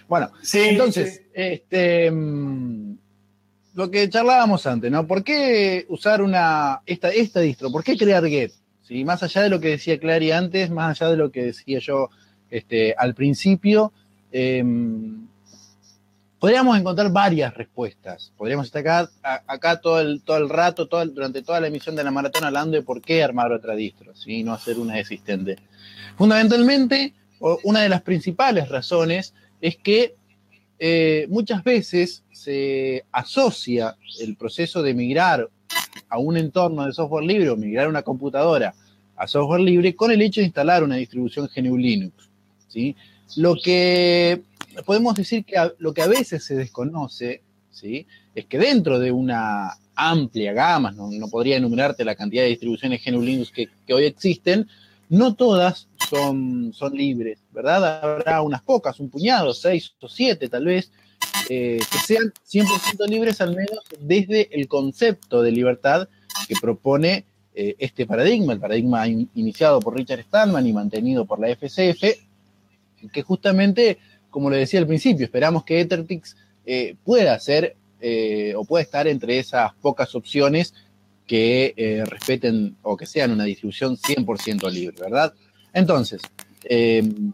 Bueno, 0.09 0.31
entonces, 0.53 1.23
este, 1.33 2.11
mm, 2.11 2.97
lo 3.75 3.91
que 3.91 4.09
charlábamos 4.09 4.67
antes, 4.67 4.91
¿no? 4.91 5.07
¿Por 5.07 5.25
qué 5.25 5.85
usar 5.89 6.23
una, 6.23 6.81
esta, 6.87 7.11
esta 7.11 7.41
distro? 7.41 7.71
¿Por 7.71 7.85
qué 7.85 7.97
crear 7.97 8.25
Get? 8.27 8.53
¿sí? 8.83 9.05
Más 9.05 9.23
allá 9.23 9.43
de 9.43 9.51
lo 9.51 9.61
que 9.61 9.69
decía 9.69 9.99
Clary 9.99 10.33
antes, 10.33 10.71
más 10.71 11.01
allá 11.01 11.11
de 11.11 11.17
lo 11.17 11.31
que 11.31 11.45
decía 11.45 11.79
yo 11.81 12.09
este, 12.51 12.95
al 12.97 13.15
principio, 13.15 13.93
em, 14.33 15.27
podríamos 16.39 16.79
encontrar 16.79 17.11
varias 17.11 17.53
respuestas. 17.55 18.33
Podríamos 18.37 18.67
estar 18.67 18.81
acá, 18.81 19.43
acá 19.47 19.81
todo, 19.81 20.01
el, 20.01 20.23
todo 20.23 20.37
el 20.37 20.49
rato, 20.49 20.87
todo 20.87 21.05
durante 21.07 21.43
toda 21.43 21.61
la 21.61 21.67
emisión 21.67 21.97
de 21.97 22.05
la 22.05 22.11
maratón, 22.11 22.45
hablando 22.45 22.77
de 22.77 22.83
por 22.83 23.03
qué 23.03 23.23
armar 23.23 23.53
otra 23.53 23.75
distro, 23.75 24.15
¿sí? 24.15 24.43
no 24.45 24.55
hacer 24.55 24.79
una 24.79 24.99
existente. 24.99 25.57
Fundamentalmente, 26.17 27.13
una 27.41 27.83
de 27.83 27.89
las 27.89 28.03
principales 28.03 28.69
razones 28.69 29.35
es 29.67 29.77
que 29.77 30.15
eh, 30.79 31.27
muchas 31.29 31.65
veces 31.65 32.23
se 32.31 33.05
asocia 33.11 33.97
el 34.21 34.37
proceso 34.37 34.81
de 34.81 34.95
migrar 34.95 35.51
a 36.09 36.19
un 36.19 36.37
entorno 36.37 36.87
de 36.87 36.93
software 36.93 37.25
libre 37.25 37.51
o 37.51 37.57
migrar 37.57 37.89
una 37.89 38.03
computadora 38.03 38.75
a 39.17 39.27
software 39.27 39.63
libre 39.63 39.97
con 39.97 40.13
el 40.13 40.23
hecho 40.23 40.41
de 40.41 40.47
instalar 40.47 40.85
una 40.85 40.95
distribución 40.95 41.49
GNU 41.53 41.77
Linux. 41.77 42.31
¿sí? 42.69 42.95
Lo 43.35 43.57
que 43.57 44.43
podemos 44.85 45.17
decir 45.17 45.45
que 45.45 45.57
lo 45.79 45.93
que 45.93 46.03
a 46.03 46.07
veces 46.07 46.45
se 46.45 46.55
desconoce 46.55 47.43
¿sí? 47.73 48.07
es 48.37 48.45
que 48.45 48.59
dentro 48.59 49.01
de 49.01 49.11
una 49.11 49.73
amplia 49.97 50.53
gama, 50.53 50.93
no, 50.93 51.11
podría 51.29 51.57
enumerarte 51.57 52.05
la 52.05 52.15
cantidad 52.15 52.45
de 52.45 52.51
distribuciones 52.51 53.03
GNU 53.05 53.21
Linux 53.21 53.51
que, 53.51 53.69
hoy 53.93 54.05
existen, 54.05 54.69
no 55.09 55.35
todas 55.35 55.89
son, 56.09 56.73
son 56.73 56.95
libres, 56.95 57.39
¿verdad? 57.53 58.03
Habrá 58.03 58.43
unas 58.43 58.63
pocas, 58.63 59.01
un 59.01 59.11
puñado, 59.11 59.53
seis 59.55 59.95
o 60.01 60.09
siete 60.09 60.49
tal 60.49 60.65
vez, 60.65 60.91
eh, 61.49 61.79
que 61.91 61.99
sean 61.99 62.33
100% 62.49 63.09
libres, 63.09 63.41
al 63.41 63.55
menos 63.55 63.81
desde 64.01 64.49
el 64.59 64.69
concepto 64.69 65.43
de 65.43 65.53
libertad 65.53 66.09
que 66.49 66.55
propone 66.61 67.25
eh, 67.55 67.75
este 67.79 68.07
paradigma, 68.07 68.53
el 68.53 68.61
paradigma 68.61 69.07
iniciado 69.07 69.81
por 69.81 69.97
Richard 69.97 70.23
Stallman 70.25 70.67
y 70.67 70.73
mantenido 70.73 71.25
por 71.25 71.41
la 71.41 71.49
FCF, 71.49 72.03
que 73.13 73.23
justamente 73.23 73.99
como 74.31 74.51
le 74.51 74.59
decía 74.59 74.81
al 74.81 74.87
principio, 74.87 75.25
esperamos 75.25 75.65
que 75.65 75.81
Ethertix 75.81 76.37
pueda 77.05 77.39
ser 77.39 77.77
o 78.57 78.65
pueda 78.65 78.83
estar 78.83 79.07
entre 79.07 79.39
esas 79.39 79.73
pocas 79.81 80.15
opciones 80.15 80.75
que 81.27 82.05
respeten 82.07 82.77
o 82.83 82.97
que 82.97 83.07
sean 83.07 83.31
una 83.31 83.45
distribución 83.45 83.97
100% 83.97 84.71
libre, 84.71 84.97
¿verdad? 85.01 85.33
Entonces, 85.77 86.23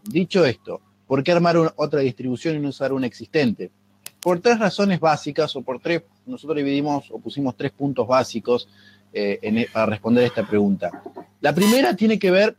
dicho 0.03 0.45
esto, 0.45 0.81
¿por 1.07 1.23
qué 1.23 1.31
armar 1.31 1.55
otra 1.77 2.01
distribución 2.01 2.57
y 2.57 2.59
no 2.59 2.69
usar 2.69 2.91
una 2.91 3.07
existente? 3.07 3.71
Por 4.21 4.41
tres 4.41 4.59
razones 4.59 4.99
básicas, 4.99 5.55
o 5.55 5.61
por 5.61 5.79
tres, 5.79 6.03
nosotros 6.25 6.57
dividimos 6.57 7.09
o 7.09 7.19
pusimos 7.19 7.55
tres 7.55 7.71
puntos 7.71 8.05
básicos 8.05 8.67
eh, 9.13 9.39
e, 9.41 9.67
para 9.71 9.85
responder 9.85 10.25
esta 10.25 10.45
pregunta. 10.45 10.91
La 11.39 11.55
primera 11.55 11.95
tiene 11.95 12.19
que 12.19 12.31
ver 12.31 12.57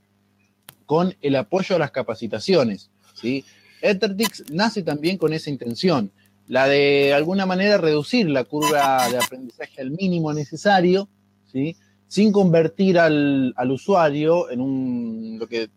con 0.87 1.15
el 1.21 1.37
apoyo 1.37 1.77
a 1.77 1.79
las 1.79 1.91
capacitaciones. 1.91 2.89
¿sí? 3.13 3.45
Ethertix 3.83 4.45
nace 4.51 4.83
también 4.83 5.19
con 5.19 5.35
esa 5.35 5.51
intención, 5.51 6.11
la 6.49 6.67
de, 6.67 7.13
alguna 7.13 7.45
manera 7.45 7.77
reducir 7.77 8.31
la 8.31 8.45
curva 8.45 9.07
de 9.11 9.19
aprendizaje 9.19 9.83
al 9.83 9.91
mínimo 9.91 10.33
necesario, 10.33 11.11
¿sí? 11.53 11.77
Sin 12.15 12.31
convertir 12.31 12.97
al, 12.97 13.53
usuario 13.73 14.49
en 14.49 14.61
un, 14.61 15.37
lo 15.37 15.49
que 15.49 15.69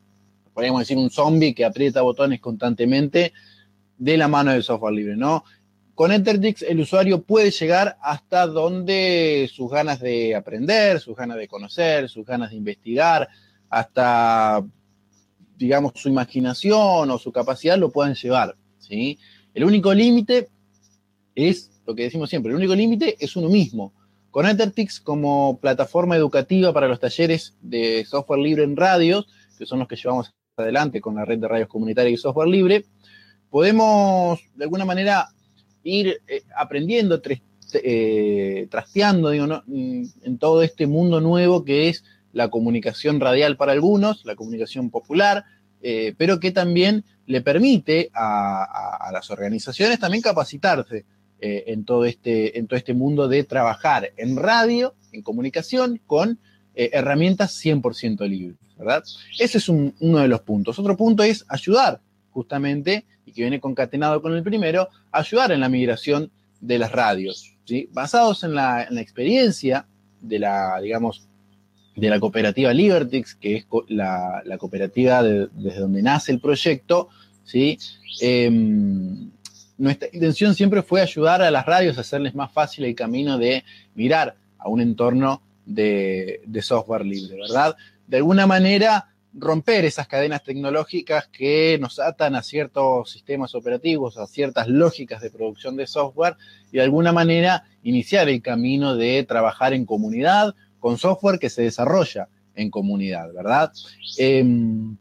podríamos 0.53 0.81
decir, 0.81 0.95
un 0.95 1.09
zombie 1.09 1.55
que 1.55 1.65
aprieta 1.65 2.03
botones 2.03 2.39
constantemente 2.39 3.33
de 3.97 4.17
la 4.17 4.27
mano 4.27 4.51
del 4.51 4.61
software 4.61 4.93
libre, 4.93 5.17
¿no? 5.17 5.43
Con 5.95 6.11
Ethertix 6.11 6.61
el 6.61 6.79
usuario 6.79 7.23
puede 7.23 7.49
llegar 7.49 7.97
hasta 8.03 8.45
donde 8.45 9.49
sus 9.51 9.71
ganas 9.71 9.99
de 9.99 10.35
aprender, 10.35 10.99
sus 10.99 11.15
ganas 11.15 11.37
de 11.37 11.47
conocer, 11.47 12.07
sus 12.07 12.23
ganas 12.23 12.51
de 12.51 12.57
investigar, 12.57 13.27
hasta, 13.67 14.63
digamos, 15.57 15.93
su 15.95 16.07
imaginación 16.07 17.09
o 17.09 17.17
su 17.17 17.31
capacidad 17.31 17.79
lo 17.79 17.89
pueden 17.89 18.13
llevar. 18.13 18.55
¿sí? 18.77 19.17
El 19.55 19.63
único 19.63 19.91
límite 19.91 20.49
es 21.33 21.71
lo 21.87 21.95
que 21.95 22.03
decimos 22.03 22.29
siempre, 22.29 22.51
el 22.51 22.57
único 22.57 22.75
límite 22.75 23.17
es 23.19 23.35
uno 23.35 23.49
mismo. 23.49 23.91
Con 24.37 24.45
Ethertix 24.45 24.99
como 24.99 25.57
plataforma 25.59 26.15
educativa 26.15 26.71
para 26.71 26.87
los 26.87 26.99
talleres 26.99 27.55
de 27.59 28.05
software 28.05 28.39
libre 28.39 28.65
en 28.65 28.77
radios, 28.77 29.25
que 29.57 29.65
son 29.65 29.79
los 29.79 29.87
que 29.87 29.95
llevamos 29.95 30.31
adelante 30.55 31.01
con 31.01 31.15
la 31.15 31.25
red 31.25 31.39
de 31.39 31.47
radios 31.47 31.67
comunitarias 31.67 32.19
y 32.19 32.21
software 32.21 32.47
libre, 32.47 32.85
podemos 33.49 34.39
de 34.53 34.65
alguna 34.65 34.85
manera 34.85 35.29
ir 35.81 36.21
eh, 36.27 36.43
aprendiendo, 36.55 37.19
eh, 37.73 38.67
trasteando 38.69 39.31
mm, 39.31 40.03
en 40.21 40.37
todo 40.37 40.61
este 40.61 40.85
mundo 40.85 41.19
nuevo 41.19 41.65
que 41.65 41.89
es 41.89 42.03
la 42.31 42.51
comunicación 42.51 43.19
radial 43.19 43.57
para 43.57 43.71
algunos, 43.71 44.23
la 44.23 44.35
comunicación 44.35 44.91
popular, 44.91 45.45
eh, 45.81 46.13
pero 46.15 46.39
que 46.39 46.51
también 46.51 47.05
le 47.25 47.41
permite 47.41 48.11
a, 48.13 49.09
las 49.11 49.31
organizaciones 49.31 49.97
también 49.99 50.21
capacitarse 50.21 51.05
en, 51.39 51.85
todo 51.85 52.05
este, 52.05 52.57
en 52.57 52.67
todo 52.67 52.77
este 52.77 52.93
mundo 52.93 53.27
de 53.27 53.43
trabajar 53.43 54.11
en 54.17 54.37
radio, 54.37 54.95
en 55.11 55.21
comunicación, 55.21 56.01
con 56.05 56.39
herramientas 56.75 57.59
100% 57.63 58.27
libres, 58.27 58.57
¿verdad? 58.77 59.03
Ese 59.39 59.57
es 59.57 59.67
uno 59.69 60.19
de 60.19 60.27
los 60.27 60.41
puntos. 60.41 60.77
Otro 60.77 60.95
punto 60.95 61.23
es 61.23 61.43
ayudar 61.47 62.01
justamente 62.29 63.05
y 63.25 63.31
que 63.33 63.41
viene 63.41 63.59
concatenado 63.59 64.21
con 64.21 64.33
el 64.33 64.43
primero, 64.43 64.89
ayudar 65.11 65.51
en 65.51 65.59
la 65.59 65.69
migración 65.69 66.31
de 66.61 66.79
las 66.79 66.91
radios, 66.91 67.55
¿sí? 67.65 67.89
basados 67.91 68.43
en 68.43 68.55
la, 68.55 68.83
experiencia 68.83 69.87
de 70.21 70.39
la, 70.39 70.79
digamos, 70.81 71.27
de 71.95 72.09
la 72.09 72.19
cooperativa 72.19 72.73
Libertix, 72.73 73.35
que 73.35 73.57
es 73.57 73.65
la, 73.87 74.43
cooperativa 74.59 75.23
desde 75.23 75.79
donde 75.79 76.01
nace 76.01 76.31
el 76.31 76.39
proyecto, 76.39 77.09
¿sí? 77.43 77.77
Em, 78.21 79.31
nuestra 79.77 80.09
intención 80.11 80.55
siempre 80.55 80.81
fue 80.81 81.01
ayudar 81.01 81.41
a 81.41 81.51
las 81.51 81.65
radios 81.65 81.97
a 81.97 82.01
hacerles 82.01 82.33
más 82.35 82.51
fácil 82.51 82.85
el 82.85 82.95
camino 82.95 83.37
de 83.37 83.63
mirar 83.95 84.35
a 84.57 84.69
un 84.69 84.81
entorno 84.81 85.41
de, 85.65 86.41
software 86.61 87.05
libre, 87.05 87.35
¿verdad? 87.35 87.75
De 88.07 88.17
alguna 88.17 88.47
manera, 88.47 89.09
romper 89.33 89.85
esas 89.85 90.07
cadenas 90.07 90.43
tecnológicas 90.43 91.27
que 91.27 91.77
nos 91.79 91.99
atan 91.99 92.35
a 92.35 92.41
ciertos 92.41 93.11
sistemas 93.11 93.53
operativos, 93.53 94.17
a 94.17 94.25
ciertas 94.25 94.67
lógicas 94.67 95.21
de 95.21 95.29
producción 95.29 95.75
de 95.75 95.85
software 95.85 96.37
y 96.71 96.77
de 96.77 96.83
alguna 96.83 97.11
manera 97.11 97.65
iniciar 97.83 98.29
el 98.29 98.41
camino 98.41 98.95
de 98.95 99.23
trabajar 99.23 99.73
en 99.73 99.85
comunidad 99.85 100.55
con 100.79 100.97
software 100.97 101.39
que 101.39 101.49
se 101.49 101.63
desarrolla 101.63 102.29
en 102.55 102.71
comunidad, 102.71 103.31
¿verdad? 103.33 103.71
Em, 104.17 104.97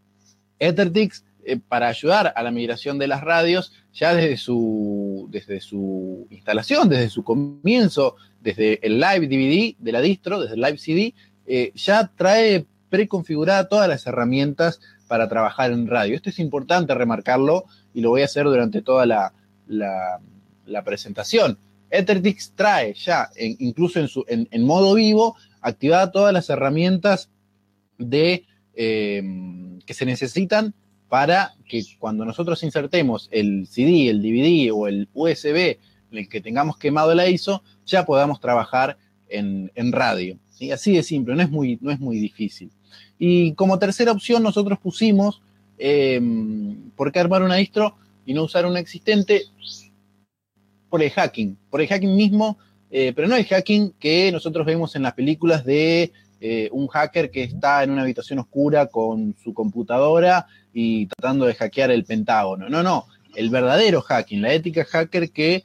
Ethertix, 0.58 1.24
eh, 1.48 1.60
para 1.60 1.86
ayudar 1.86 2.32
a 2.34 2.42
la 2.42 2.50
migración 2.50 2.98
de 2.98 3.06
las 3.06 3.20
radios, 3.20 3.72
ya 3.92 4.12
desde 4.16 4.36
su, 4.36 5.28
desde 5.30 5.60
su 5.60 6.26
instalación, 6.28 6.88
desde 6.88 7.08
su 7.08 7.22
comienzo, 7.22 8.16
desde 8.40 8.84
el 8.84 8.98
Live 8.98 9.28
DVD 9.28 9.76
de 9.78 9.92
la 9.92 10.00
distro, 10.00 10.40
desde 10.40 10.56
el 10.56 10.60
Live 10.60 10.78
CD, 10.78 11.14
eh, 11.46 11.70
ya 11.76 12.10
trae 12.16 12.66
preconfigurada 12.88 13.68
todas 13.68 13.88
las 13.88 14.04
herramientas 14.08 14.80
para 15.06 15.28
trabajar 15.28 15.70
en 15.70 15.86
radio. 15.86 16.16
Esto 16.16 16.30
es 16.30 16.40
importante 16.40 16.92
remarcarlo 16.94 17.66
y 17.94 18.00
lo 18.00 18.10
voy 18.10 18.22
a 18.22 18.24
hacer 18.24 18.42
durante 18.46 18.82
toda 18.82 19.06
la, 19.06 19.32
la, 19.68 20.82
presentación. 20.84 21.58
Ethertix 21.90 22.54
trae 22.56 22.92
ya, 22.94 23.30
incluso 23.38 24.00
en, 24.00 24.08
su, 24.08 24.24
en, 24.26 24.64
modo 24.64 24.94
vivo, 24.94 25.36
activada 25.60 26.10
todas 26.10 26.32
las 26.32 26.50
herramientas 26.50 27.30
de, 27.98 28.46
em, 28.74 29.78
que 29.82 29.94
se 29.94 30.04
necesitan 30.04 30.74
para 31.08 31.54
que 31.68 31.84
cuando 31.98 32.24
nosotros 32.24 32.62
insertemos 32.62 33.28
el 33.30 33.66
CD, 33.68 34.08
el 34.10 34.22
DVD 34.22 34.72
o 34.72 34.88
el 34.88 35.08
USB 35.14 35.78
en 36.10 36.18
el 36.18 36.28
que 36.28 36.40
tengamos 36.40 36.78
quemado 36.78 37.14
la 37.14 37.28
ISO, 37.28 37.62
ya 37.84 38.04
podamos 38.04 38.40
trabajar 38.40 38.98
en, 39.28 39.70
en 39.74 39.92
radio. 39.92 40.38
y 40.58 40.70
Así 40.70 40.94
de 40.94 41.02
simple, 41.02 41.34
no 41.34 41.42
es 41.42 41.50
muy, 41.50 41.78
no 41.80 41.90
es 41.90 42.00
muy 42.00 42.18
difícil. 42.18 42.70
Y 43.18 43.52
como 43.52 43.78
tercera 43.78 44.12
opción 44.12 44.42
nosotros 44.42 44.78
pusimos, 44.78 45.42
eh, 45.78 46.20
¿por 46.96 47.12
qué 47.12 47.20
armar 47.20 47.42
una 47.42 47.56
distro 47.56 47.96
y 48.24 48.34
no 48.34 48.44
usar 48.44 48.66
una 48.66 48.80
existente? 48.80 49.42
Por 50.88 51.02
el 51.02 51.10
hacking, 51.10 51.56
por 51.70 51.80
el 51.80 51.88
hacking 51.88 52.14
mismo, 52.14 52.58
eh, 52.90 53.12
pero 53.14 53.28
no 53.28 53.36
el 53.36 53.44
hacking 53.44 53.92
que 53.98 54.30
nosotros 54.32 54.64
vemos 54.64 54.94
en 54.96 55.02
las 55.02 55.14
películas 55.14 55.64
de 55.64 56.12
eh, 56.40 56.68
un 56.72 56.86
hacker 56.88 57.30
que 57.30 57.42
está 57.42 57.82
en 57.82 57.90
una 57.90 58.02
habitación 58.02 58.38
oscura 58.38 58.86
con 58.86 59.34
su 59.42 59.54
computadora 59.54 60.46
y 60.72 61.06
tratando 61.06 61.46
de 61.46 61.54
hackear 61.54 61.90
el 61.90 62.04
Pentágono. 62.04 62.68
No, 62.68 62.82
no, 62.82 63.06
el 63.34 63.50
verdadero 63.50 64.02
hacking, 64.02 64.42
la 64.42 64.52
ética 64.52 64.84
hacker 64.84 65.30
que 65.30 65.64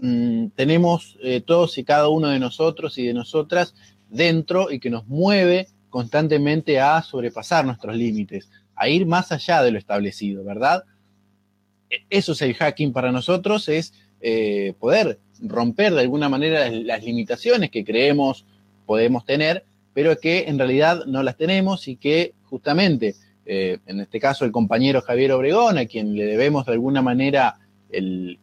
mm, 0.00 0.48
tenemos 0.54 1.18
todos 1.46 1.78
y 1.78 1.84
cada 1.84 2.08
uno 2.08 2.28
de 2.28 2.38
nosotros 2.38 2.98
y 2.98 3.06
de 3.06 3.14
nosotras 3.14 3.74
dentro 4.08 4.70
y 4.70 4.80
que 4.80 4.90
nos 4.90 5.06
mueve 5.06 5.68
constantemente 5.90 6.80
a 6.80 7.02
sobrepasar 7.02 7.64
nuestros 7.64 7.96
límites, 7.96 8.50
a 8.74 8.88
ir 8.88 9.06
más 9.06 9.32
allá 9.32 9.62
de 9.62 9.70
lo 9.70 9.78
establecido, 9.78 10.44
¿verdad? 10.44 10.84
E, 11.90 12.04
eso 12.10 12.32
es 12.32 12.42
el 12.42 12.54
hacking 12.54 12.92
para 12.92 13.12
nosotros, 13.12 13.68
es 13.68 13.94
eh, 14.20 14.74
poder 14.78 15.18
romper 15.40 15.94
de 15.94 16.00
alguna 16.00 16.28
manera 16.28 16.68
las, 16.70 17.04
limitaciones 17.04 17.70
que 17.70 17.84
creemos 17.84 18.44
podemos 18.86 19.24
tener, 19.24 19.64
pero 19.98 20.16
que 20.16 20.44
en 20.46 20.60
realidad 20.60 21.06
no 21.06 21.24
las 21.24 21.36
tenemos 21.36 21.88
y 21.88 21.96
que 21.96 22.32
justamente, 22.44 23.16
eh, 23.44 23.78
en 23.84 23.98
este 23.98 24.20
caso 24.20 24.44
el 24.44 24.52
compañero 24.52 25.02
Javier 25.02 25.32
Obregón, 25.32 25.76
a 25.76 25.86
quien 25.86 26.14
le 26.14 26.24
debemos 26.24 26.66
de 26.66 26.74
alguna 26.74 27.02
manera 27.02 27.58
el, 27.90 28.38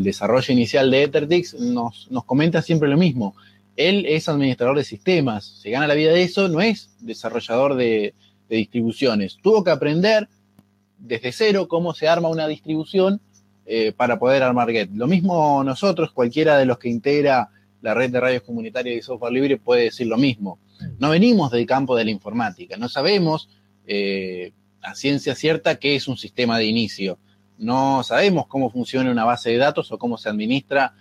desarrollo 0.00 0.52
inicial 0.52 0.90
de 0.90 1.04
Ethertix, 1.04 1.54
nos, 1.54 2.10
nos 2.10 2.24
comenta 2.24 2.60
siempre 2.60 2.88
lo 2.88 2.96
mismo 2.96 3.36
él 3.76 4.04
es 4.04 4.28
administrador 4.28 4.76
de 4.76 4.82
sistemas, 4.82 5.44
se 5.44 5.70
gana 5.70 5.86
la 5.86 5.94
vida 5.94 6.10
de 6.10 6.24
eso, 6.24 6.48
no 6.48 6.60
es 6.60 6.90
desarrollador 6.98 7.76
de, 7.76 8.12
distribuciones. 8.48 9.38
Tuvo 9.40 9.62
que 9.62 9.70
aprender 9.70 10.28
desde 10.98 11.30
cero 11.30 11.68
cómo 11.68 11.94
se 11.94 12.08
arma 12.08 12.28
una 12.28 12.48
distribución 12.48 13.20
eh, 13.64 13.92
para 13.96 14.18
poder 14.18 14.42
armar 14.42 14.72
Get. 14.72 14.90
Lo 14.92 15.06
mismo 15.06 15.62
nosotros, 15.62 16.10
cualquiera 16.10 16.58
de 16.58 16.66
los 16.66 16.78
que 16.78 16.88
integra 16.88 17.50
la 17.82 17.94
red 17.94 18.10
de 18.10 18.20
radios 18.20 18.42
comunitarias 18.42 18.96
y 18.96 19.02
software 19.02 19.32
libre 19.32 19.56
puede 19.56 19.84
decir 19.84 20.06
lo 20.06 20.16
mismo. 20.16 20.58
No 20.98 21.10
venimos 21.10 21.50
del 21.50 21.66
campo 21.66 21.96
de 21.96 22.04
la 22.04 22.10
informática, 22.10 22.76
no 22.76 22.88
sabemos 22.88 23.48
eh, 23.86 24.52
a 24.82 24.94
ciencia 24.94 25.34
cierta 25.34 25.76
qué 25.76 25.96
es 25.96 26.08
un 26.08 26.16
sistema 26.16 26.58
de 26.58 26.66
inicio, 26.66 27.18
no 27.58 28.02
sabemos 28.02 28.46
cómo 28.46 28.70
funciona 28.70 29.10
una 29.10 29.24
base 29.24 29.50
de 29.50 29.58
datos 29.58 29.92
o 29.92 29.98
cómo 29.98 30.16
se 30.16 30.30
administra 30.30 30.94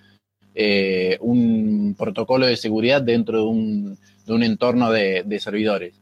eh, 0.54 1.18
un 1.22 1.96
protocolo 1.98 2.46
de 2.46 2.58
seguridad 2.58 3.02
dentro 3.02 3.38
de 3.38 3.46
un, 3.46 4.44
entorno 4.44 4.92
de, 4.92 5.40
servidores. 5.40 5.96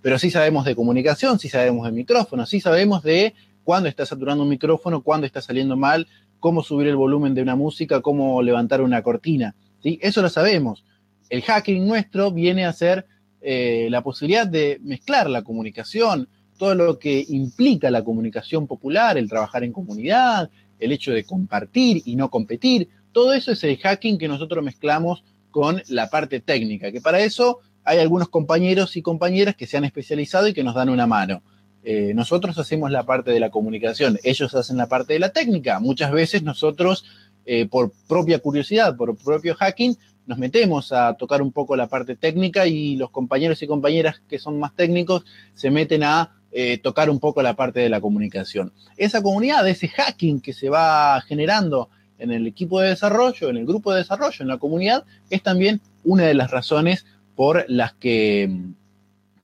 Pero 0.00 0.18
sí 0.18 0.30
sabemos 0.30 0.64
de 0.64 0.74
comunicación, 0.74 1.38
sí 1.38 1.48
sabemos 1.48 1.86
de 1.86 1.92
micrófono, 1.92 2.46
sí 2.46 2.60
sabemos 2.60 3.02
de 3.02 3.34
cuándo 3.62 3.88
está 3.88 4.06
saturando 4.06 4.42
un 4.42 4.48
micrófono, 4.48 5.02
cuándo 5.02 5.26
está 5.26 5.40
saliendo 5.40 5.76
mal, 5.76 6.06
cómo 6.40 6.62
subir 6.62 6.88
el 6.88 6.96
volumen 6.96 7.34
de 7.34 7.42
una 7.42 7.56
música, 7.56 8.00
cómo 8.00 8.42
levantar 8.42 8.80
una 8.80 9.02
cortina. 9.02 9.54
Eso 9.84 10.22
lo 10.22 10.28
sabemos. 10.28 10.84
El 11.28 11.42
hacking 11.42 11.86
nuestro 11.86 12.32
viene 12.32 12.64
a 12.64 12.72
ser 12.72 13.06
eh, 13.40 13.88
la 13.90 14.02
posibilidad 14.02 14.46
de 14.46 14.80
mezclar 14.82 15.28
la 15.28 15.42
comunicación, 15.42 16.28
todo 16.58 16.74
lo 16.74 16.98
que 16.98 17.24
implica 17.28 17.90
la 17.90 18.04
comunicación 18.04 18.66
popular, 18.66 19.18
el 19.18 19.28
trabajar 19.28 19.64
en 19.64 19.72
comunidad, 19.72 20.50
el 20.78 20.92
hecho 20.92 21.12
de 21.12 21.24
compartir 21.24 22.02
y 22.04 22.16
no 22.16 22.30
competir, 22.30 22.88
todo 23.12 23.32
eso 23.32 23.52
es 23.52 23.62
el 23.64 23.76
hacking 23.78 24.18
que 24.18 24.28
nosotros 24.28 24.64
mezclamos 24.64 25.24
con 25.50 25.82
la 25.88 26.10
parte 26.10 26.40
técnica, 26.40 26.90
que 26.90 27.00
para 27.00 27.20
eso 27.20 27.60
hay 27.84 27.98
algunos 27.98 28.28
compañeros 28.28 28.96
y 28.96 29.02
compañeras 29.02 29.54
que 29.54 29.66
se 29.66 29.76
han 29.76 29.84
especializado 29.84 30.48
y 30.48 30.54
que 30.54 30.64
nos 30.64 30.74
dan 30.74 30.88
una 30.88 31.06
mano. 31.06 31.42
Eh, 31.84 32.12
nosotros 32.14 32.58
hacemos 32.58 32.90
la 32.90 33.04
parte 33.04 33.30
de 33.30 33.38
la 33.40 33.50
comunicación, 33.50 34.18
ellos 34.24 34.54
hacen 34.54 34.78
la 34.78 34.88
parte 34.88 35.12
de 35.12 35.18
la 35.18 35.32
técnica. 35.32 35.80
Muchas 35.80 36.10
veces 36.10 36.42
nosotros, 36.42 37.04
eh, 37.46 37.66
por 37.66 37.92
propia 38.08 38.38
curiosidad, 38.38 38.96
por 38.96 39.16
propio 39.16 39.54
hacking, 39.54 39.96
nos 40.26 40.38
metemos 40.38 40.92
a 40.92 41.14
tocar 41.14 41.42
un 41.42 41.52
poco 41.52 41.76
la 41.76 41.88
parte 41.88 42.16
técnica 42.16 42.66
y 42.66 42.96
los 42.96 43.10
compañeros 43.10 43.62
y 43.62 43.66
compañeras 43.66 44.22
que 44.28 44.38
son 44.38 44.58
más 44.58 44.74
técnicos 44.74 45.24
se 45.54 45.70
meten 45.70 46.02
a 46.02 46.36
eh, 46.52 46.78
tocar 46.78 47.10
un 47.10 47.20
poco 47.20 47.42
la 47.42 47.54
parte 47.54 47.80
de 47.80 47.88
la 47.88 48.00
comunicación. 48.00 48.72
Esa 48.96 49.22
comunidad, 49.22 49.68
ese 49.68 49.88
hacking 49.88 50.40
que 50.40 50.52
se 50.52 50.68
va 50.68 51.20
generando 51.22 51.90
en 52.18 52.30
el 52.30 52.46
equipo 52.46 52.80
de 52.80 52.90
desarrollo, 52.90 53.50
en 53.50 53.56
el 53.56 53.66
grupo 53.66 53.92
de 53.92 53.98
desarrollo, 53.98 54.36
en 54.40 54.48
la 54.48 54.58
comunidad, 54.58 55.04
es 55.30 55.42
también 55.42 55.80
una 56.04 56.24
de 56.24 56.34
las 56.34 56.50
razones 56.50 57.06
por 57.34 57.64
las 57.68 57.92
que, 57.94 58.48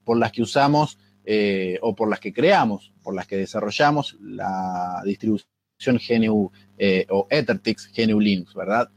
por 0.05 0.17
las 0.17 0.31
que 0.31 0.41
usamos 0.41 0.97
eh, 1.25 1.77
o 1.81 1.93
por 1.95 2.09
las 2.09 2.19
que 2.19 2.33
creamos, 2.33 2.93
por 3.03 3.13
las 3.13 3.27
que 3.27 3.37
desarrollamos 3.37 4.15
la 4.21 5.01
distribución 5.05 5.50
GNU 5.85 6.51
eh, 6.77 7.05
o 7.09 7.27
EtherTix 7.29 7.91
GNU 7.95 8.19
Linux, 8.19 8.53
¿verdad? 8.53 8.89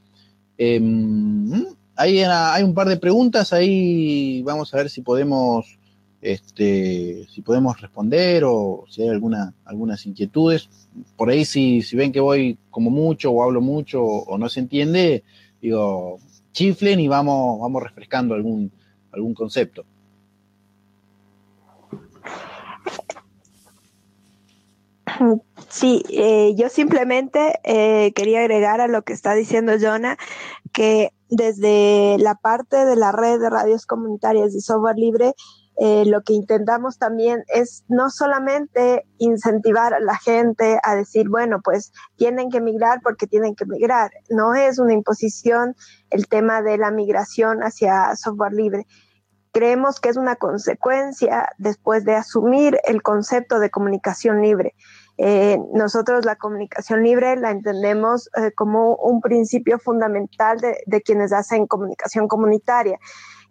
Em, 0.57 1.65
hay, 1.97 2.25
un 2.63 2.75
par 2.75 2.89
de 2.89 2.97
preguntas 2.97 3.53
ahí, 3.53 4.43
vamos 4.43 4.73
a 4.75 4.79
ver 4.79 4.91
si 4.91 5.03
podemos, 5.03 5.79
este, 6.21 7.27
si 7.31 7.43
podemos 7.43 7.81
responder 7.81 8.45
o 8.45 8.85
si 8.89 9.03
hay 9.03 9.09
alguna, 9.09 9.55
algunas 9.65 10.05
inquietudes. 10.07 10.69
Por 11.17 11.31
ahí 11.31 11.45
si, 11.45 11.83
si 11.83 11.97
ven 11.97 12.13
que 12.13 12.21
voy 12.21 12.59
como 12.71 12.91
mucho 12.91 13.31
o 13.31 13.43
hablo 13.43 13.61
mucho 13.61 14.03
o, 14.03 14.39
no 14.39 14.49
se 14.49 14.61
entiende, 14.61 15.25
digo, 15.61 16.19
chiflen 16.53 17.01
y 17.01 17.09
vamos, 17.09 17.61
vamos 17.61 17.83
refrescando 17.83 18.35
algún, 18.35 18.73
algún 19.13 19.35
concepto. 19.35 19.85
Sí, 25.69 26.03
eh, 26.11 26.55
yo 26.57 26.69
simplemente 26.69 27.61
eh, 27.65 28.13
quería 28.15 28.41
agregar 28.41 28.81
a 28.81 28.89
lo 28.89 29.03
que 29.03 29.13
está 29.13 29.35
diciendo 29.35 29.73
Jonah 29.81 30.17
que 30.73 31.11
desde 31.29 32.17
la 32.19 32.35
parte 32.35 32.85
de 32.85 32.97
la 32.97 33.13
red 33.13 33.41
de 33.41 33.51
radios 33.51 33.87
comunitarias 33.87 34.53
de 34.53 34.61
software 34.61 34.97
libre, 34.97 35.35
eh, 35.77 36.05
lo 36.07 36.23
que 36.23 36.35
intentamos 36.35 36.99
también 36.99 37.43
es 37.49 37.85
no 37.89 38.09
solamente 38.09 39.07
incentivar 39.19 39.93
a 39.93 40.01
la 40.01 40.17
gente 40.17 40.79
a 40.85 40.95
decir, 40.95 41.29
bueno, 41.29 41.61
pues 41.63 41.93
tienen 42.17 42.51
que 42.51 42.61
migrar 42.61 43.01
porque 43.03 43.27
tienen 43.27 43.57
que 43.57 43.67
migrar. 43.67 44.13
No 44.31 44.55
es 44.55 44.79
una 44.79 44.93
imposición 44.93 45.75
el 46.11 46.29
tema 46.29 46.63
de 46.63 46.79
la 46.79 46.93
migración 46.93 47.61
hacia 47.61 48.15
software 48.15 48.53
libre. 48.53 48.87
Creemos 49.53 50.01
que 50.01 50.11
es 50.11 50.17
una 50.17 50.37
consecuencia 50.37 51.49
después 51.59 52.05
de 52.05 52.15
asumir 52.15 52.79
el 52.85 53.03
concepto 53.03 53.59
de 53.59 53.71
comunicación 53.71 54.43
libre. 54.43 54.75
Eh, 55.17 55.59
nosotros 55.73 56.25
la 56.25 56.37
comunicación 56.37 57.05
libre 57.05 57.37
la 57.37 57.53
entendemos 57.53 58.29
eh, 58.37 58.51
como 58.53 58.97
un 58.97 59.21
principio 59.21 59.79
fundamental 59.79 60.59
de, 60.61 61.03
quienes 61.03 61.33
hacen 61.33 61.67
comunicación 61.67 62.27
comunitaria, 62.27 62.99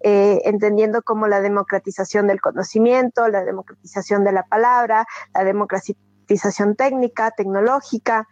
eh, 0.02 0.42
entendiendo 0.44 1.02
como 1.04 1.28
la 1.28 1.40
democratización 1.40 2.28
del 2.28 2.42
conocimiento, 2.42 3.28
la 3.30 3.46
democratización 3.46 4.26
de 4.26 4.34
la 4.34 4.44
palabra, 4.44 5.06
la 5.34 5.46
democratización 5.46 6.76
técnica, 6.76 7.32
tecnológica, 7.32 8.28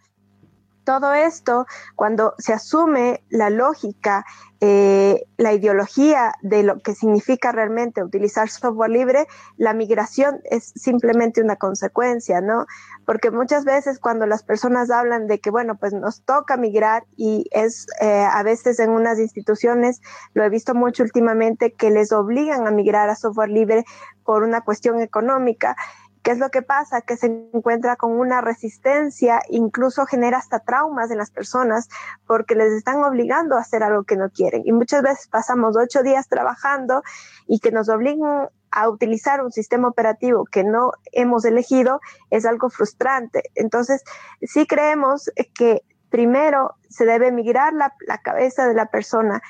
todo 0.83 1.13
esto, 1.13 1.65
cuando 1.95 2.33
se 2.37 2.53
asume 2.53 3.23
la 3.29 3.49
lógica, 3.49 4.25
eh, 4.63 5.25
la 5.37 5.53
ideología 5.53 6.33
de 6.43 6.61
lo 6.61 6.79
que 6.79 6.93
significa 6.93 7.51
realmente 7.51 8.03
utilizar 8.03 8.47
software 8.49 8.91
libre, 8.91 9.27
la 9.57 9.73
migración 9.73 10.39
es 10.43 10.71
simplemente 10.75 11.41
una 11.41 11.55
consecuencia, 11.55 12.41
¿no? 12.41 12.67
Porque 13.05 13.31
muchas 13.31 13.65
veces 13.65 13.97
cuando 13.97 14.27
las 14.27 14.43
personas 14.43 14.91
hablan 14.91 15.25
de 15.25 15.39
que, 15.39 15.49
bueno, 15.49 15.77
pues 15.77 15.93
nos 15.93 16.21
toca 16.21 16.57
migrar 16.57 17.05
y 17.15 17.45
es 17.51 17.87
eh, 18.01 18.23
a 18.23 18.43
veces 18.43 18.79
en 18.79 18.91
unas 18.91 19.17
instituciones, 19.17 19.99
lo 20.35 20.43
he 20.43 20.49
visto 20.49 20.75
mucho 20.75 21.01
últimamente, 21.01 21.73
que 21.73 21.89
les 21.89 22.11
obligan 22.11 22.67
a 22.67 22.71
migrar 22.71 23.09
a 23.09 23.15
software 23.15 23.49
libre 23.49 23.83
por 24.23 24.43
una 24.43 24.61
cuestión 24.61 25.01
económica 25.01 25.75
¿Qué 26.23 26.31
es 26.31 26.37
lo 26.37 26.49
que 26.49 26.61
pasa? 26.61 27.01
Que 27.01 27.17
se 27.17 27.27
encuentra 27.27 27.95
con 27.95 28.11
una 28.11 28.41
resistencia, 28.41 29.41
incluso 29.49 30.05
genera 30.05 30.37
hasta 30.37 30.59
traumas 30.59 31.09
en 31.09 31.17
las 31.17 31.31
personas 31.31 31.89
porque 32.27 32.55
les 32.55 32.71
están 32.73 33.03
obligando 33.03 33.55
a 33.55 33.61
hacer 33.61 33.81
algo 33.81 34.03
que 34.03 34.17
no 34.17 34.29
quieren. 34.29 34.61
Y 34.65 34.71
muchas 34.71 35.01
veces 35.01 35.27
pasamos 35.27 35.75
ocho 35.75 36.03
días 36.03 36.27
trabajando 36.27 37.01
y 37.47 37.59
que 37.59 37.71
nos 37.71 37.89
obligan 37.89 38.49
a 38.69 38.89
utilizar 38.89 39.43
un 39.43 39.51
sistema 39.51 39.87
operativo 39.87 40.45
que 40.45 40.63
no 40.63 40.91
hemos 41.11 41.43
elegido 41.43 41.99
es 42.29 42.45
algo 42.45 42.69
frustrante. 42.69 43.43
Entonces, 43.55 44.03
sí 44.41 44.65
creemos 44.65 45.29
que 45.55 45.81
primero 46.09 46.75
se 46.89 47.05
debe 47.05 47.31
migrar 47.31 47.73
la, 47.73 47.93
la 48.07 48.19
cabeza 48.19 48.67
de 48.67 48.73
la 48.73 48.87
persona 48.87 49.41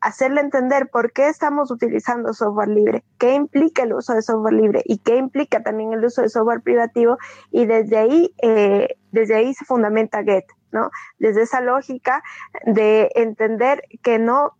hacerle 0.00 0.40
entender 0.40 0.88
por 0.88 1.12
qué 1.12 1.28
estamos 1.28 1.70
utilizando 1.70 2.32
software 2.32 2.68
libre, 2.68 3.04
qué 3.18 3.34
implica 3.34 3.82
el 3.82 3.92
uso 3.92 4.14
de 4.14 4.22
software 4.22 4.54
libre 4.54 4.82
y 4.84 4.98
qué 4.98 5.16
implica 5.16 5.62
también 5.62 5.92
el 5.92 6.04
uso 6.04 6.22
de 6.22 6.28
software 6.28 6.62
privativo 6.62 7.18
y 7.50 7.66
desde 7.66 7.98
ahí, 7.98 8.34
eh, 8.42 8.96
desde 9.12 9.36
ahí 9.36 9.54
se 9.54 9.64
fundamenta 9.64 10.22
Get, 10.24 10.44
¿no? 10.72 10.90
Desde 11.18 11.42
esa 11.42 11.60
lógica 11.60 12.22
de 12.64 13.10
entender 13.14 13.82
que 14.02 14.18
no 14.18 14.56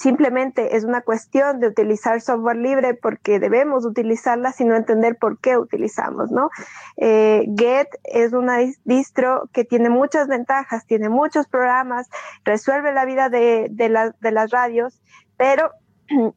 simplemente 0.00 0.76
es 0.76 0.84
una 0.84 1.02
cuestión 1.02 1.60
de 1.60 1.68
utilizar 1.68 2.22
software 2.22 2.56
libre 2.56 2.94
porque 2.94 3.38
debemos 3.38 3.84
utilizarla, 3.84 4.50
sino 4.50 4.74
entender 4.74 5.18
por 5.18 5.38
qué 5.38 5.58
utilizamos, 5.58 6.30
¿no? 6.30 6.48
Eh, 6.96 7.44
Get 7.54 7.88
es 8.04 8.32
una 8.32 8.60
distro 8.84 9.50
que 9.52 9.64
tiene 9.66 9.90
muchas 9.90 10.26
ventajas, 10.26 10.86
tiene 10.86 11.10
muchos 11.10 11.46
programas, 11.48 12.08
resuelve 12.44 12.94
la 12.94 13.04
vida 13.04 13.28
de, 13.28 13.68
de 13.70 14.30
las 14.32 14.50
radios, 14.50 15.02
pero 15.36 15.70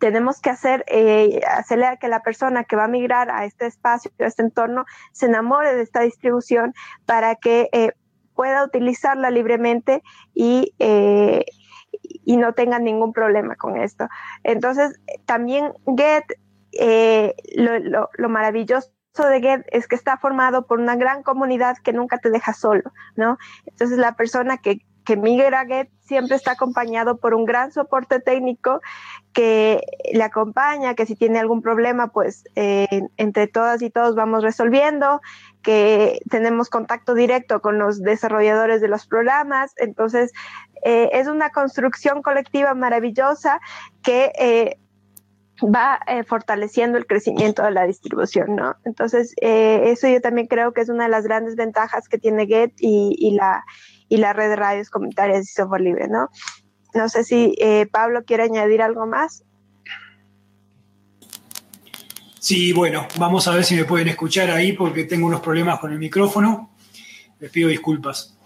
tenemos 0.00 0.40
que 0.40 0.50
hacer, 0.50 0.84
eh, 0.88 1.42
hacerle 1.46 1.86
a 1.86 1.96
que 1.96 2.08
la 2.08 2.22
persona 2.22 2.64
que 2.64 2.74
va 2.74 2.86
a 2.86 2.88
migrar 2.88 3.30
a 3.30 3.44
este 3.44 3.66
espacio, 3.66 4.10
a 4.18 4.24
este 4.24 4.42
entorno, 4.42 4.84
se 5.12 5.26
enamore 5.26 5.76
de 5.76 5.82
esta 5.82 6.00
distribución 6.00 6.74
para 7.06 7.36
que 7.36 7.68
eh, 7.70 7.92
pueda 8.34 8.64
utilizarla 8.64 9.30
libremente 9.30 10.02
y, 10.34 10.74
eh, 10.80 11.44
y 12.00 12.36
no 12.36 12.54
tengan 12.54 12.84
ningún 12.84 13.12
problema 13.12 13.56
con 13.56 13.76
esto. 13.76 14.08
Entonces, 14.44 15.00
también 15.26 15.72
Get, 15.96 16.24
eh, 16.72 17.34
lo, 17.54 18.08
lo, 18.16 18.28
maravilloso 18.28 18.90
de 19.28 19.40
Get 19.40 19.64
es 19.70 19.88
que 19.88 19.96
está 19.96 20.16
formado 20.18 20.66
por 20.66 20.80
una 20.80 20.96
gran 20.96 21.22
comunidad 21.22 21.76
que 21.82 21.92
nunca 21.92 22.18
te 22.18 22.30
deja 22.30 22.54
solo, 22.54 22.92
¿no? 23.16 23.38
Entonces, 23.66 23.98
la 23.98 24.16
persona 24.16 24.58
que, 24.58 24.78
que 25.04 25.16
migra 25.16 25.60
a 25.60 25.66
Get 25.66 25.88
siempre 26.00 26.36
está 26.36 26.52
acompañado 26.52 27.16
por 27.16 27.34
un 27.34 27.44
gran 27.44 27.72
soporte 27.72 28.20
técnico 28.20 28.80
que 29.32 29.80
le 30.12 30.22
acompaña, 30.22 30.94
que 30.94 31.06
si 31.06 31.16
tiene 31.16 31.38
algún 31.38 31.62
problema, 31.62 32.08
pues 32.08 32.44
eh, 32.54 32.86
entre 33.16 33.46
todas 33.46 33.80
y 33.82 33.90
todos 33.90 34.14
vamos 34.14 34.42
resolviendo, 34.42 35.20
que 35.62 36.20
tenemos 36.28 36.68
contacto 36.68 37.14
directo 37.14 37.62
con 37.62 37.78
los 37.78 38.02
desarrolladores 38.02 38.80
de 38.80 38.88
los 38.88 39.06
programas. 39.06 39.72
Entonces, 39.76 40.32
eh, 40.84 41.08
es 41.12 41.28
una 41.28 41.50
construcción 41.50 42.22
colectiva 42.22 42.74
maravillosa 42.74 43.60
que 44.02 44.32
eh, 44.38 44.78
va 45.62 46.00
fortaleciendo 46.26 46.98
el 46.98 47.06
crecimiento 47.06 47.62
de 47.62 47.70
la 47.70 47.86
distribución, 47.86 48.56
¿no? 48.56 48.74
Entonces, 48.84 49.32
eso 49.40 50.08
yo 50.08 50.20
también 50.20 50.48
creo 50.48 50.72
que 50.72 50.80
es 50.80 50.88
una 50.88 51.04
de 51.04 51.10
las 51.10 51.24
grandes 51.24 51.54
ventajas 51.54 52.08
que 52.08 52.18
tiene 52.18 52.46
Get 52.46 52.72
y, 52.78 53.36
la, 53.36 53.62
y 54.12 54.18
la 54.18 54.32
red 54.32 54.48
de 54.48 54.56
radios 54.56 54.90
comunitarias 54.90 55.42
y 55.42 55.52
software 55.52 55.82
libre, 55.82 56.08
¿no? 56.08 56.28
No 56.94 57.08
sé 57.08 57.24
si 57.24 57.56
Pablo 57.90 58.24
quiere 58.24 58.42
añadir 58.42 58.82
algo 58.82 59.06
más. 59.06 59.44
Sí, 62.38 62.72
bueno, 62.72 63.08
vamos 63.18 63.48
a 63.48 63.54
ver 63.54 63.64
si 63.64 63.74
me 63.74 63.86
pueden 63.86 64.08
escuchar 64.08 64.50
ahí 64.50 64.72
porque 64.72 65.04
tengo 65.04 65.26
unos 65.26 65.40
problemas 65.40 65.78
con 65.78 65.90
el 65.92 65.98
micrófono. 65.98 66.74
Les 67.40 67.50
pido 67.50 67.70
disculpas. 67.70 68.36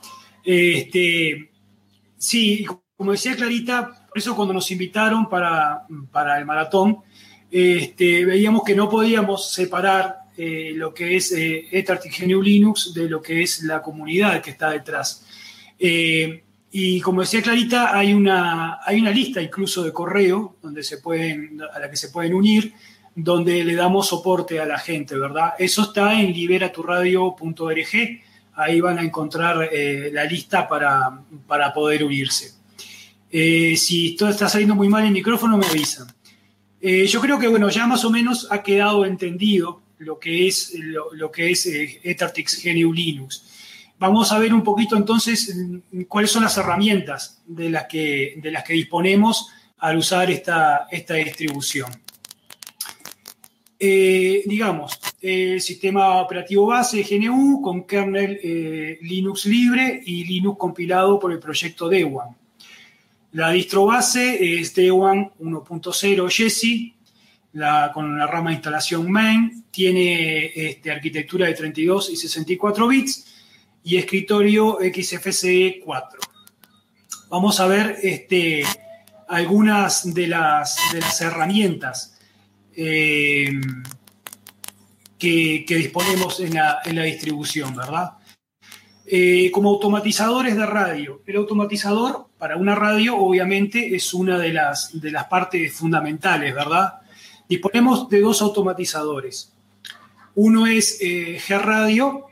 Este, 0.44 1.50
Sí, 2.18 2.66
como 2.96 3.12
decía 3.12 3.37
Clarita, 3.37 4.07
por 4.09 4.18
eso 4.18 4.35
cuando 4.35 4.55
nos 4.55 4.70
invitaron 4.70 5.29
para, 5.29 5.83
para 6.11 6.38
el 6.38 6.46
maratón, 6.46 6.98
este, 7.50 8.24
veíamos 8.24 8.62
que 8.64 8.74
no 8.74 8.88
podíamos 8.88 9.52
separar 9.52 10.20
eh, 10.37 10.72
lo 10.74 10.94
que 10.94 11.16
es 11.16 11.33
eh, 11.33 11.68
GNU 12.18 12.42
Linux 12.42 12.94
de 12.94 13.09
lo 13.09 13.20
que 13.20 13.42
es 13.42 13.62
la 13.62 13.83
comunidad 13.83 14.42
que 14.42 14.50
está 14.50 14.70
detrás. 14.70 15.26
Eh, 15.79 16.43
y 16.71 17.01
como 17.01 17.23
decía 17.23 17.43
Clarita, 17.43 17.97
hay 17.97 18.12
una, 18.12 18.81
hay 18.85 19.01
una 19.01 19.11
lista 19.11 19.41
incluso 19.41 19.83
de 19.83 19.93
correo 19.93 20.57
donde 20.62 20.83
se 20.83 20.99
pueden, 20.99 21.61
a 21.73 21.79
la 21.79 21.91
que 21.91 21.97
se 21.97 22.11
pueden 22.11 22.35
unir 22.35 22.73
donde 23.15 23.65
le 23.65 23.75
damos 23.75 24.09
soporte 24.09 24.61
a 24.61 24.67
la 24.67 24.79
gente, 24.79 25.17
¿verdad? 25.17 25.55
Eso 25.59 25.85
está 25.85 26.21
en 26.21 26.35
liberaturradio.org, 26.35 28.21
ahí 28.55 28.81
van 28.81 28.99
a 28.99 29.03
encontrar 29.03 29.71
eh, 29.73 30.11
la 30.12 30.25
lista 30.25 30.69
para, 30.69 31.23
para 31.47 31.73
poder 31.73 32.05
unirse. 32.05 32.53
Eh, 33.31 33.75
si 33.77 34.15
todo 34.17 34.29
está 34.29 34.51
saliendo 34.51 34.75
muy 34.75 34.89
mal 34.89 35.05
el 35.05 35.12
micrófono, 35.12 35.57
me 35.57 35.67
avisan. 35.67 36.09
Yo 36.79 37.21
creo 37.21 37.39
que, 37.39 37.49
bueno, 37.49 37.69
ya 37.69 37.85
más 37.87 38.05
o 38.05 38.11
menos 38.11 38.47
ha 38.51 38.62
quedado 38.62 39.05
entendido 39.07 39.81
lo 39.99 40.19
que 40.19 40.47
es, 40.47 40.73
lo, 40.75 41.31
que 41.31 41.51
es 41.51 42.65
GNU 42.65 42.93
Linux. 42.93 43.45
Vamos 43.98 44.30
a 44.30 44.38
ver 44.38 44.52
un 44.52 44.62
poquito 44.62 44.96
entonces 44.96 45.54
mm, 45.54 46.02
cuáles 46.02 46.30
son 46.30 46.42
las 46.42 46.56
herramientas 46.59 47.42
de 47.46 47.70
las 47.70 47.87
que, 47.87 48.35
de 48.37 48.50
las 48.50 48.62
que 48.62 48.74
disponemos 48.74 49.48
al 49.78 49.96
usar 49.96 50.30
esta, 50.30 50.87
esta 50.90 51.14
distribución. 51.14 51.90
Eh, 53.78 54.42
digamos, 54.46 54.98
el 55.20 55.61
sistema 55.61 56.20
operativo 56.20 56.66
base 56.66 57.02
GNU 57.02 57.61
con 57.62 57.85
kernel 57.85 58.38
eh, 58.42 58.98
Linux 59.02 59.44
libre 59.46 60.00
y 60.04 60.24
Linux 60.24 60.59
compilado 60.59 61.18
por 61.18 61.32
el 61.32 61.38
proyecto 61.38 61.88
Dewan. 61.88 62.28
La 63.32 63.50
distro 63.50 63.85
base 63.85 64.61
es 64.61 64.74
Dewan 64.74 65.30
1.0 65.40 66.30
Jessie, 66.30 66.94
con 67.92 68.18
la 68.18 68.26
rama 68.26 68.50
de 68.50 68.56
instalación 68.56 69.11
main, 69.11 69.64
tiene 69.70 70.52
este, 70.54 70.90
arquitectura 70.90 71.46
de 71.46 71.54
32 71.54 72.11
y 72.11 72.16
64 72.16 72.88
bits 72.88 73.36
y 73.87 73.99
escritorio 73.99 74.79
XFCE 74.81 75.81
4. 75.85 76.20
Vamos 77.31 77.61
a 77.61 77.68
ver 77.68 77.96
este, 78.03 78.64
algunas 79.29 80.12
de 80.12 80.27
las, 80.27 80.77
de 80.92 80.99
las 80.99 81.20
herramientas 81.20 82.18
eh, 82.75 83.61
que, 85.16 85.64
disponemos 85.68 86.40
en 86.40 86.55
la, 86.55 86.83
distribución, 86.85 87.77
¿verdad? 87.77 88.14
Eh, 89.07 89.53
como 89.53 89.68
automatizadores 89.68 90.57
de 90.57 90.66
radio. 90.66 91.22
El 91.25 91.37
automatizador 91.37 92.27
para 92.38 92.57
una 92.57 92.75
radio 92.75 93.16
obviamente 93.16 93.94
es 93.94 94.12
una 94.12 94.37
de 94.37 94.53
las, 94.53 95.01
de 95.01 95.12
las 95.12 95.27
partes 95.27 95.72
fundamentales, 95.72 96.53
¿verdad? 96.53 96.94
Disponemos 97.49 98.09
de 98.09 98.20
dos 98.20 98.42
automatizadores. 98.42 99.53
Uno 100.35 100.66
es 100.66 100.99
eh, 101.01 101.38
G-Radio 101.38 102.27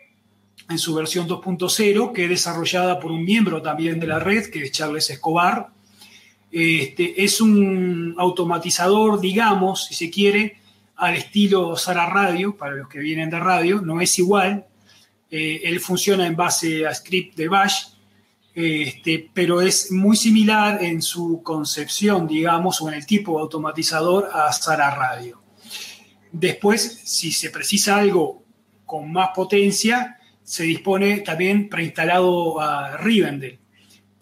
en 0.68 0.79
su 0.79 0.94
versión 0.94 1.29
2.0, 1.29 2.12
que 2.12 2.24
es 2.24 2.31
desarrollada 2.31 2.98
por 2.98 3.11
un 3.11 3.24
miembro 3.24 3.61
también 3.61 4.00
de 4.00 4.07
la 4.07 4.18
red, 4.18 4.46
que 4.46 4.64
es 4.64 4.72
Charles 4.72 5.11
Escobar, 5.11 5.68
este, 6.57 7.24
es 7.24 7.40
un 7.40 8.14
automatizador, 8.16 9.20
digamos, 9.20 9.87
si 9.87 9.94
se 9.94 10.09
quiere, 10.09 10.59
al 10.94 11.16
estilo 11.16 11.77
Sara 11.77 12.07
Radio, 12.07 12.57
para 12.57 12.77
los 12.77 12.88
que 12.88 13.00
vienen 13.00 13.29
de 13.29 13.40
radio, 13.40 13.81
no 13.81 14.00
es 14.00 14.16
igual. 14.20 14.64
Eh, 15.31 15.62
él 15.64 15.81
funciona 15.81 16.27
en 16.27 16.37
base 16.37 16.87
a 16.87 16.94
script 16.94 17.37
de 17.37 17.48
Bash, 17.48 17.87
este, 18.55 19.29
pero 19.35 19.61
es 19.61 19.90
muy 19.90 20.16
similar 20.16 20.81
en 20.81 21.03
su 21.03 21.42
concepción, 21.42 22.29
digamos, 22.29 22.81
o 22.81 22.88
en 22.88 22.94
el 22.94 23.05
tipo 23.05 23.35
de 23.35 23.42
automatizador 23.42 24.31
a 24.33 24.53
Sara 24.53 24.94
Radio. 24.94 25.42
Después, 26.31 27.00
si 27.05 27.33
se 27.33 27.50
precisa 27.50 27.96
algo 27.96 28.44
con 28.87 29.11
más 29.11 29.31
potencia, 29.35 30.18
se 30.45 30.63
dispone 30.65 31.21
también 31.21 31.69
preinstalado 31.69 32.61
a 32.61 32.97
Rivendell 32.99 33.59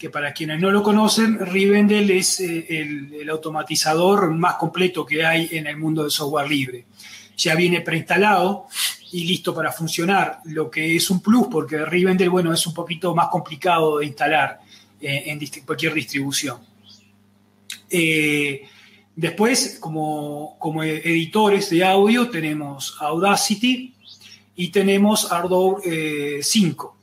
que 0.03 0.11
para 0.11 0.33
quienes 0.33 0.59
no 0.59 0.73
lo 0.73 0.83
conocen, 0.83 1.39
Rivendell 1.39 2.11
es 2.11 2.41
eh, 2.41 2.67
el, 2.69 3.31
automatizador 3.31 4.33
más 4.33 4.57
completo 4.57 5.07
que 5.07 5.25
hay 5.25 5.49
en 5.53 5.69
el 5.69 5.77
mundo 5.77 6.03
del 6.03 6.11
software 6.11 6.49
libre. 6.49 6.87
Ya 7.37 7.55
viene 7.55 7.83
preinstalado 7.83 8.67
y 9.13 9.23
listo 9.23 9.55
para 9.55 9.71
funcionar, 9.71 10.41
lo 10.47 10.69
que 10.69 10.97
es 10.97 11.09
un 11.09 11.23
plus 11.23 11.47
porque 11.49 11.85
Rivendell, 11.85 12.31
bueno, 12.31 12.53
es 12.53 12.67
un 12.67 12.75
poquito 12.75 13.15
más 13.15 13.29
complicado 13.29 13.99
de 13.99 14.07
instalar 14.07 14.59
eh, 15.01 15.23
en 15.27 15.41
cualquier 15.65 15.95
distribución. 15.95 16.59
Eh, 17.89 18.63
después, 19.15 19.79
como, 19.79 20.57
como, 20.59 20.83
editores 20.83 21.71
de 21.71 21.85
audio, 21.85 22.29
tenemos 22.29 22.97
Audacity 22.99 23.95
y 24.57 24.69
tenemos 24.69 25.31
Ardour 25.31 25.83
5. 26.41 26.97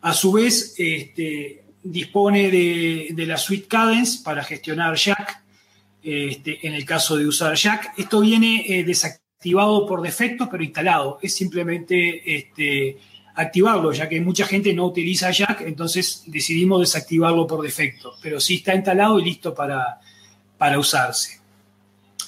A 0.00 0.14
su 0.14 0.32
vez, 0.32 0.74
este, 0.78 1.64
dispone 1.82 2.50
de, 2.50 3.26
la 3.26 3.36
suite 3.36 3.66
Cadence 3.66 4.22
para 4.22 4.44
gestionar 4.44 4.94
Jack, 4.96 5.42
este, 6.02 6.66
en 6.66 6.74
el 6.74 6.84
caso 6.84 7.16
de 7.16 7.26
usar 7.26 7.54
Jack. 7.54 7.94
Esto 7.96 8.20
viene 8.20 8.64
eh, 8.66 8.84
desactivado 8.84 9.86
por 9.86 10.02
defecto, 10.02 10.48
pero 10.50 10.62
instalado. 10.62 11.18
Es 11.22 11.34
simplemente 11.34 12.36
este, 12.36 12.98
activarlo, 13.34 13.92
ya 13.92 14.08
que 14.08 14.20
mucha 14.20 14.46
gente 14.46 14.72
no 14.72 14.86
utiliza 14.86 15.30
Jack, 15.30 15.62
entonces 15.62 16.24
decidimos 16.26 16.80
desactivarlo 16.80 17.46
por 17.46 17.62
defecto. 17.62 18.14
Pero 18.22 18.40
sí 18.40 18.56
está 18.56 18.74
instalado 18.74 19.18
y 19.18 19.24
listo 19.24 19.54
para, 19.54 20.00
para 20.56 20.78
usarse. 20.78 21.38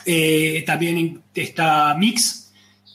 Eh, 0.06 0.62
también 0.66 1.22
está 1.34 1.94
Mix, 1.98 2.39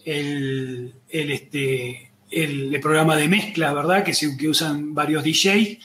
el, 0.05 0.93
este, 1.09 2.11
el, 2.29 2.79
programa 2.79 3.17
de 3.17 3.27
mezcla, 3.27 3.73
¿verdad? 3.73 4.03
Que, 4.03 4.13
que 4.37 4.47
usan 4.47 4.93
varios 4.93 5.23
DJs 5.23 5.79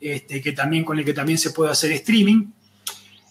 este, 0.00 0.40
que 0.40 0.52
también, 0.52 0.84
con 0.84 0.98
el 0.98 1.04
que 1.04 1.14
también 1.14 1.38
se 1.38 1.50
puede 1.50 1.72
hacer 1.72 1.92
streaming. 1.92 2.46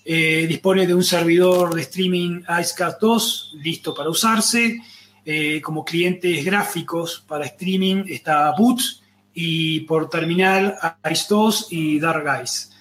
Eh, 0.06 0.45
dispone 0.47 0.86
de 0.86 0.93
un 0.93 1.03
servidor 1.03 1.73
de 1.73 1.82
streaming 1.82 2.41
Icecast 2.41 2.99
2 2.99 3.56
listo 3.62 3.93
para 3.93 4.10
usarse. 4.10 4.82
Eh, 5.25 5.62
como 5.62 5.86
clientes 5.86 6.43
gráficos 6.43 7.23
para 7.25 7.45
streaming 7.45 8.03
está 8.10 8.51
Boots 8.58 9.01
y 9.34 9.82
por 9.82 10.10
terminal 10.10 10.75
Ice 11.10 11.25
2 11.29 11.67
y 11.69 11.99
Dark 11.99 12.25
Eyes. 12.27 12.71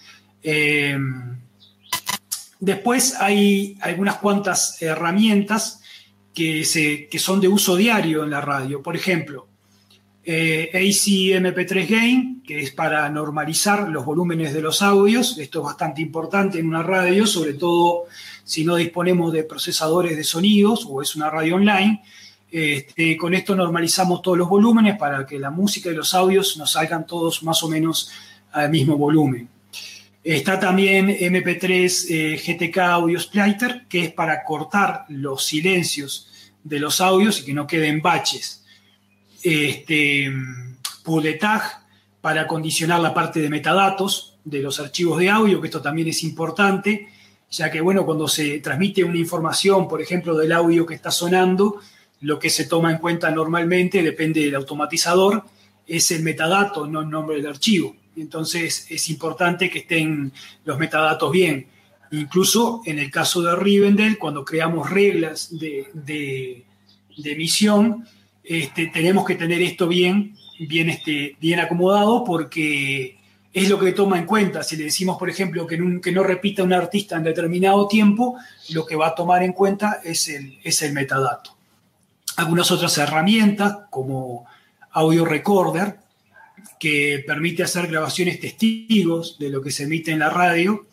Eh, 0.43 0.99
después 2.59 3.15
hay 3.21 3.77
algunas 3.81 4.17
cuantas 4.17 4.81
herramientas 4.83 5.82
que, 6.35 7.19
son 7.19 7.41
de 7.41 7.49
uso 7.49 7.77
diario 7.77 8.25
en 8.25 8.31
la 8.31 8.41
radio. 8.41 8.83
Por 8.83 8.97
ejemplo, 8.97 9.49
eh, 10.25 10.71
ACMP3 10.73 11.89
Gain, 11.89 12.43
que 12.43 12.61
es 12.61 12.71
para 12.71 13.09
normalizar 13.09 13.89
los 13.89 14.05
volúmenes 14.05 14.53
de 14.53 14.63
los 14.63 14.83
audios. 14.83 15.39
Esto 15.39 15.61
es 15.61 15.65
bastante 15.65 16.01
importante 16.01 16.59
en 16.59 16.69
una 16.69 16.83
radio, 16.83 17.27
sobre 17.27 17.55
todo 17.55 18.05
si 18.45 18.65
no 18.65 18.77
disponemos 18.77 19.33
de 19.33 19.45
procesadores 19.45 20.17
de 20.17 20.25
sonidos 20.25 20.87
o 20.89 21.03
es 21.03 21.15
una 21.17 21.31
radio 21.31 21.57
online. 21.57 22.03
Este, 22.51 23.17
con 23.17 23.33
esto 23.33 23.55
normalizamos 23.55 24.21
todos 24.21 24.37
los 24.37 24.49
volúmenes 24.49 24.99
para 24.99 25.27
que 25.27 25.39
la 25.39 25.51
música 25.51 25.91
y 25.91 25.95
los 25.95 26.13
audios 26.15 26.57
nos 26.59 26.73
salgan 26.73 27.07
todos 27.07 27.43
más 27.43 27.63
o 27.63 27.69
menos 27.69 28.11
al 28.53 28.71
mismo 28.71 28.97
volumen. 28.97 29.49
Está 30.25 30.61
también 30.61 31.09
MP3 31.09 32.07
eh, 32.11 32.37
GTK 32.37 32.79
Audio 32.79 33.19
Splitter, 33.19 33.87
que 33.89 34.05
es 34.05 34.13
para 34.13 34.45
cortar 34.45 35.05
los 35.09 35.45
silencios 35.45 36.29
de 36.63 36.79
los 36.79 37.01
audios 37.01 37.41
y 37.41 37.45
que 37.45 37.55
no 37.55 37.67
queden 37.67 38.01
baches 38.01 38.63
este, 39.43 40.33
para 42.21 42.47
condicionar 42.47 43.01
la 43.01 43.13
parte 43.13 43.41
de 43.41 43.51
metadatos 43.51 44.39
de 44.45 44.61
los 44.61 44.79
archivos 44.79 45.19
de 45.19 45.31
audio, 45.31 45.61
que 45.61 45.67
esto 45.67 45.83
también 45.83 46.09
es 46.09 46.23
importante, 46.23 47.09
ya 47.51 47.71
que, 47.71 47.81
bueno, 47.81 48.07
cuando 48.07 48.29
se 48.29 48.61
transmite 48.61 49.05
una 49.05 49.19
información, 49.19 49.89
por 49.89 50.01
ejemplo, 50.01 50.37
del 50.37 50.53
audio 50.53 50.87
que 50.87 50.95
está 50.95 51.11
sonando, 51.11 51.81
lo 52.21 52.39
que 52.39 52.51
se 52.51 52.67
toma 52.67 52.93
en 52.93 52.99
cuenta 52.99 53.31
normalmente, 53.31 54.03
depende 54.03 54.41
del 54.45 54.55
automatizador, 54.55 55.45
es 55.87 56.11
el 56.13 56.23
metadato, 56.23 56.87
no 56.87 57.01
el 57.01 57.11
nombre 57.11 57.37
del 57.37 57.49
archivo. 57.49 57.97
Entonces, 58.17 58.87
es 58.91 59.09
importante 59.09 59.71
que 59.71 59.81
estén 59.81 60.33
los 60.65 60.79
metadatos 60.79 61.33
bien. 61.33 61.67
Incluso 62.11 62.83
en 62.85 62.99
el 62.99 63.11
caso 63.11 63.41
de 63.41 63.57
Rivendell, 63.57 64.19
cuando 64.19 64.45
creamos 64.45 64.91
reglas 64.91 65.49
de, 65.59 66.65
emisión, 67.25 68.07
este, 68.45 68.89
tenemos 68.89 69.25
que 69.25 69.35
tener 69.35 69.63
esto 69.63 69.89
bien, 69.89 70.37
bien, 70.59 70.91
este, 70.91 71.37
bien 71.41 71.61
acomodado 71.61 72.23
porque 72.25 73.17
es 73.53 73.69
lo 73.71 73.79
que 73.79 73.93
toma 73.93 74.19
en 74.19 74.27
cuenta. 74.27 74.63
Si 74.63 74.77
le 74.77 74.85
decimos, 74.85 75.19
por 75.19 75.31
ejemplo, 75.31 75.67
que, 75.67 75.79
no 75.79 76.23
repita 76.23 76.63
un 76.63 76.75
artista 76.75 77.17
en 77.17 77.25
determinado 77.25 77.89
tiempo, 77.89 78.37
lo 78.71 78.85
que 78.85 78.97
va 78.97 79.09
a 79.09 79.15
tomar 79.15 79.43
en 79.43 79.53
cuenta 79.55 80.01
es 80.05 80.29
el, 80.29 80.59
es 80.63 80.83
el 80.83 80.93
metadato. 80.93 81.57
Algunas 82.37 82.71
otras 82.71 82.97
herramientas, 82.99 83.77
como 83.91 84.47
Audio 84.91 85.25
Recorder, 85.25 86.02
que 86.83 87.23
permite 87.25 87.63
hacer 87.63 87.87
grabaciones 87.87 88.41
testigos 88.41 89.39
de 89.39 89.51
lo 89.51 89.63
que 89.63 89.71
se 89.71 89.85
emite 89.85 90.11
en 90.11 90.19
la 90.19 90.31
radio. 90.31 90.89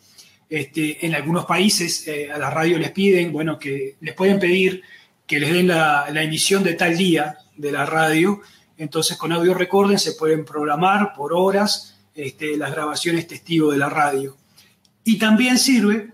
Este, 0.48 1.04
en 1.04 1.16
algunos 1.16 1.46
países 1.46 2.06
eh, 2.06 2.30
a 2.30 2.38
la 2.38 2.48
radio 2.48 2.78
les 2.78 2.92
piden, 2.92 3.32
bueno, 3.32 3.58
que 3.58 3.96
les 4.00 4.14
pueden 4.14 4.38
pedir 4.38 4.84
que 5.26 5.40
les 5.40 5.52
den 5.52 5.66
la, 5.66 6.06
emisión 6.14 6.62
de 6.62 6.74
tal 6.74 6.96
día 6.96 7.38
de 7.56 7.72
la 7.72 7.86
radio. 7.86 8.40
Entonces 8.78 9.16
con 9.16 9.32
audio 9.32 9.52
recording 9.52 9.98
se 9.98 10.12
pueden 10.12 10.44
programar 10.44 11.12
por 11.12 11.32
horas 11.32 11.98
este, 12.14 12.56
las 12.56 12.70
grabaciones 12.70 13.26
testigo 13.26 13.72
de 13.72 13.78
la 13.78 13.88
radio. 13.88 14.36
Y 15.02 15.18
también 15.18 15.58
sirve 15.58 16.12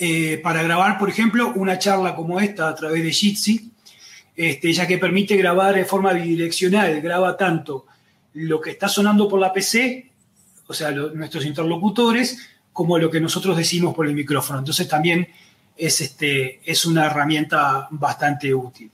eh, 0.00 0.40
para 0.42 0.64
grabar, 0.64 0.98
por 0.98 1.08
ejemplo, 1.08 1.52
una 1.54 1.78
charla 1.78 2.16
como 2.16 2.40
esta 2.40 2.70
a 2.70 2.74
través 2.74 3.04
de 3.04 3.12
Jitsi, 3.12 3.70
este, 4.34 4.72
ya 4.72 4.88
que 4.88 4.98
permite 4.98 5.36
grabar 5.36 5.76
de 5.76 5.84
forma 5.84 6.12
bidireccional, 6.12 7.00
graba 7.00 7.36
tanto 7.36 7.86
lo 8.34 8.60
que 8.60 8.70
está 8.70 8.88
sonando 8.88 9.28
por 9.28 9.40
la 9.40 9.52
PC, 9.52 10.10
o 10.66 10.74
sea, 10.74 10.90
nuestros 10.90 11.44
interlocutores, 11.44 12.38
como 12.72 12.98
lo 12.98 13.10
que 13.10 13.20
nosotros 13.20 13.56
decimos 13.56 13.94
por 13.94 14.06
el 14.06 14.14
micrófono. 14.14 14.58
Entonces 14.58 14.88
también 14.88 15.28
es, 15.76 16.00
este, 16.00 16.60
es 16.64 16.84
una 16.84 17.06
herramienta 17.06 17.88
bastante 17.90 18.52
útil. 18.54 18.90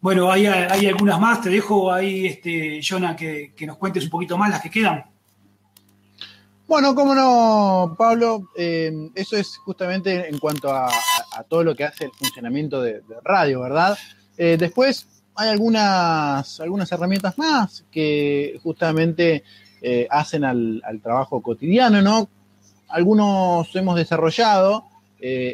Bueno, 0.00 0.30
hay, 0.30 0.46
hay 0.46 0.86
algunas 0.86 1.18
más, 1.18 1.40
te 1.40 1.50
dejo 1.50 1.92
ahí, 1.92 2.26
este, 2.26 2.80
Jonah, 2.86 3.16
que, 3.16 3.52
que 3.56 3.66
nos 3.66 3.76
cuentes 3.76 4.04
un 4.04 4.10
poquito 4.10 4.36
más 4.36 4.50
las 4.50 4.60
que 4.60 4.70
quedan. 4.70 5.04
Bueno, 6.66 6.96
cómo 6.96 7.14
no, 7.14 7.94
Pablo, 7.96 8.50
eh, 8.56 8.92
eso 9.14 9.36
es 9.36 9.56
justamente 9.58 10.28
en 10.28 10.38
cuanto 10.38 10.68
a, 10.68 10.90
todo 11.48 11.62
lo 11.62 11.76
que 11.76 11.84
hace 11.84 12.06
el 12.06 12.10
funcionamiento 12.10 12.80
de, 12.80 13.02
radio, 13.22 13.60
¿verdad? 13.60 13.96
Eh, 14.36 14.56
después 14.58 15.06
hay 15.36 15.50
algunas, 15.50 16.60
algunas 16.60 16.90
herramientas 16.90 17.36
más 17.38 17.84
que 17.90 18.58
justamente 18.62 19.44
eh, 19.82 20.06
hacen 20.10 20.44
al, 20.44 20.82
trabajo 21.02 21.42
cotidiano, 21.42 22.02
¿no? 22.02 22.28
Algunos 22.88 23.74
hemos 23.74 23.96
desarrollado, 23.96 24.84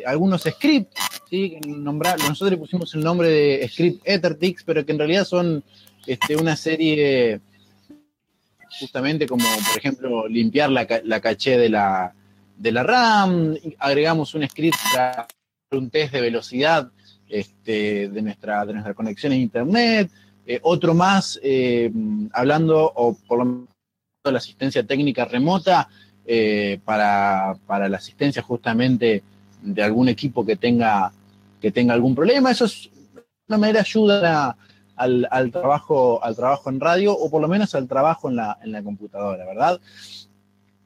algunos 0.07 0.43
scripts, 0.43 1.01
¿sí? 1.31 1.59
nosotros 1.67 2.51
le 2.51 2.57
pusimos 2.59 2.95
el 2.95 3.03
nombre 3.03 3.29
de 3.29 3.69
script 3.69 4.03
Ethertix, 4.05 4.65
pero 4.65 4.85
que 4.85 4.93
en 4.93 4.99
realidad 4.99 5.25
son 5.25 5.65
este, 6.07 6.37
una 6.37 6.57
serie 6.57 7.41
justamente 8.79 9.27
como, 9.27 9.45
por 9.45 9.79
ejemplo, 9.79 10.29
limpiar 10.29 10.71
la, 10.71 10.87
la 11.05 11.21
caché 11.21 11.57
de 11.59 11.69
la, 11.69 12.15
de 12.57 12.73
la 12.73 12.83
RAM, 12.83 13.57
agregamos 13.79 14.35
un 14.35 14.49
script 14.49 14.79
para 14.93 15.27
un 15.71 15.91
test 15.91 16.13
de 16.13 16.21
velocidad 16.21 16.91
este, 17.33 18.09
de, 18.09 18.23
nuestra, 18.23 18.67
de 18.67 18.75
nuestra 18.75 18.93
conexión 18.93 19.33
a 19.33 19.37
Internet, 19.37 20.11
eh, 20.45 20.61
otro 20.63 20.93
más 20.93 21.41
eh, 21.43 21.91
hablando, 22.33 22.93
o 22.95 23.15
por 23.15 23.39
lo 23.39 23.45
menos 23.47 23.69
la 24.25 24.37
asistencia 24.37 24.87
técnica 24.87 25.25
remota, 25.25 25.89
eh, 26.27 26.79
para, 26.85 27.57
para, 27.67 27.89
la 27.89 27.97
asistencia 27.97 28.43
justamente 28.43 29.23
de 29.63 29.83
algún 29.83 30.09
equipo 30.09 30.45
que 30.45 30.57
tenga, 30.57 31.11
que 31.61 31.73
tenga 31.73 31.95
algún 31.95 32.15
problema. 32.15 32.51
Eso 32.51 32.67
es 32.67 32.91
una 33.49 33.59
manera 33.59 33.81
ayuda 33.81 34.57
al, 34.95 35.51
trabajo, 35.51 36.23
al 36.23 36.37
trabajo 36.37 36.69
en 36.71 36.81
radio 36.81 37.17
o 37.17 37.31
por 37.31 37.41
lo 37.41 37.49
menos 37.49 37.75
al 37.75 37.89
trabajo 37.89 38.29
en 38.29 38.37
la, 38.37 38.59
en 38.63 38.73
la 38.73 38.83
computadora, 38.83 39.45
¿verdad? 39.47 39.81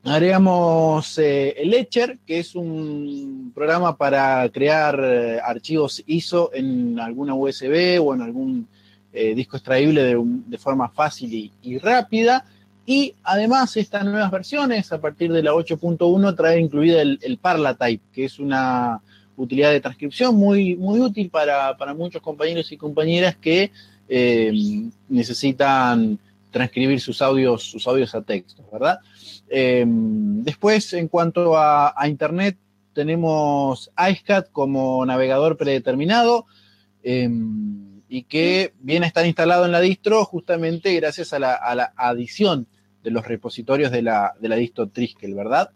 Agregamos 0.07 1.19
eh, 1.19 1.55
el 1.59 1.75
Etcher, 1.75 2.19
que 2.25 2.39
es 2.39 2.55
un 2.55 3.51
programa 3.55 3.97
para 3.97 4.49
crear 4.51 5.01
eh, 5.03 5.41
archivos 5.45 6.03
ISO 6.07 6.51
en 6.55 7.01
alguna 7.01 7.35
USB 7.35 8.01
o 8.01 8.15
en 8.15 8.23
algún 8.23 8.69
eh, 9.13 9.35
disco 9.35 9.57
extraíble 9.57 10.17
de, 10.47 10.59
forma 10.59 10.89
fácil 10.91 11.51
y, 11.61 11.79
rápida. 11.79 12.45
Y 12.87 13.15
además 13.25 13.77
estas 13.77 14.05
nuevas 14.05 14.31
versiones, 14.31 14.93
a 14.93 15.01
partir 15.01 15.33
de 15.33 15.43
la 15.43 15.53
8.1, 15.53 16.37
trae 16.37 16.61
incluida 16.61 17.03
el, 17.03 17.19
el 17.21 17.39
Parlatype, 17.39 18.05
que 18.13 18.27
es 18.27 18.39
una 18.39 19.01
utilidad 19.37 19.73
de 19.73 19.81
transcripción 19.81 20.37
muy, 20.37 20.77
muy 20.77 21.01
útil 21.01 21.31
para, 21.31 21.77
para 21.77 21.95
muchos 21.95 22.23
compañeros 22.23 22.71
y 22.73 22.77
compañeras 22.77 23.37
que 23.37 23.71
eh, 24.09 24.53
necesitan 25.09 26.19
transcribir 26.51 27.01
sus 27.01 27.21
audios, 27.21 27.65
sus 27.65 27.87
audios 27.87 28.15
a 28.15 28.23
texto, 28.23 28.63
¿verdad? 28.73 28.99
Eh, 29.49 29.85
después, 29.87 30.93
en 30.93 31.09
cuanto 31.09 31.57
a, 31.57 31.95
Internet, 32.07 32.57
tenemos 32.93 33.91
iCat 34.11 34.51
como 34.51 35.05
navegador 35.05 35.57
predeterminado 35.57 36.47
eh, 37.03 37.29
y 38.09 38.23
que 38.25 38.73
viene 38.81 39.07
a 39.07 39.09
estar 39.09 39.27
instalado 39.27 39.67
en 39.67 39.73
la 39.73 39.81
distro 39.81 40.25
justamente 40.25 40.95
gracias 40.95 41.33
a 41.33 41.39
la, 41.39 41.93
adición 41.97 42.67
de 43.03 43.11
los 43.11 43.27
repositorios 43.27 43.93
de 43.93 44.03
la, 44.03 44.33
de 44.41 44.49
la 44.49 44.57
distro 44.57 44.89
Triskel, 44.89 45.35
¿verdad? 45.35 45.71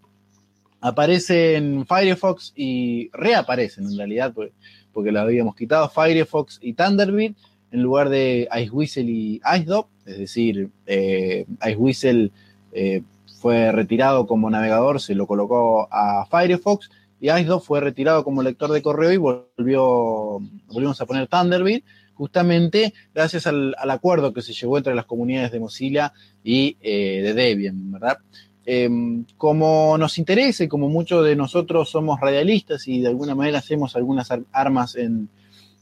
Aparecen 0.80 1.86
Firefox 1.86 2.52
y 2.56 3.10
reaparecen 3.12 3.84
en 3.84 3.98
realidad, 3.98 4.32
porque, 4.34 4.52
porque 4.92 5.12
lo 5.12 5.20
habíamos 5.20 5.54
quitado, 5.54 5.90
Firefox 5.90 6.58
y 6.62 6.72
Thunderbird, 6.72 7.34
en 7.70 7.82
lugar 7.82 8.08
de 8.08 8.48
Whistle 8.72 9.04
y 9.04 9.40
IceDop, 9.44 9.88
es 10.06 10.18
decir, 10.18 10.70
eh, 10.86 11.46
Whistle 11.76 12.30
eh, 12.72 13.02
fue 13.41 13.72
retirado 13.72 14.26
como 14.26 14.51
navegador, 14.51 15.01
se 15.01 15.14
lo 15.14 15.26
colocó 15.26 15.88
a 15.91 16.26
Firefox 16.26 16.91
y 17.20 17.30
IceDop 17.30 17.62
fue 17.62 17.80
retirado 17.80 18.22
como 18.22 18.43
lector 18.43 18.70
de 18.70 18.82
correo 18.82 19.12
y 19.12 19.16
volvió, 19.16 20.41
volvimos 20.68 21.01
a 21.01 21.07
poner 21.07 21.26
Thunderbird, 21.26 21.82
justamente 22.14 22.93
gracias 23.14 23.47
al, 23.47 23.74
acuerdo 23.88 24.34
que 24.34 24.43
se 24.43 24.53
llevó 24.53 24.76
entre 24.76 24.95
las 24.95 25.07
comunidades 25.07 25.53
de 25.53 25.61
Mozilla 25.61 26.12
y 26.45 26.76
eh, 26.82 27.22
de 27.22 27.32
Debian, 27.32 27.93
¿verdad? 27.93 28.18
Em, 28.66 29.24
como 29.38 29.97
nos 29.97 30.18
interesa 30.18 30.64
y 30.64 30.68
como 30.68 30.91
muchos 30.91 31.24
de 31.24 31.34
nosotros 31.34 31.88
somos 31.88 32.20
radialistas 32.20 32.86
y 32.88 33.01
de 33.01 33.09
alguna 33.09 33.34
manera 33.34 33.59
hacemos 33.59 33.97
algunas 33.97 34.28
armas 34.53 34.97
en, 34.97 35.30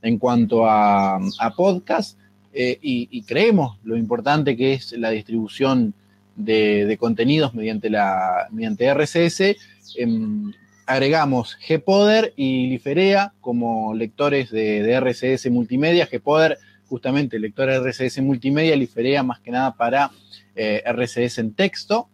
en 0.01 0.19
cuanto 0.19 0.65
a, 0.65 1.19
podcast 1.57 2.19
eh, 2.53 2.79
y, 2.81 3.23
creemos 3.23 3.79
lo 3.83 3.97
importante 3.97 4.57
que 4.57 4.75
es 4.75 4.93
la 4.93 5.11
distribución 5.11 5.93
de, 6.39 6.97
contenidos 6.99 7.53
mediante, 7.53 7.91
la, 7.91 8.49
mediante 8.51 8.87
RCS. 8.87 9.57
Em, 9.97 10.53
agregamos 10.87 11.59
Gpoder 11.69 12.33
y 12.37 12.69
Liferea 12.69 13.35
como 13.43 13.93
lectores 13.93 14.51
de, 14.51 14.91
RCS 14.99 15.51
multimedia. 15.51 16.09
Gpoder 16.11 16.59
justamente 16.87 17.39
lector 17.39 17.69
RCS 17.69 18.23
multimedia, 18.23 18.75
Liferea 18.75 19.23
más 19.23 19.41
que 19.41 19.51
nada 19.51 19.77
para 19.77 20.11
eh, 20.57 20.83
RCS 20.87 21.39
en 21.39 21.53
texto. 21.53 22.09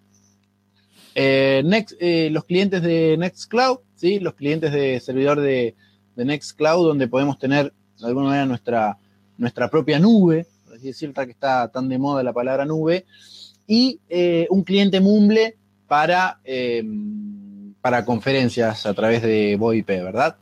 Eh, 1.15 1.63
los 2.33 2.45
clientes 2.45 2.83
de 2.83 3.17
Nextcloud, 3.17 3.79
¿sí? 3.95 4.19
los 4.19 4.35
clientes 4.35 4.73
de 4.73 4.99
servidor 4.99 5.41
de, 5.41 5.77
de 6.17 6.25
Nextcloud, 6.25 6.89
donde 6.89 7.07
podemos 7.07 7.39
tener 7.39 7.73
de 8.01 8.07
alguna 8.07 8.27
manera 8.27 8.47
nuestra, 8.47 8.99
nuestra 9.39 9.71
propia 9.71 10.01
nube, 10.01 10.47
así 10.75 10.89
decirlo, 10.89 11.15
que 11.25 11.31
está 11.31 11.69
tan 11.69 11.89
de 11.89 11.99
moda 11.99 12.25
la 12.25 12.33
palabra 12.33 12.65
nube, 12.65 13.05
y 13.67 14.01
eh, 14.09 14.47
un 14.51 14.63
cliente 14.63 15.01
Mumble 15.01 15.57
para, 15.87 16.41
em, 16.45 17.75
para 17.81 18.05
conferencias 18.05 18.87
a 18.87 18.95
través 18.95 19.23
de 19.23 19.57
VoIP, 19.57 19.87
¿verdad? 19.87 20.37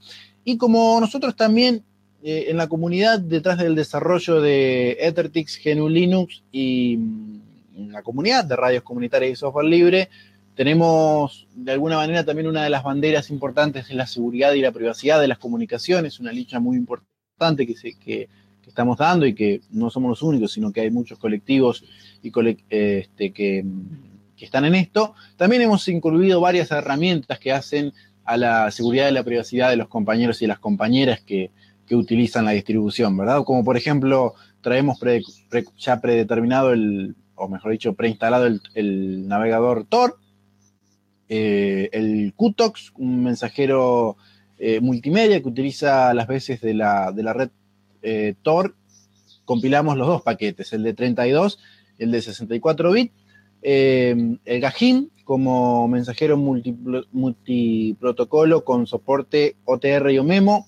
Y 0.45 0.57
como 0.57 1.01
nosotros 1.01 1.37
también 1.37 1.85
eh, 2.23 2.47
en 2.49 2.57
la 2.57 2.69
comunidad 2.69 3.19
detrás 3.19 3.59
del 3.59 3.75
desarrollo 3.75 4.41
de 4.41 4.97
Ethertix, 5.01 5.61
GNU 5.65 5.89
Linux 5.89 6.43
y 6.53 6.97
mm, 6.97 7.41
en 7.77 7.93
la 7.93 8.03
comunidad 8.03 8.45
de 8.45 8.57
radios 8.57 8.83
comunitarias 8.85 9.33
y 9.33 9.37
software 9.37 9.67
libre, 9.67 10.09
tenemos 10.55 11.49
de 11.55 11.73
alguna 11.73 11.97
manera 11.97 12.25
también 12.25 12.47
una 12.47 12.63
de 12.63 12.71
las 12.71 12.85
banderas 12.85 13.31
importantes 13.31 13.91
en 13.91 13.97
la 13.97 14.07
seguridad 14.07 14.53
y 14.53 14.61
la 14.61 14.71
privacidad 14.71 15.21
de 15.21 15.29
las 15.29 15.39
comunicaciones, 15.39 16.21
una 16.21 16.33
lucha 16.33 16.61
muy 16.61 16.77
importante 16.77 17.67
que, 17.67 17.75
que, 17.99 18.29
estamos 18.67 18.97
dando 18.97 19.27
y 19.27 19.35
que 19.35 19.61
no 19.71 19.91
somos 19.91 20.11
los 20.11 20.23
únicos, 20.23 20.53
sino 20.53 20.73
que 20.73 20.81
hay 20.81 20.91
muchos 20.91 21.19
colectivos 21.19 21.85
y 22.23 22.33
este, 22.71 23.33
que, 23.33 23.65
están 24.39 24.65
en 24.65 24.75
esto. 24.75 25.15
También 25.37 25.63
hemos 25.63 25.87
incluido 25.87 26.41
varias 26.41 26.73
herramientas 26.73 27.39
que 27.39 27.53
hacen 27.53 27.93
a 28.25 28.37
la 28.37 28.71
seguridad 28.73 29.09
y 29.09 29.13
la 29.13 29.23
privacidad 29.23 29.71
de 29.71 29.77
los 29.77 29.87
compañeros 29.87 30.43
y 30.43 30.49
las 30.49 30.59
compañeras 30.59 31.21
que, 31.21 31.51
utilizan 31.91 32.47
la 32.47 32.53
distribución, 32.53 33.15
¿verdad? 33.19 33.45
Como 33.45 33.63
por 33.63 33.77
ejemplo, 33.77 34.33
traemos 34.63 34.99
ya 35.77 36.01
predeterminado 36.01 36.73
el, 36.73 37.15
o 37.35 37.49
mejor 37.49 37.71
dicho, 37.71 37.93
preinstalado 37.93 38.47
el 38.47 39.29
navegador 39.29 39.85
Tor, 39.85 40.17
eh, 41.35 41.89
el 41.93 42.35
QTOX, 42.37 42.93
un 42.99 43.25
mensajero 43.25 44.19
eh, 44.59 44.81
multimedia 44.81 45.41
que 45.41 45.49
utiliza 45.49 46.13
las 46.13 46.27
veces 46.27 46.61
de 46.61 46.75
la, 46.75 47.11
red 47.11 47.49
eh, 48.03 48.35
Tor. 48.43 48.77
Compilamos 49.47 49.97
los 49.97 50.09
dos 50.09 50.21
paquetes, 50.21 50.75
el 50.75 50.83
de 50.83 50.93
32 50.93 51.59
y 51.59 51.63
el 52.03 52.11
de 52.11 52.23
64 52.23 52.93
bits. 52.93 53.13
el 53.63 54.61
Gajin 54.61 55.11
como 55.25 55.89
mensajero 55.89 56.37
multiprotocolo 56.37 58.65
con 58.65 58.87
soporte 58.87 59.57
OTR 59.65 60.11
y 60.11 60.19
OMEMO, 60.19 60.67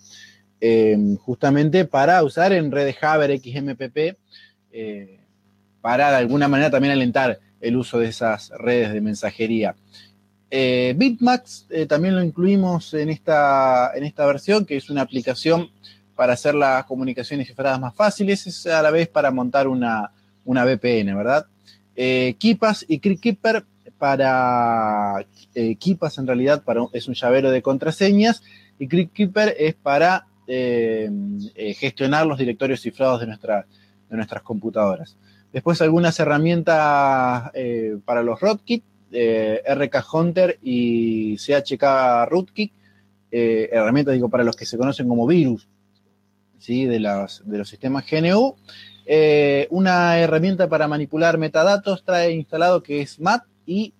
justamente 1.20 1.85
para 1.85 2.22
usar 2.22 2.53
en 2.53 2.70
redes 2.70 2.97
Haber 3.03 3.39
XMPP, 3.39 4.16
para 5.80 6.11
de 6.11 6.16
alguna 6.16 6.49
manera 6.49 6.70
también 6.70 6.93
alentar 6.93 7.41
el 7.61 7.76
uso 7.76 7.99
de 7.99 8.09
esas 8.09 8.51
redes 8.59 8.93
de 8.93 9.01
mensajería. 9.01 9.74
Eh, 10.51 10.95
Bitmax 10.97 11.66
eh, 11.70 11.87
también 11.87 12.14
lo 12.14 12.22
incluimos 12.22 12.95
en 12.95 13.09
esta, 13.09 13.91
en 13.95 14.05
esta 14.05 14.26
versión, 14.26 14.64
que 14.64 14.76
es 14.76 14.91
una 14.91 15.01
aplicación 15.01 15.70
para 16.14 16.35
hacer 16.35 16.55
las 16.55 16.85
comunicaciones 16.85 17.49
cifradas 17.49 17.80
más 17.80 17.95
fáciles, 17.95 18.47
es 18.47 18.66
a 18.66 18.80
la 18.80 18.91
vez 18.91 19.09
para 19.09 19.32
montar 19.32 19.66
una, 19.66 20.12
VPN, 20.64 21.16
¿verdad? 21.16 21.47
Eh, 21.97 22.36
y 22.88 22.99
CryptKeeper 22.99 23.64
para 23.99 25.24
eh, 25.55 25.76
en 25.82 26.26
realidad 26.26 26.62
para, 26.64 26.84
es 26.92 27.09
un 27.09 27.14
llavero 27.14 27.51
de 27.51 27.62
contraseñas 27.62 28.42
y 28.78 28.88
ClickKeeper 28.88 29.55
es 29.59 29.74
para 29.74 30.26
eh, 30.47 31.11
eh, 31.55 31.74
gestionar 31.74 32.26
los 32.26 32.38
directorios 32.38 32.80
cifrados 32.80 33.20
de, 33.20 33.26
de 33.26 34.16
nuestras 34.16 34.42
computadoras. 34.42 35.16
Después 35.53 35.80
algunas 35.80 36.18
herramientas 36.18 37.51
eh, 37.55 37.97
para 38.05 38.22
los 38.22 38.40
rootkit, 38.40 38.84
RK 39.11 40.05
Hunter 40.12 40.59
y 40.61 41.36
CHK 41.36 42.26
Rootkit, 42.28 42.72
herramientas 43.30 44.14
digo 44.14 44.28
para 44.28 44.42
los 44.42 44.57
que 44.57 44.66
se 44.66 44.76
conocen 44.76 45.09
como 45.09 45.26
virus 45.26 45.68
¿sí? 46.59 46.84
de, 46.84 46.99
de 46.99 47.59
los 47.59 47.68
sistemas 47.68 48.05
GNU. 48.11 48.57
Una 49.70 50.18
herramienta 50.18 50.68
para 50.68 50.88
manipular 50.88 51.38
metadatos 51.38 52.05
trae 52.05 52.32
instalado 52.32 52.82
que 52.82 53.02
es 53.02 53.20
MAT 53.20 53.44
y 53.66 53.92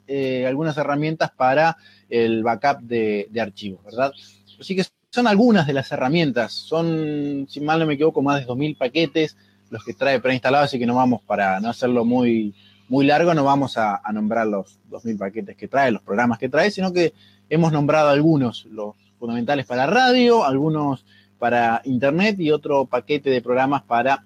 algunas 0.47 0.77
herramientas 0.77 1.31
para 1.31 1.77
el 2.09 2.43
backup 2.43 2.81
de, 2.81 3.29
archivos, 3.41 3.85
¿verdad? 3.85 4.13
Así 4.59 4.77
que 4.77 4.85
son 5.15 5.29
algunas 5.29 5.67
de 5.67 5.73
las 5.73 5.93
herramientas. 5.93 6.53
Son, 6.53 7.47
si 7.49 7.61
mal 7.61 7.79
no 7.79 7.87
me 7.87 7.95
equivoco, 7.95 8.21
más 8.21 8.41
de 8.41 8.47
2.000 8.53 8.77
paquetes 8.77 9.37
los 9.71 9.85
que 9.85 9.95
trae 9.95 10.21
preinstalado, 10.21 10.65
así 10.65 10.79
que 10.79 10.87
no 10.87 10.97
vamos, 10.97 11.23
para 11.23 11.61
no 11.61 11.71
hacerlo 11.71 12.05
muy, 12.05 12.55
muy 12.89 13.07
largo, 13.07 13.33
no 13.33 13.45
vamos 13.45 13.79
a, 13.79 14.01
nombrar 14.13 14.47
los 14.47 14.79
2.000 14.91 15.19
paquetes 15.19 15.57
que 15.57 15.69
trae, 15.69 15.93
los 15.93 16.03
programas 16.03 16.39
que 16.39 16.49
trae, 16.49 16.71
sino 16.71 16.93
que 16.93 17.13
hemos 17.49 17.73
nombrado 17.73 18.09
algunos, 18.09 18.67
los 18.67 18.97
fundamentales 19.19 19.67
para 19.67 19.87
radio, 19.87 20.45
algunos 20.45 21.05
para 21.39 21.81
internet 21.85 22.39
y 22.41 22.51
otro 22.51 22.87
paquete 22.87 23.31
de 23.31 23.41
programas 23.41 23.83
para 23.83 24.25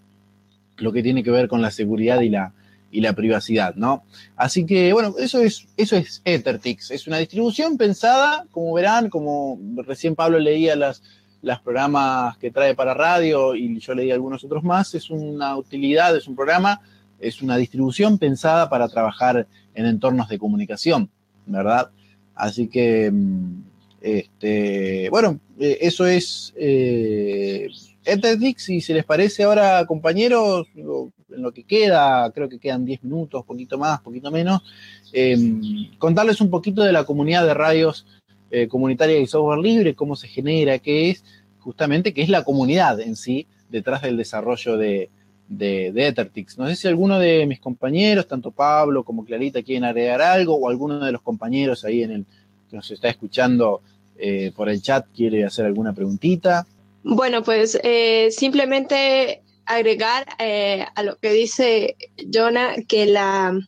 lo 0.78 0.92
que 0.92 1.02
tiene 1.02 1.22
que 1.22 1.30
ver 1.30 1.48
con 1.48 1.62
la 1.62 1.70
seguridad 1.70 2.20
y 2.20 2.28
la, 2.28 2.52
y 2.90 3.00
la 3.00 3.12
privacidad, 3.12 3.74
¿no? 3.74 4.04
Así 4.36 4.64
que, 4.64 4.92
bueno, 4.92 5.14
eso 5.18 5.40
es, 5.40 5.66
eso 5.76 5.96
es 5.96 6.22
Ethertix. 6.24 6.90
Es 6.90 7.06
una 7.06 7.18
distribución 7.18 7.76
pensada, 7.76 8.46
como 8.50 8.72
verán, 8.72 9.10
como 9.10 9.58
recién 9.84 10.14
Pablo 10.14 10.38
leía 10.38 10.76
las, 10.76 11.02
las 11.42 11.60
programas 11.60 12.36
que 12.38 12.50
trae 12.50 12.74
para 12.74 12.94
radio 12.94 13.54
y 13.54 13.78
yo 13.78 13.94
leí 13.94 14.10
algunos 14.10 14.44
otros 14.44 14.64
más, 14.64 14.94
es 14.94 15.10
una 15.10 15.56
utilidad, 15.56 16.16
es 16.16 16.26
un 16.26 16.34
programa, 16.34 16.80
es 17.20 17.42
una 17.42 17.56
distribución 17.56 18.18
pensada 18.18 18.68
para 18.68 18.88
trabajar 18.88 19.46
en 19.74 19.86
entornos 19.86 20.28
de 20.28 20.38
comunicación, 20.38 21.10
¿verdad? 21.46 21.90
Así 22.34 22.68
que, 22.68 23.10
mm, 23.10 23.62
este, 24.00 25.08
bueno, 25.10 25.40
eh, 25.58 25.78
eso 25.80 26.06
es 26.06 26.54
eh, 26.56 27.68
Ethertix 28.08 28.68
y 28.68 28.80
si 28.80 28.92
les 28.92 29.04
parece 29.04 29.44
ahora, 29.44 29.84
compañeros, 29.86 30.66
en 30.74 31.42
lo 31.42 31.52
que 31.52 31.64
queda, 31.64 32.30
creo 32.32 32.48
que 32.48 32.58
quedan 32.58 32.84
10 32.84 33.04
minutos, 33.04 33.44
poquito 33.44 33.78
más, 33.78 34.00
poquito 34.00 34.30
menos, 34.30 34.62
em, 35.12 35.90
contarles 35.98 36.40
un 36.40 36.50
poquito 36.50 36.82
de 36.82 36.92
la 36.92 37.04
comunidad 37.04 37.46
de 37.46 37.54
radios 37.54 38.06
eh, 38.50 38.66
comunitaria 38.66 39.18
y 39.18 39.26
software 39.26 39.58
libre, 39.58 39.94
cómo 39.94 40.16
se 40.16 40.26
genera, 40.26 40.78
qué 40.78 41.10
es, 41.10 41.22
justamente, 41.60 42.14
qué 42.14 42.22
es 42.22 42.30
la 42.30 42.44
comunidad 42.44 42.98
en 43.00 43.14
sí 43.14 43.46
detrás 43.68 44.00
del 44.00 44.16
desarrollo 44.16 44.78
de, 44.78 45.10
de, 45.48 45.92
Ethertix. 45.94 46.56
No 46.56 46.66
sé 46.66 46.76
si 46.76 46.88
alguno 46.88 47.18
de 47.18 47.46
mis 47.46 47.60
compañeros, 47.60 48.26
tanto 48.26 48.50
Pablo 48.50 49.04
como 49.04 49.24
Clarita, 49.24 49.62
quieren 49.62 49.84
agregar 49.84 50.22
algo, 50.22 50.54
o 50.54 50.68
alguno 50.68 50.98
de 50.98 51.12
los 51.12 51.22
compañeros 51.22 51.84
ahí 51.84 52.02
en 52.02 52.12
el 52.12 52.26
que 52.70 52.76
nos 52.76 52.90
está 52.90 53.08
escuchando 53.08 53.82
eh, 54.18 54.52
por 54.54 54.68
el 54.68 54.82
chat 54.82 55.06
quiere 55.14 55.44
hacer 55.44 55.66
alguna 55.66 55.92
preguntita. 55.92 56.66
Bueno, 57.10 57.42
pues 57.42 57.80
eh, 57.84 58.28
simplemente 58.30 59.42
agregar 59.64 60.26
eh, 60.38 60.84
a 60.94 61.02
lo 61.02 61.16
que 61.16 61.32
dice 61.32 61.96
Jonah 62.30 62.76
que 62.86 63.06
la 63.06 63.58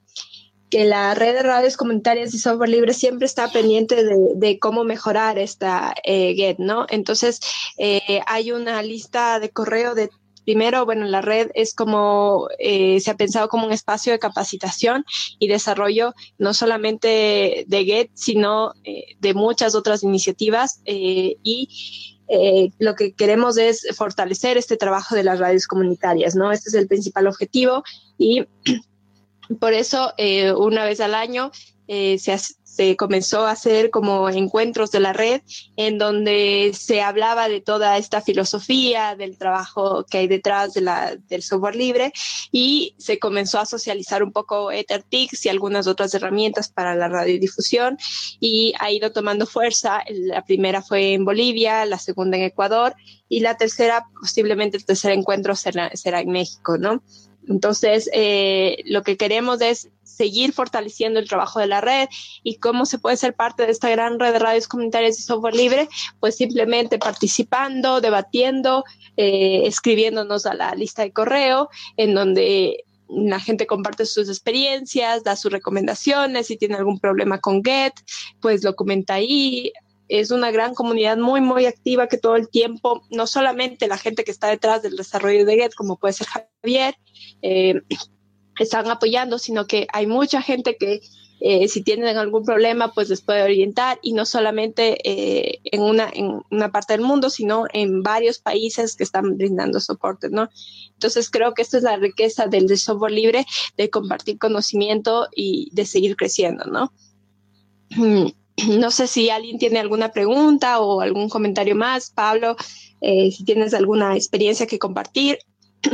que 0.69 0.85
la 0.85 1.15
red 1.15 1.33
de 1.33 1.43
radios 1.43 1.79
comunitarias 1.79 2.35
y 2.35 2.39
software 2.39 2.69
libre 2.69 2.93
siempre 2.93 3.25
está 3.25 3.51
pendiente 3.51 4.05
de, 4.05 4.59
cómo 4.61 4.85
mejorar 4.85 5.39
esta 5.39 5.95
eh, 6.05 6.35
GET, 6.37 6.59
¿no? 6.59 6.87
Entonces, 6.91 7.41
eh, 7.77 8.21
hay 8.27 8.53
una 8.53 8.81
lista 8.83 9.41
de 9.41 9.51
correo 9.51 9.95
de 9.95 10.11
Primero, 10.45 10.85
bueno, 10.85 11.07
la 11.07 11.21
red 11.21 11.51
es 11.55 11.75
como, 11.75 12.49
se 12.59 13.11
ha 13.11 13.17
pensado 13.17 13.49
como 13.49 13.67
un 13.67 13.73
espacio 13.73 14.13
de 14.13 14.19
capacitación 14.19 15.05
y 15.39 15.47
desarrollo 15.49 16.15
no 16.39 16.55
solamente 16.55 17.65
de 17.69 17.85
GET, 17.85 18.11
sino 18.15 18.73
de 18.83 19.35
muchas 19.35 19.75
otras 19.75 20.03
iniciativas 20.03 20.81
y 20.87 22.20
eh, 22.33 22.71
lo 22.79 22.95
que 22.95 23.13
queremos 23.13 23.59
es 23.59 23.87
fortalecer 23.97 24.57
este 24.57 24.77
trabajo 24.77 25.17
de 25.17 25.25
las 25.25 25.41
radios 25.41 25.67
comunitarias, 25.67 26.37
¿no? 26.37 26.53
Este 26.53 26.69
es 26.69 26.75
el 26.75 26.87
principal 26.87 27.27
objetivo 27.27 27.83
y 28.19 28.47
por 29.59 29.73
eso 29.73 30.13
eh, 30.17 30.53
una 30.53 30.85
vez 30.85 31.01
al 31.01 31.15
año 31.15 31.51
eh, 31.89 32.19
se, 32.19 32.97
comenzó 32.97 33.47
a 33.47 33.51
hacer 33.51 33.91
como 33.91 34.31
encuentros 34.31 34.91
de 34.91 35.01
la 35.01 35.13
red 35.13 35.43
en 35.77 35.99
donde 35.99 36.71
se 36.73 37.03
hablaba 37.03 37.49
de 37.49 37.61
toda 37.61 37.99
esta 37.99 38.23
filosofía, 38.23 39.17
del 39.17 39.37
trabajo 39.37 40.07
que 40.09 40.19
hay 40.19 40.29
detrás 40.29 40.73
del 40.73 41.43
software 41.43 41.77
libre 41.77 42.13
y 42.53 42.95
se 42.97 43.19
comenzó 43.19 43.59
a 43.59 43.67
socializar 43.67 44.23
un 44.23 44.33
poco 44.33 44.71
EtherTix 44.71 45.45
y 45.45 45.51
algunas 45.51 45.89
otras 45.89 46.15
herramientas 46.15 46.71
para 46.71 46.95
la 46.95 47.09
radiodifusión 47.09 47.99
y 48.39 48.73
ha 48.79 48.91
ido 48.91 49.13
tomando 49.13 49.45
fuerza. 49.45 50.03
La 50.09 50.45
primera 50.45 50.81
fue 50.81 51.13
en 51.13 51.25
Bolivia, 51.27 51.85
la 51.85 51.99
segunda 51.99 52.39
en 52.39 52.45
Ecuador 52.45 52.95
y 53.29 53.41
la 53.41 53.57
tercera, 53.57 54.07
posiblemente 54.19 54.79
el 54.79 54.87
tercer 54.87 55.11
encuentro 55.11 55.55
será 55.57 55.91
en 56.21 56.31
México, 56.31 56.79
¿no? 56.79 57.03
Entonces, 57.51 58.09
eh, 58.15 58.79
lo 58.87 59.03
que 59.03 59.17
queremos 59.17 59.61
es 59.61 59.91
seguir 60.05 60.53
fortaleciendo 60.53 61.19
el 61.19 61.29
trabajo 61.29 61.59
de 61.59 61.67
la 61.67 61.81
red 61.81 62.09
y 62.43 62.57
cómo 62.57 62.87
se 62.87 62.99
puede 62.99 63.17
ser 63.17 63.35
parte 63.35 63.67
de 63.67 63.73
esta 63.73 63.91
gran 63.91 64.21
red 64.21 64.33
de 64.33 64.39
radios 64.39 64.69
comunitarias 64.69 65.19
y 65.19 65.23
software 65.23 65.57
libre, 65.57 65.89
pues 66.21 66.37
simplemente 66.37 66.99
participando, 66.99 68.01
debatiendo, 68.01 68.85
eh, 69.17 69.63
escribiéndonos 69.65 70.47
a 70.47 70.55
la 70.55 70.75
lista 70.75 71.03
de 71.03 71.13
correo, 71.13 71.69
en 71.97 72.15
donde 72.15 72.85
la 73.09 73.41
gente 73.41 73.67
comparte 73.67 74.07
sus 74.07 74.29
experiencias, 74.29 75.25
da 75.25 75.35
sus 75.35 75.51
recomendaciones, 75.51 76.47
si 76.47 76.57
tiene 76.57 76.77
algún 76.77 77.01
problema 77.01 77.39
con 77.39 77.65
Get, 77.65 77.95
pues 78.41 78.63
lo 78.63 78.77
comenta 78.77 79.15
ahí. 79.15 79.73
Es 80.11 80.31
una 80.31 80.51
gran 80.51 80.75
comunidad 80.75 81.17
muy, 81.17 81.41
muy 81.41 81.67
activa 81.67 82.09
que 82.09 82.19
todo 82.19 82.37
el 82.37 82.49
tiempo, 82.51 83.03
no 83.11 83.27
solamente 83.27 83.87
la 83.87 83.97
gente 83.97 84.25
que 84.25 84.33
está 84.33 84.49
detrás 84.49 84.83
del 84.83 84.97
desarrollo 84.97 85.45
de 85.45 85.55
Get, 85.55 85.75
como 85.75 85.99
puede 85.99 86.15
ser 86.15 86.27
Javier, 86.27 86.97
eh, 87.43 87.81
están 88.59 88.91
apoyando, 88.91 89.39
sino 89.39 89.67
que 89.67 89.87
hay 89.93 90.07
mucha 90.07 90.43
gente 90.43 90.77
que 90.77 91.01
eh, 91.43 91.69
si 91.69 91.83
tienen 91.83 92.19
algún 92.19 92.45
problema, 92.45 92.93
pues 92.93 93.09
les 93.09 93.23
puede 93.23 93.43
orientar 93.43 93.99
y 94.03 94.13
no 94.13 94.27
solamente 94.27 94.99
eh, 95.09 95.61
en, 95.65 95.81
una, 95.81 96.11
en 96.13 96.43
una 96.51 96.71
parte 96.71 96.93
del 96.93 97.01
mundo, 97.01 97.31
sino 97.31 97.65
en 97.73 98.03
varios 98.03 98.39
países 98.39 98.95
que 98.95 99.05
están 99.05 99.39
brindando 99.39 99.81
soporte, 99.81 100.29
¿no? 100.29 100.51
Entonces 100.93 101.31
creo 101.31 101.55
que 101.55 101.63
esta 101.63 101.79
es 101.79 101.83
la 101.83 101.97
riqueza 101.97 102.47
del 102.47 102.77
software 102.77 103.13
libre, 103.13 103.47
de 103.79 103.89
compartir 103.89 104.39
conocimiento 104.39 105.29
y 105.35 105.71
de 105.73 105.87
seguir 105.87 106.17
creciendo, 106.17 106.65
¿no? 106.67 106.93
No 108.69 108.91
sé 108.91 109.07
si 109.07 109.31
alguien 109.31 109.59
tiene 109.59 109.79
alguna 109.79 110.13
pregunta 110.13 110.81
o 110.81 111.01
algún 111.01 111.29
comentario 111.29 111.75
más. 111.75 112.11
Pablo, 112.11 112.57
eh, 113.01 113.31
si 113.31 113.45
tienes 113.45 113.75
alguna 113.75 114.15
experiencia 114.15 114.67
que 114.67 114.79
compartir. 114.79 115.39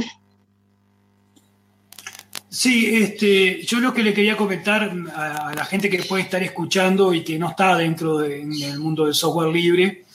Sí, 2.48 2.86
este, 2.86 3.62
yo 3.66 3.80
lo 3.80 3.92
que 3.92 4.02
le 4.02 4.14
quería 4.14 4.34
comentar 4.34 4.90
a, 5.14 5.52
la 5.54 5.64
gente 5.66 5.90
que 5.90 6.02
puede 6.04 6.22
estar 6.22 6.42
escuchando 6.42 7.12
y 7.12 7.22
que 7.22 7.38
no 7.38 7.50
está 7.50 7.76
dentro 7.76 8.16
del 8.16 8.78
mundo 8.78 9.04
del 9.04 9.14
software 9.14 9.52
libre, 9.52 10.06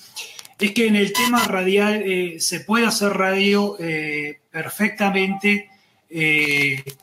es 0.57 0.71
que 0.71 0.87
en 0.87 0.95
el 0.95 1.13
tema 1.13 1.43
radial 1.45 2.01
eh, 2.03 2.39
se 2.39 2.61
puede 2.61 2.87
hacer 2.87 3.09
radio 3.09 3.75
eh, 3.79 4.39
perfectamente 4.49 5.69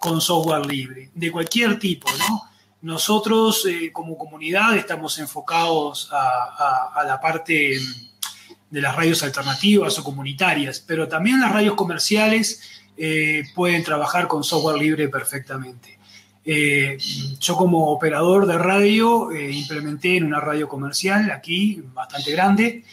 con 0.01 0.21
software 0.21 0.67
libre, 0.67 1.11
de 1.15 1.31
cualquier 1.31 1.79
tipo, 1.79 2.09
¿no? 2.19 2.43
Nosotros 2.81 3.67
como 3.93 4.17
comunidad 4.17 4.77
estamos 4.77 5.19
enfocados 5.19 6.09
a 6.13 7.03
la 7.05 7.21
parte 7.21 7.79
de 8.71 8.81
las 8.81 8.95
radios 8.95 9.23
alternativas 9.23 9.99
o 9.99 10.05
comunitarias, 10.05 10.81
pero 10.81 11.09
también 11.09 11.41
las 11.41 11.53
radios 11.53 11.75
comerciales 11.75 12.61
eh, 12.97 13.45
pueden 13.55 13.83
trabajar 13.83 14.27
con 14.27 14.45
software 14.45 14.77
libre 14.77 15.09
perfectamente. 15.09 15.99
Eh, 16.45 16.99
yo 17.39 17.57
como 17.57 17.91
operador 17.91 18.47
de 18.47 18.59
radio 18.59 19.31
eh, 19.33 19.51
implementé 19.51 20.17
en 20.17 20.25
una 20.25 20.41
radio 20.41 20.69
comercial 20.69 21.31
aquí, 21.31 21.83
bastante 21.95 22.33
grande, 22.33 22.85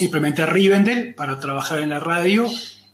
implementé 0.00 0.44
Rivendell 0.44 1.14
para 1.14 1.40
trabajar 1.40 1.78
en 1.78 1.90
la 1.90 2.00
radio 2.00 2.46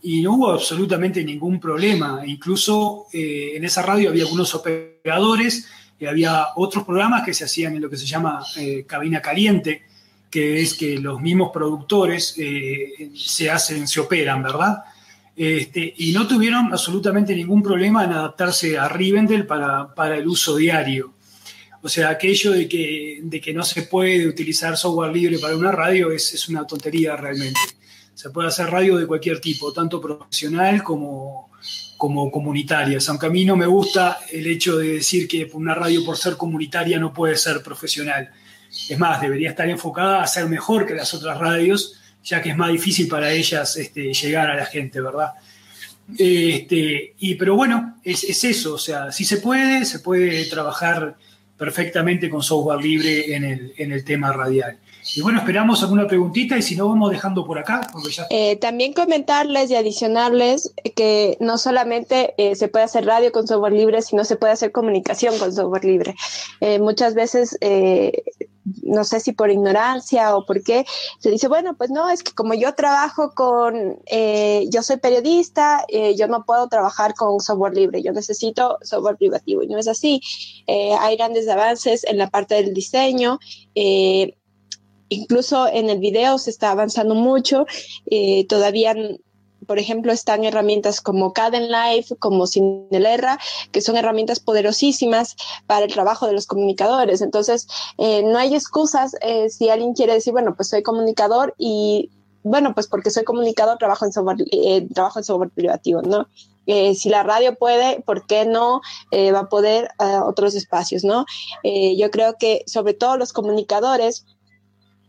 y 0.05 0.23
no 0.23 0.35
hubo 0.35 0.53
absolutamente 0.53 1.25
ningún 1.25 1.59
problema. 1.59 2.23
Incluso 2.25 3.07
en 3.13 3.65
esa 3.65 3.83
radio 3.83 4.11
había 4.11 4.23
algunos 4.23 4.55
operadores 4.55 5.67
y 5.99 6.07
había 6.07 6.49
otros 6.57 6.85
programas 6.85 7.25
que 7.25 7.35
se 7.35 7.45
hacían 7.45 7.75
en 7.75 7.83
lo 7.83 7.91
que 7.91 7.97
se 7.97 8.07
llama 8.07 8.45
cabina 8.87 9.21
caliente, 9.21 9.83
que 10.35 10.61
es 10.61 10.75
que 10.75 10.99
los 10.99 11.21
mismos 11.21 11.53
productores 11.55 12.35
eh, 12.39 13.13
se 13.15 13.49
hacen, 13.49 13.87
se 13.87 14.01
operan, 14.01 14.43
¿verdad? 14.43 14.79
Este, 15.37 15.95
y 15.97 16.11
no 16.11 16.27
tuvieron 16.27 16.73
absolutamente 16.73 17.37
ningún 17.37 17.63
problema 17.63 18.03
en 18.03 18.11
adaptarse 18.11 18.77
a 18.77 18.89
Rivendell 18.89 19.47
para, 19.47 19.95
para 19.95 20.17
el 20.17 20.27
uso 20.27 20.57
diario. 20.57 21.15
O 21.83 21.89
sea, 21.89 22.09
aquello 22.09 22.51
de 22.51 22.67
que, 22.67 23.21
de 23.23 23.41
que 23.41 23.55
no 23.55 23.63
se 23.63 23.83
puede 23.83 24.27
utilizar 24.27 24.77
software 24.77 25.13
libre 25.13 25.39
para 25.39 25.57
una 25.57 25.71
radio 25.71 26.11
es, 26.11 26.35
es 26.35 26.49
una 26.49 26.67
tontería 26.67 27.15
realmente. 27.15 27.61
Se 28.15 28.31
puede 28.31 28.49
hacer 28.49 28.71
radio 28.71 28.97
de 28.97 29.07
cualquier 29.07 29.41
tipo, 29.41 29.73
tanto 29.73 30.01
profesional 30.01 30.83
como, 30.83 31.51
como 31.97 32.31
comunitarias, 32.31 33.09
aunque 33.09 33.27
a 33.27 33.31
mí 33.31 33.45
no 33.45 33.57
me 33.57 33.67
gusta 33.67 34.19
el 34.31 34.47
hecho 34.47 34.79
de 34.79 34.95
decir 34.95 35.27
que 35.27 35.51
una 35.53 35.75
radio 35.75 36.05
por 36.05 36.17
ser 36.17 36.37
comunitaria 36.37 36.99
no 36.99 37.13
puede 37.13 37.37
ser 37.37 37.63
profesional. 37.63 38.31
Es 38.89 38.99
más, 38.99 39.21
debería 39.21 39.51
estar 39.51 39.69
enfocada 39.69 40.23
a 40.23 40.27
ser 40.27 40.47
mejor 40.49 40.87
que 40.87 40.95
las 40.95 41.15
otras 41.15 41.39
radios, 41.39 42.01
ya 42.23 42.43
que 42.43 42.51
es 42.51 42.57
más 42.57 42.71
difícil 42.71 43.09
para 43.09 43.33
ellas 43.33 43.77
este, 43.77 44.13
llegar 44.13 44.51
a 44.51 44.57
la 44.57 44.67
gente, 44.67 45.01
¿verdad? 45.01 45.33
Este, 46.19 47.15
y, 47.19 47.35
pero 47.37 47.57
bueno, 47.57 47.99
es, 48.05 48.45
eso, 48.45 48.75
o 48.75 48.79
sea, 48.79 49.11
si 49.11 49.25
se 49.25 49.39
puede, 49.39 49.85
se 49.85 50.01
puede 50.01 50.45
trabajar 50.47 51.17
perfectamente 51.57 52.29
con 52.29 52.43
software 52.43 52.83
libre 52.83 53.35
en 53.35 53.45
el, 53.45 53.73
en 53.77 53.93
el 53.93 54.05
tema 54.05 54.33
radial. 54.33 54.79
Y 55.15 55.21
bueno, 55.21 55.39
esperamos 55.39 55.83
alguna 55.83 56.07
preguntita 56.07 56.57
y 56.57 56.63
si 56.63 56.77
no, 56.77 56.89
vamos 56.89 57.11
dejando 57.11 57.45
por 57.45 57.59
acá. 57.59 57.87
Eh, 58.31 58.57
también 58.57 58.95
comentarles 58.95 59.71
y 59.71 59.75
adicionarles 59.75 60.75
que 60.97 61.37
no 61.41 61.59
solamente 61.59 62.35
eh, 62.39 62.55
se 62.57 62.69
puede 62.69 62.87
hacer 62.87 63.05
radio 63.05 63.31
con 63.31 63.47
software 63.47 63.75
libre, 63.75 64.01
sino 64.01 64.25
se 64.25 64.37
puede 64.37 64.55
hacer 64.55 64.73
comunicación 64.73 65.39
con 65.39 65.53
software 65.53 65.85
libre. 65.85 66.15
Eh, 66.61 66.79
muchas 66.79 67.15
veces 67.15 67.59
no 68.83 69.05
sé 69.05 69.21
si 69.21 69.33
por 69.33 69.51
ignorancia 69.51 70.35
o 70.35 70.47
por 70.47 70.63
qué, 70.63 70.87
se 71.19 71.31
dice, 71.31 71.49
bueno, 71.49 71.77
pues 71.77 71.91
no, 71.91 72.09
es 72.09 72.23
que 72.23 72.33
como 72.33 72.55
yo 72.55 72.75
trabajo 72.75 73.33
con, 73.35 73.99
yo 74.11 74.83
soy 74.83 74.97
periodista, 74.97 75.85
yo 76.17 76.29
no 76.29 76.45
puedo 76.47 76.67
trabajar 76.69 77.15
con 77.15 77.41
software 77.41 77.75
libre, 77.75 78.03
yo 78.03 78.13
necesito 78.13 78.79
software 78.81 79.19
privativo. 79.19 79.63
Y 79.63 79.67
no 79.67 79.79
es 79.79 79.87
así. 79.87 80.23
hay 80.67 81.17
grandes 81.17 81.47
avances 81.47 82.05
en 82.05 82.17
la 82.17 82.31
parte 82.31 82.55
del 82.55 82.73
diseño. 82.73 83.39
Incluso 85.15 85.69
en 85.69 85.91
el 85.91 85.99
video 85.99 86.39
se 86.39 86.51
está 86.51 86.71
avanzando 86.71 87.15
mucho. 87.15 87.67
Eh, 88.07 88.47
todavía, 88.49 88.95
por 89.67 89.79
ejemplo, 89.79 90.13
están 90.13 90.45
herramientas 90.45 91.01
como 91.01 91.33
Live, 91.37 92.07
como 92.19 92.47
Cinelerra, 92.47 93.39
que 93.73 93.81
son 93.81 93.97
herramientas 93.97 94.41
poderosísimas 94.41 95.37
para 95.67 95.87
el 95.87 95.93
trabajo 95.93 96.27
de 96.27 96.33
los 96.33 96.47
comunicadores. 96.47 97.21
Entonces, 97.21 97.69
eh, 97.99 98.23
no 98.23 98.39
hay 98.39 98.55
excusas 98.55 99.17
eh, 99.21 99.49
si 99.51 99.69
alguien 99.69 99.95
quiere 99.95 100.15
decir, 100.15 100.33
bueno, 100.33 100.55
pues 100.55 100.69
soy 100.69 100.83
comunicador 100.83 101.55
y 101.59 102.11
bueno, 102.43 102.75
pues 102.75 102.89
porque 102.89 103.11
soy 103.11 103.25
comunicador, 103.25 103.79
trabajo 103.79 104.05
en 104.05 104.13
software, 104.13 104.45
trabajo 104.93 105.19
en 105.19 105.25
software 105.25 105.51
privativo, 105.51 106.03
¿no? 106.03 106.29
si 106.67 107.11
la 107.11 107.23
radio 107.23 107.57
puede, 107.57 108.01
¿por 108.01 108.27
qué 108.27 108.47
no 108.47 108.81
va 109.13 109.39
a 109.39 109.49
poder 109.49 109.91
otros 110.27 110.55
espacios, 110.55 111.05
no? 111.05 111.27
yo 111.63 112.11
creo 112.11 112.37
que 112.39 112.65
sobre 112.67 112.95
todo 112.95 113.19
los 113.19 113.35
comunicadores 113.35 114.27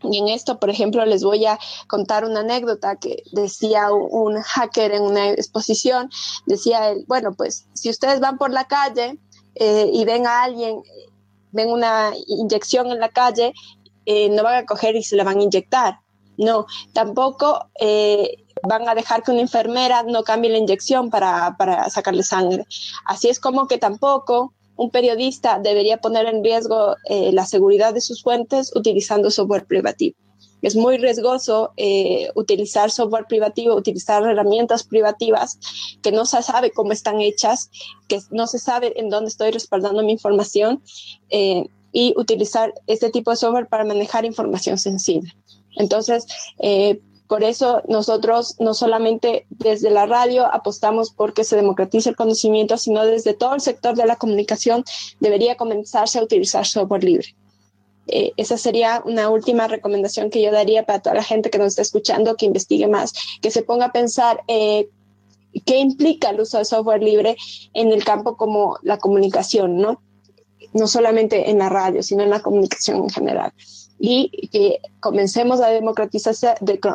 y 0.02 0.18
en 0.18 0.28
esto, 0.28 0.58
por 0.58 0.70
ejemplo, 0.70 1.04
les 1.04 1.24
voy 1.24 1.46
a 1.46 1.58
contar 1.88 2.24
una 2.24 2.40
anécdota 2.40 2.96
que 2.96 3.22
decía 3.32 3.92
un 3.92 4.40
hacker 4.40 4.92
en 4.92 5.02
una 5.02 5.30
exposición, 5.30 6.10
decía 6.46 6.90
él, 6.90 7.04
bueno, 7.08 7.32
pues 7.32 7.66
si 7.74 7.90
ustedes 7.90 8.20
van 8.20 8.38
por 8.38 8.50
la 8.50 8.66
calle 8.66 9.18
eh, 9.54 9.90
y 9.92 10.04
ven 10.04 10.26
a 10.26 10.42
alguien, 10.42 10.82
ven 11.52 11.70
una 11.70 12.12
inyección 12.26 12.90
en 12.90 13.00
la 13.00 13.08
calle, 13.08 13.54
eh, 14.04 14.28
no 14.28 14.42
van 14.42 14.56
a 14.56 14.66
coger 14.66 14.96
y 14.96 15.02
se 15.02 15.16
la 15.16 15.24
van 15.24 15.38
a 15.38 15.42
inyectar. 15.42 16.00
No, 16.38 16.66
tampoco 16.92 17.70
eh, 17.80 18.44
van 18.62 18.88
a 18.88 18.94
dejar 18.94 19.22
que 19.22 19.30
una 19.30 19.40
enfermera 19.40 20.02
no 20.02 20.22
cambie 20.22 20.50
la 20.50 20.58
inyección 20.58 21.08
para, 21.08 21.56
para 21.56 21.88
sacarle 21.88 22.22
sangre. 22.22 22.66
Así 23.06 23.28
es 23.28 23.40
como 23.40 23.66
que 23.66 23.78
tampoco 23.78 24.52
un 24.76 24.90
periodista 24.90 25.58
debería 25.58 25.98
poner 25.98 26.26
en 26.26 26.44
riesgo 26.44 26.96
eh, 27.08 27.32
la 27.32 27.46
seguridad 27.46 27.94
de 27.94 28.00
sus 28.00 28.22
fuentes 28.22 28.74
utilizando 28.74 29.30
software 29.30 29.66
privativo. 29.66 30.16
Es 30.62 30.74
muy 30.74 30.96
riesgoso 30.98 31.72
eh, 31.76 32.28
utilizar 32.34 32.90
software 32.90 33.26
privativo, 33.28 33.74
utilizar 33.74 34.22
herramientas 34.24 34.84
privativas 34.84 35.58
que 36.02 36.12
no 36.12 36.26
se 36.26 36.42
sabe 36.42 36.72
cómo 36.72 36.92
están 36.92 37.20
hechas, 37.20 37.70
que 38.08 38.20
no 38.30 38.46
se 38.46 38.58
sabe 38.58 38.98
en 38.98 39.10
dónde 39.10 39.28
estoy 39.28 39.50
respaldando 39.50 40.02
mi 40.02 40.12
información 40.12 40.82
eh, 41.30 41.66
y 41.92 42.14
utilizar 42.16 42.74
este 42.86 43.10
tipo 43.10 43.30
de 43.30 43.36
software 43.36 43.68
para 43.68 43.84
manejar 43.84 44.24
información 44.24 44.78
sensible. 44.78 45.32
Entonces, 45.76 46.26
por 47.28 47.42
eso 47.42 47.82
nosotros 47.88 48.56
no 48.58 48.74
solamente 48.74 49.46
desde 49.50 49.90
la 49.90 50.06
radio 50.06 50.46
apostamos 50.52 51.10
por 51.10 51.34
que 51.34 51.44
se 51.44 51.56
democratice 51.56 52.10
el 52.10 52.16
conocimiento, 52.16 52.76
sino 52.76 53.04
desde 53.04 53.34
todo 53.34 53.54
el 53.54 53.60
sector 53.60 53.96
de 53.96 54.06
la 54.06 54.16
comunicación 54.16 54.84
debería 55.20 55.56
comenzarse 55.56 56.18
a 56.18 56.22
utilizar 56.22 56.66
software 56.66 57.04
libre. 57.04 57.34
Eh, 58.08 58.32
esa 58.36 58.56
sería 58.56 59.02
una 59.04 59.28
última 59.30 59.66
recomendación 59.66 60.30
que 60.30 60.40
yo 60.40 60.52
daría 60.52 60.86
para 60.86 61.02
toda 61.02 61.16
la 61.16 61.24
gente 61.24 61.50
que 61.50 61.58
nos 61.58 61.68
está 61.68 61.82
escuchando, 61.82 62.36
que 62.36 62.46
investigue 62.46 62.86
más, 62.86 63.12
que 63.42 63.50
se 63.50 63.62
ponga 63.62 63.86
a 63.86 63.92
pensar 63.92 64.42
eh, 64.46 64.88
qué 65.64 65.78
implica 65.78 66.30
el 66.30 66.40
uso 66.40 66.58
de 66.58 66.64
software 66.64 67.02
libre 67.02 67.36
en 67.74 67.90
el 67.90 68.04
campo 68.04 68.36
como 68.36 68.78
la 68.82 68.98
comunicación, 68.98 69.78
¿no? 69.78 70.00
No 70.72 70.86
solamente 70.86 71.50
en 71.50 71.58
la 71.58 71.68
radio, 71.68 72.02
sino 72.04 72.22
en 72.22 72.30
la 72.30 72.40
comunicación 72.40 72.98
en 72.98 73.10
general 73.10 73.52
y 73.98 74.48
que 74.48 74.80
comencemos 75.00 75.60
a 75.60 75.68
democratizar, 75.68 76.34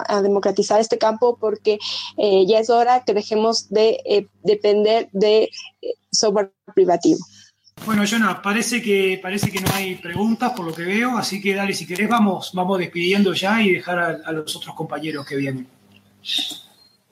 a 0.08 0.22
democratizar 0.22 0.80
este 0.80 0.98
campo 0.98 1.38
porque 1.40 1.80
eh, 2.18 2.46
ya 2.48 2.60
es 2.60 2.70
hora 2.70 3.04
que 3.04 3.14
dejemos 3.14 3.70
de 3.70 4.00
eh, 4.06 4.28
depender 4.44 5.10
de 5.12 5.50
eh, 5.82 5.94
software 6.12 6.52
privativo. 6.74 7.20
Bueno, 7.86 8.04
Jonah, 8.06 8.42
parece 8.42 8.82
que, 8.82 9.20
parece 9.22 9.50
que 9.52 9.60
no 9.60 9.74
hay 9.74 9.96
preguntas 9.96 10.52
por 10.52 10.66
lo 10.66 10.74
que 10.74 10.84
veo, 10.84 11.18
así 11.18 11.42
que 11.42 11.56
dale, 11.56 11.74
si 11.74 11.88
querés, 11.88 12.08
vamos, 12.08 12.52
vamos 12.54 12.78
despidiendo 12.78 13.34
ya 13.34 13.62
y 13.62 13.72
dejar 13.72 14.22
a, 14.24 14.32
los 14.32 14.56
otros 14.56 14.76
compañeros 14.76 15.26
que 15.26 15.36
vienen. 15.36 15.68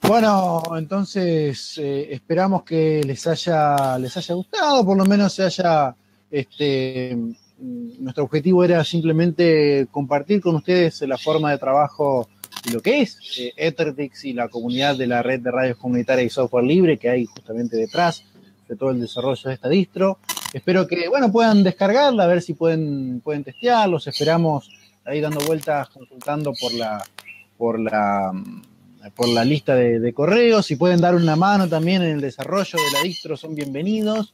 Bueno, 0.02 0.62
entonces 0.76 1.76
esperamos 1.76 2.62
que 2.62 3.02
les 3.04 3.26
haya, 3.26 3.98
les 3.98 4.16
haya 4.16 4.34
gustado, 4.34 4.84
por 4.84 4.96
lo 4.96 5.04
menos 5.04 5.32
se 5.32 5.42
haya 5.42 5.94
este, 6.30 7.16
nuestro 7.60 8.24
objetivo 8.24 8.64
era 8.64 8.82
simplemente 8.84 9.86
compartir 9.90 10.40
con 10.40 10.56
ustedes 10.56 11.00
la 11.02 11.18
forma 11.18 11.50
de 11.50 11.58
trabajo 11.58 12.28
y 12.64 12.72
lo 12.72 12.80
que 12.80 13.02
es 13.02 13.18
eh, 13.38 13.52
Ethertix 13.56 14.24
y 14.24 14.32
la 14.32 14.48
comunidad 14.48 14.96
de 14.96 15.06
la 15.06 15.22
red 15.22 15.40
de 15.40 15.50
radios 15.50 15.76
comunitarias 15.76 16.26
y 16.26 16.30
software 16.30 16.64
libre 16.64 16.98
que 16.98 17.08
hay 17.08 17.26
justamente 17.26 17.76
detrás 17.76 18.24
de 18.68 18.76
todo 18.76 18.90
el 18.90 19.00
desarrollo 19.00 19.48
de 19.48 19.54
esta 19.54 19.68
distro. 19.68 20.18
Espero 20.52 20.86
que, 20.86 21.08
bueno, 21.08 21.30
puedan 21.30 21.62
descargarla, 21.62 22.24
a 22.24 22.26
ver 22.26 22.42
si 22.42 22.54
pueden, 22.54 23.20
pueden 23.20 23.44
testearlos. 23.44 24.06
Esperamos 24.06 24.70
ahí 25.04 25.20
dando 25.20 25.40
vueltas, 25.40 25.88
consultando 25.88 26.52
por 26.60 26.72
la, 26.74 27.04
por 27.56 27.78
la, 27.78 28.32
por 29.14 29.28
la 29.28 29.44
lista 29.44 29.74
de 29.74 30.12
correos. 30.12 30.66
Si 30.66 30.76
pueden 30.76 31.00
dar 31.00 31.14
una 31.14 31.36
mano 31.36 31.68
también 31.68 32.02
en 32.02 32.10
el 32.10 32.20
desarrollo 32.20 32.78
de 32.78 32.98
la 32.98 33.02
distro, 33.02 33.36
son 33.36 33.54
bienvenidos. 33.54 34.32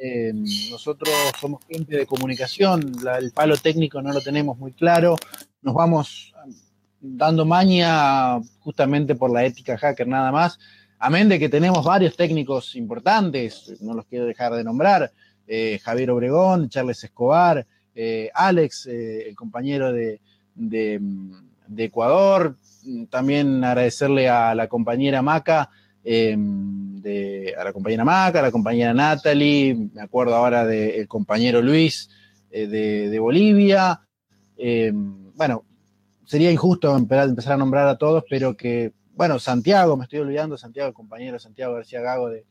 Eh, 0.00 0.32
nosotros 0.70 1.12
somos 1.40 1.64
gente 1.68 1.96
de 1.96 2.06
comunicación, 2.06 2.92
el 3.18 3.32
palo 3.32 3.56
técnico 3.56 4.00
no 4.00 4.12
lo 4.12 4.20
tenemos 4.20 4.56
muy 4.56 4.72
claro, 4.72 5.16
nos 5.60 5.74
vamos 5.74 6.32
dando 7.00 7.44
maña 7.44 8.40
justamente 8.60 9.16
por 9.16 9.32
la 9.32 9.44
ética 9.44 9.76
hacker 9.76 10.06
nada 10.06 10.30
más, 10.30 10.60
amén 11.00 11.28
de 11.28 11.40
que 11.40 11.48
tenemos 11.48 11.84
varios 11.84 12.16
técnicos 12.16 12.76
importantes, 12.76 13.74
no 13.80 13.92
los 13.94 14.06
quiero 14.06 14.26
dejar 14.26 14.52
de 14.54 14.62
nombrar, 14.62 15.10
eh, 15.48 15.80
Javier 15.82 16.12
Obregón, 16.12 16.68
Charles 16.68 17.02
Escobar, 17.02 17.66
eh, 17.92 18.30
Alex, 18.34 18.86
el 18.86 19.34
compañero 19.34 19.92
de, 19.92 20.20
de 20.54 21.00
Ecuador, 21.84 22.54
también 23.10 23.64
agradecerle 23.64 24.28
a 24.28 24.54
la 24.54 24.68
compañera 24.68 25.22
Maca, 25.22 25.70
Em, 26.10 27.02
de, 27.02 27.54
a 27.58 27.64
la 27.64 27.72
compañera 27.74 28.02
Maca, 28.02 28.38
a 28.38 28.42
la 28.42 28.50
compañera 28.50 28.94
Natalie, 28.94 29.74
me 29.92 30.00
acuerdo 30.00 30.34
ahora 30.34 30.64
del 30.64 31.06
compañero 31.06 31.60
Luis 31.60 32.08
eh, 32.50 32.66
de, 32.66 33.18
Bolivia. 33.18 34.00
Em, 34.56 35.30
bueno, 35.34 35.66
sería 36.24 36.50
injusto 36.50 36.96
empezar, 36.96 37.52
a 37.52 37.56
nombrar 37.58 37.86
a 37.88 37.98
todos, 37.98 38.24
pero 38.26 38.56
que, 38.56 38.94
bueno, 39.16 39.38
Santiago, 39.38 39.98
me 39.98 40.04
estoy 40.04 40.20
olvidando, 40.20 40.56
Santiago, 40.56 40.88
el 40.88 40.94
compañero 40.94 41.38
Santiago 41.38 41.74
García 41.74 42.00
Gago 42.00 42.30
de, 42.30 42.46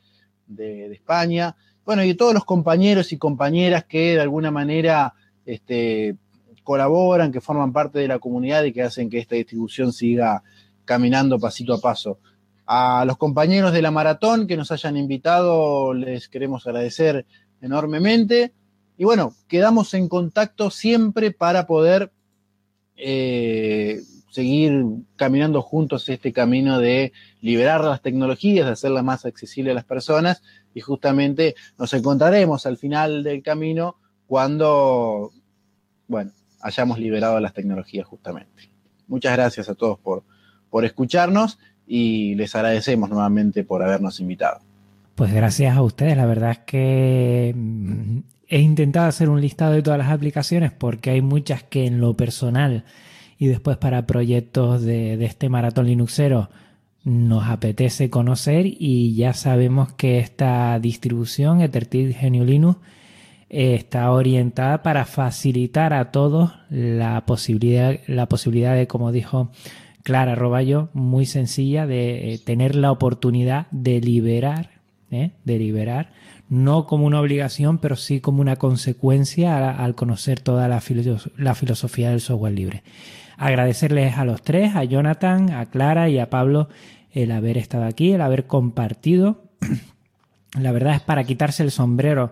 de, 0.45 0.93
España. 0.93 1.55
Bueno, 1.83 2.03
y 2.03 2.13
todos 2.13 2.35
los 2.35 2.45
compañeros 2.45 3.11
y 3.11 3.17
compañeras 3.17 3.85
que 3.85 4.13
de 4.13 4.21
alguna 4.21 4.51
manera 4.51 5.15
este, 5.47 6.15
colaboran, 6.63 7.31
que 7.31 7.41
forman 7.41 7.73
parte 7.73 7.97
de 7.97 8.07
la 8.07 8.19
comunidad 8.19 8.65
y 8.65 8.71
que 8.71 8.83
hacen 8.83 9.09
que 9.09 9.17
esta 9.17 9.33
distribución 9.33 9.91
siga 9.93 10.43
caminando 10.85 11.39
pasito 11.39 11.73
a 11.73 11.81
paso. 11.81 12.19
A 12.67 13.05
los 13.05 13.17
compañeros 13.17 13.71
de 13.71 13.81
la 13.81 13.91
maratón 13.91 14.45
que 14.45 14.57
nos 14.57 14.71
hayan 14.71 14.97
invitado, 14.97 15.93
les 15.93 16.27
queremos 16.27 16.67
agradecer 16.67 17.25
enormemente. 17.61 18.53
Y 18.97 19.05
bueno, 19.05 19.33
quedamos 19.47 19.93
en 19.93 20.09
contacto 20.09 20.69
siempre 20.69 21.31
para 21.31 21.65
poder 21.65 22.11
eh, 22.97 24.01
seguir 24.31 24.83
caminando 25.15 25.61
juntos 25.61 26.09
este 26.09 26.33
camino 26.33 26.79
de 26.79 27.13
liberar 27.41 27.83
las 27.83 28.01
tecnologías, 28.01 28.65
de 28.65 28.73
hacerlas 28.73 29.03
más 29.03 29.25
accesibles 29.25 29.71
a 29.71 29.75
las 29.75 29.85
personas 29.85 30.43
y 30.73 30.81
justamente 30.81 31.55
nos 31.77 31.93
encontraremos 31.93 32.65
al 32.65 32.77
final 32.77 33.23
del 33.23 33.41
camino 33.41 33.95
cuando, 34.27 35.31
bueno, 36.07 36.31
hayamos 36.61 36.99
liberado 36.99 37.39
las 37.39 37.53
tecnologías 37.53 38.05
justamente. 38.05 38.69
Muchas 39.07 39.33
gracias 39.37 39.69
a 39.69 39.75
todos 39.75 39.97
por, 39.99 40.23
por 40.69 40.83
escucharnos 40.85 41.57
y 41.87 42.35
les 42.35 42.53
agradecemos 42.55 43.09
nuevamente 43.09 43.63
por 43.63 43.81
habernos 43.81 44.19
invitado. 44.19 44.59
Pues 45.15 45.33
gracias 45.33 45.75
a 45.75 45.81
ustedes, 45.81 46.15
la 46.15 46.25
verdad 46.25 46.51
es 46.51 46.59
que 46.59 47.53
mm, 47.55 48.19
he 48.49 48.59
intentado 48.59 49.07
hacer 49.07 49.29
un 49.29 49.41
listado 49.41 49.73
de 49.73 49.81
todas 49.81 49.97
las 49.97 50.11
aplicaciones 50.11 50.71
porque 50.71 51.11
hay 51.11 51.21
muchas 51.21 51.63
que 51.63 51.87
en 51.87 51.99
lo 51.99 52.15
personal 52.15 52.83
y 53.39 53.47
después 53.47 53.77
para 53.77 54.05
proyectos 54.05 54.83
de, 54.83 55.23
este 55.25 55.49
maratón 55.49 55.87
Linuxero 55.87 56.49
nos 57.03 57.47
apetece 57.47 58.09
conocer 58.09 58.65
y 58.67 59.15
ya 59.15 59.33
sabemos 59.33 59.93
que 59.93 60.19
esta 60.19 60.77
distribución 60.79 61.61
Ethertit 61.61 62.15
Genio 62.15 62.43
Linux 62.43 62.79
está 63.49 64.11
orientada 64.11 64.83
para 64.83 65.05
facilitar 65.05 65.93
a 65.93 66.11
todos 66.11 66.51
la 66.69 67.25
posibilidad, 67.25 67.97
la 68.07 68.27
posibilidad 68.27 68.75
de, 68.75 68.87
como 68.87 69.11
dijo 69.11 69.51
Clara 70.07 70.35
Roballo, 70.35 70.87
muy 70.93 71.25
sencilla, 71.25 71.85
de 71.85 72.33
eh, 72.33 72.37
tener 72.37 72.75
la 72.75 72.93
oportunidad 72.93 73.67
de 73.71 73.99
liberar, 73.99 74.69
¿eh? 75.11 75.31
de 75.43 75.59
liberar, 75.59 76.13
no 76.47 76.85
como 76.85 77.05
una 77.05 77.19
obligación, 77.19 77.77
pero 77.79 77.97
sí 77.97 78.21
como 78.21 78.39
una 78.39 78.55
consecuencia 78.55 79.69
al, 79.69 79.95
conocer 79.95 80.39
toda 80.39 80.69
la, 80.69 80.81
la 81.35 81.55
filosofía 81.55 82.11
del 82.11 82.21
software 82.21 82.53
libre. 82.53 82.83
Agradecerles 83.35 84.17
a 84.17 84.23
los 84.23 84.41
tres, 84.43 84.77
a 84.77 84.85
Jonathan, 84.85 85.49
a 85.49 85.65
Clara 85.65 86.07
y 86.07 86.19
a 86.19 86.29
Pablo, 86.29 86.69
el 87.11 87.29
haber 87.33 87.57
estado 87.57 87.83
aquí, 87.83 88.13
el 88.13 88.21
haber 88.21 88.47
compartido. 88.47 89.43
La 90.57 90.71
verdad 90.71 90.95
es 90.95 91.01
para 91.01 91.25
quitarse 91.25 91.63
el 91.63 91.71
sombrero 91.71 92.31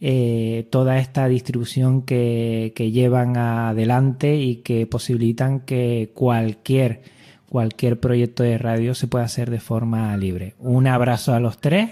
eh, 0.00 0.68
toda 0.70 0.98
esta 0.98 1.26
distribución 1.26 2.02
que, 2.02 2.72
llevan 2.92 3.36
adelante 3.36 4.36
y 4.36 4.56
que 4.56 4.86
posibilitan 4.86 5.60
que 5.60 6.10
cualquier, 6.14 7.02
cualquier 7.48 7.98
proyecto 7.98 8.42
de 8.42 8.58
radio 8.58 8.94
se 8.94 9.06
pueda 9.06 9.24
hacer 9.24 9.50
de 9.50 9.60
forma 9.60 10.14
libre. 10.16 10.54
Un 10.58 10.86
abrazo 10.86 11.34
a 11.34 11.40
los 11.40 11.58
tres. 11.58 11.90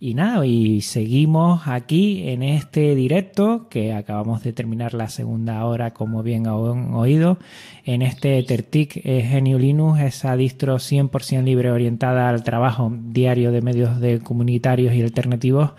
Y 0.00 0.14
nada, 0.14 0.44
y 0.44 0.80
seguimos 0.80 1.68
aquí 1.68 2.28
en 2.28 2.42
este 2.42 2.96
directo 2.96 3.68
que 3.68 3.92
acabamos 3.92 4.42
de 4.42 4.52
terminar 4.52 4.94
la 4.94 5.08
segunda 5.08 5.64
hora, 5.64 5.92
como 5.92 6.24
bien 6.24 6.48
han 6.48 6.92
oído, 6.92 7.38
en 7.84 8.02
este 8.02 8.42
Tertic 8.42 8.96
eh, 8.96 9.22
Genio 9.22 9.60
Linux, 9.60 10.00
esa 10.00 10.34
distro 10.36 10.78
100% 10.78 11.44
libre 11.44 11.70
orientada 11.70 12.28
al 12.28 12.42
trabajo 12.42 12.92
diario 12.92 13.52
de 13.52 13.62
medios 13.62 14.00
de 14.00 14.18
comunitarios 14.18 14.92
y 14.92 15.02
alternativos 15.02 15.70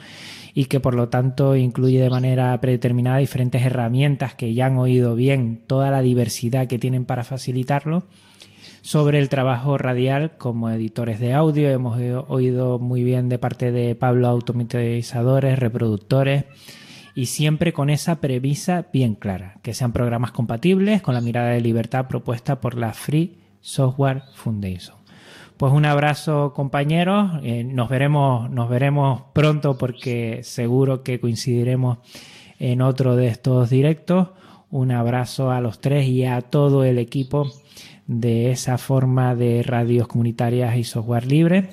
y 0.53 0.65
que 0.65 0.79
por 0.79 0.93
lo 0.93 1.09
tanto 1.09 1.55
incluye 1.55 2.01
de 2.01 2.09
manera 2.09 2.59
predeterminada 2.61 3.17
diferentes 3.17 3.63
herramientas 3.63 4.35
que 4.35 4.53
ya 4.53 4.67
han 4.67 4.77
oído 4.77 5.15
bien 5.15 5.63
toda 5.65 5.89
la 5.91 6.01
diversidad 6.01 6.67
que 6.67 6.79
tienen 6.79 7.05
para 7.05 7.23
facilitarlo. 7.23 8.03
Sobre 8.81 9.19
el 9.19 9.29
trabajo 9.29 9.77
radial 9.77 10.37
como 10.37 10.69
editores 10.69 11.19
de 11.19 11.33
audio, 11.33 11.69
hemos 11.69 11.97
oído 12.27 12.79
muy 12.79 13.03
bien 13.03 13.29
de 13.29 13.39
parte 13.39 13.71
de 13.71 13.95
Pablo 13.95 14.27
automatizadores, 14.27 15.57
reproductores 15.57 16.45
y 17.15 17.27
siempre 17.27 17.73
con 17.73 17.89
esa 17.89 18.19
premisa 18.19 18.87
bien 18.91 19.15
clara, 19.15 19.59
que 19.61 19.73
sean 19.73 19.93
programas 19.93 20.31
compatibles 20.31 21.01
con 21.01 21.13
la 21.13 21.21
mirada 21.21 21.51
de 21.51 21.61
libertad 21.61 22.07
propuesta 22.07 22.59
por 22.59 22.75
la 22.77 22.93
Free 22.93 23.37
Software 23.61 24.23
Foundation. 24.35 25.02
Pues 25.57 25.71
un 25.71 25.85
abrazo 25.85 26.53
compañeros, 26.53 27.39
eh, 27.43 27.63
nos 27.63 27.89
veremos, 27.89 28.49
nos 28.49 28.69
veremos 28.69 29.23
pronto 29.33 29.77
porque 29.77 30.39
seguro 30.43 31.03
que 31.03 31.19
coincidiremos 31.19 31.99
en 32.59 32.81
otro 32.81 33.15
de 33.15 33.27
estos 33.27 33.69
directos. 33.69 34.29
Un 34.71 34.91
abrazo 34.91 35.51
a 35.51 35.61
los 35.61 35.79
tres 35.79 36.07
y 36.07 36.25
a 36.25 36.41
todo 36.41 36.83
el 36.83 36.97
equipo 36.97 37.51
de 38.07 38.51
esa 38.51 38.77
forma 38.77 39.35
de 39.35 39.63
radios 39.63 40.07
comunitarias 40.07 40.75
y 40.75 40.83
software 40.83 41.25
libre. 41.25 41.69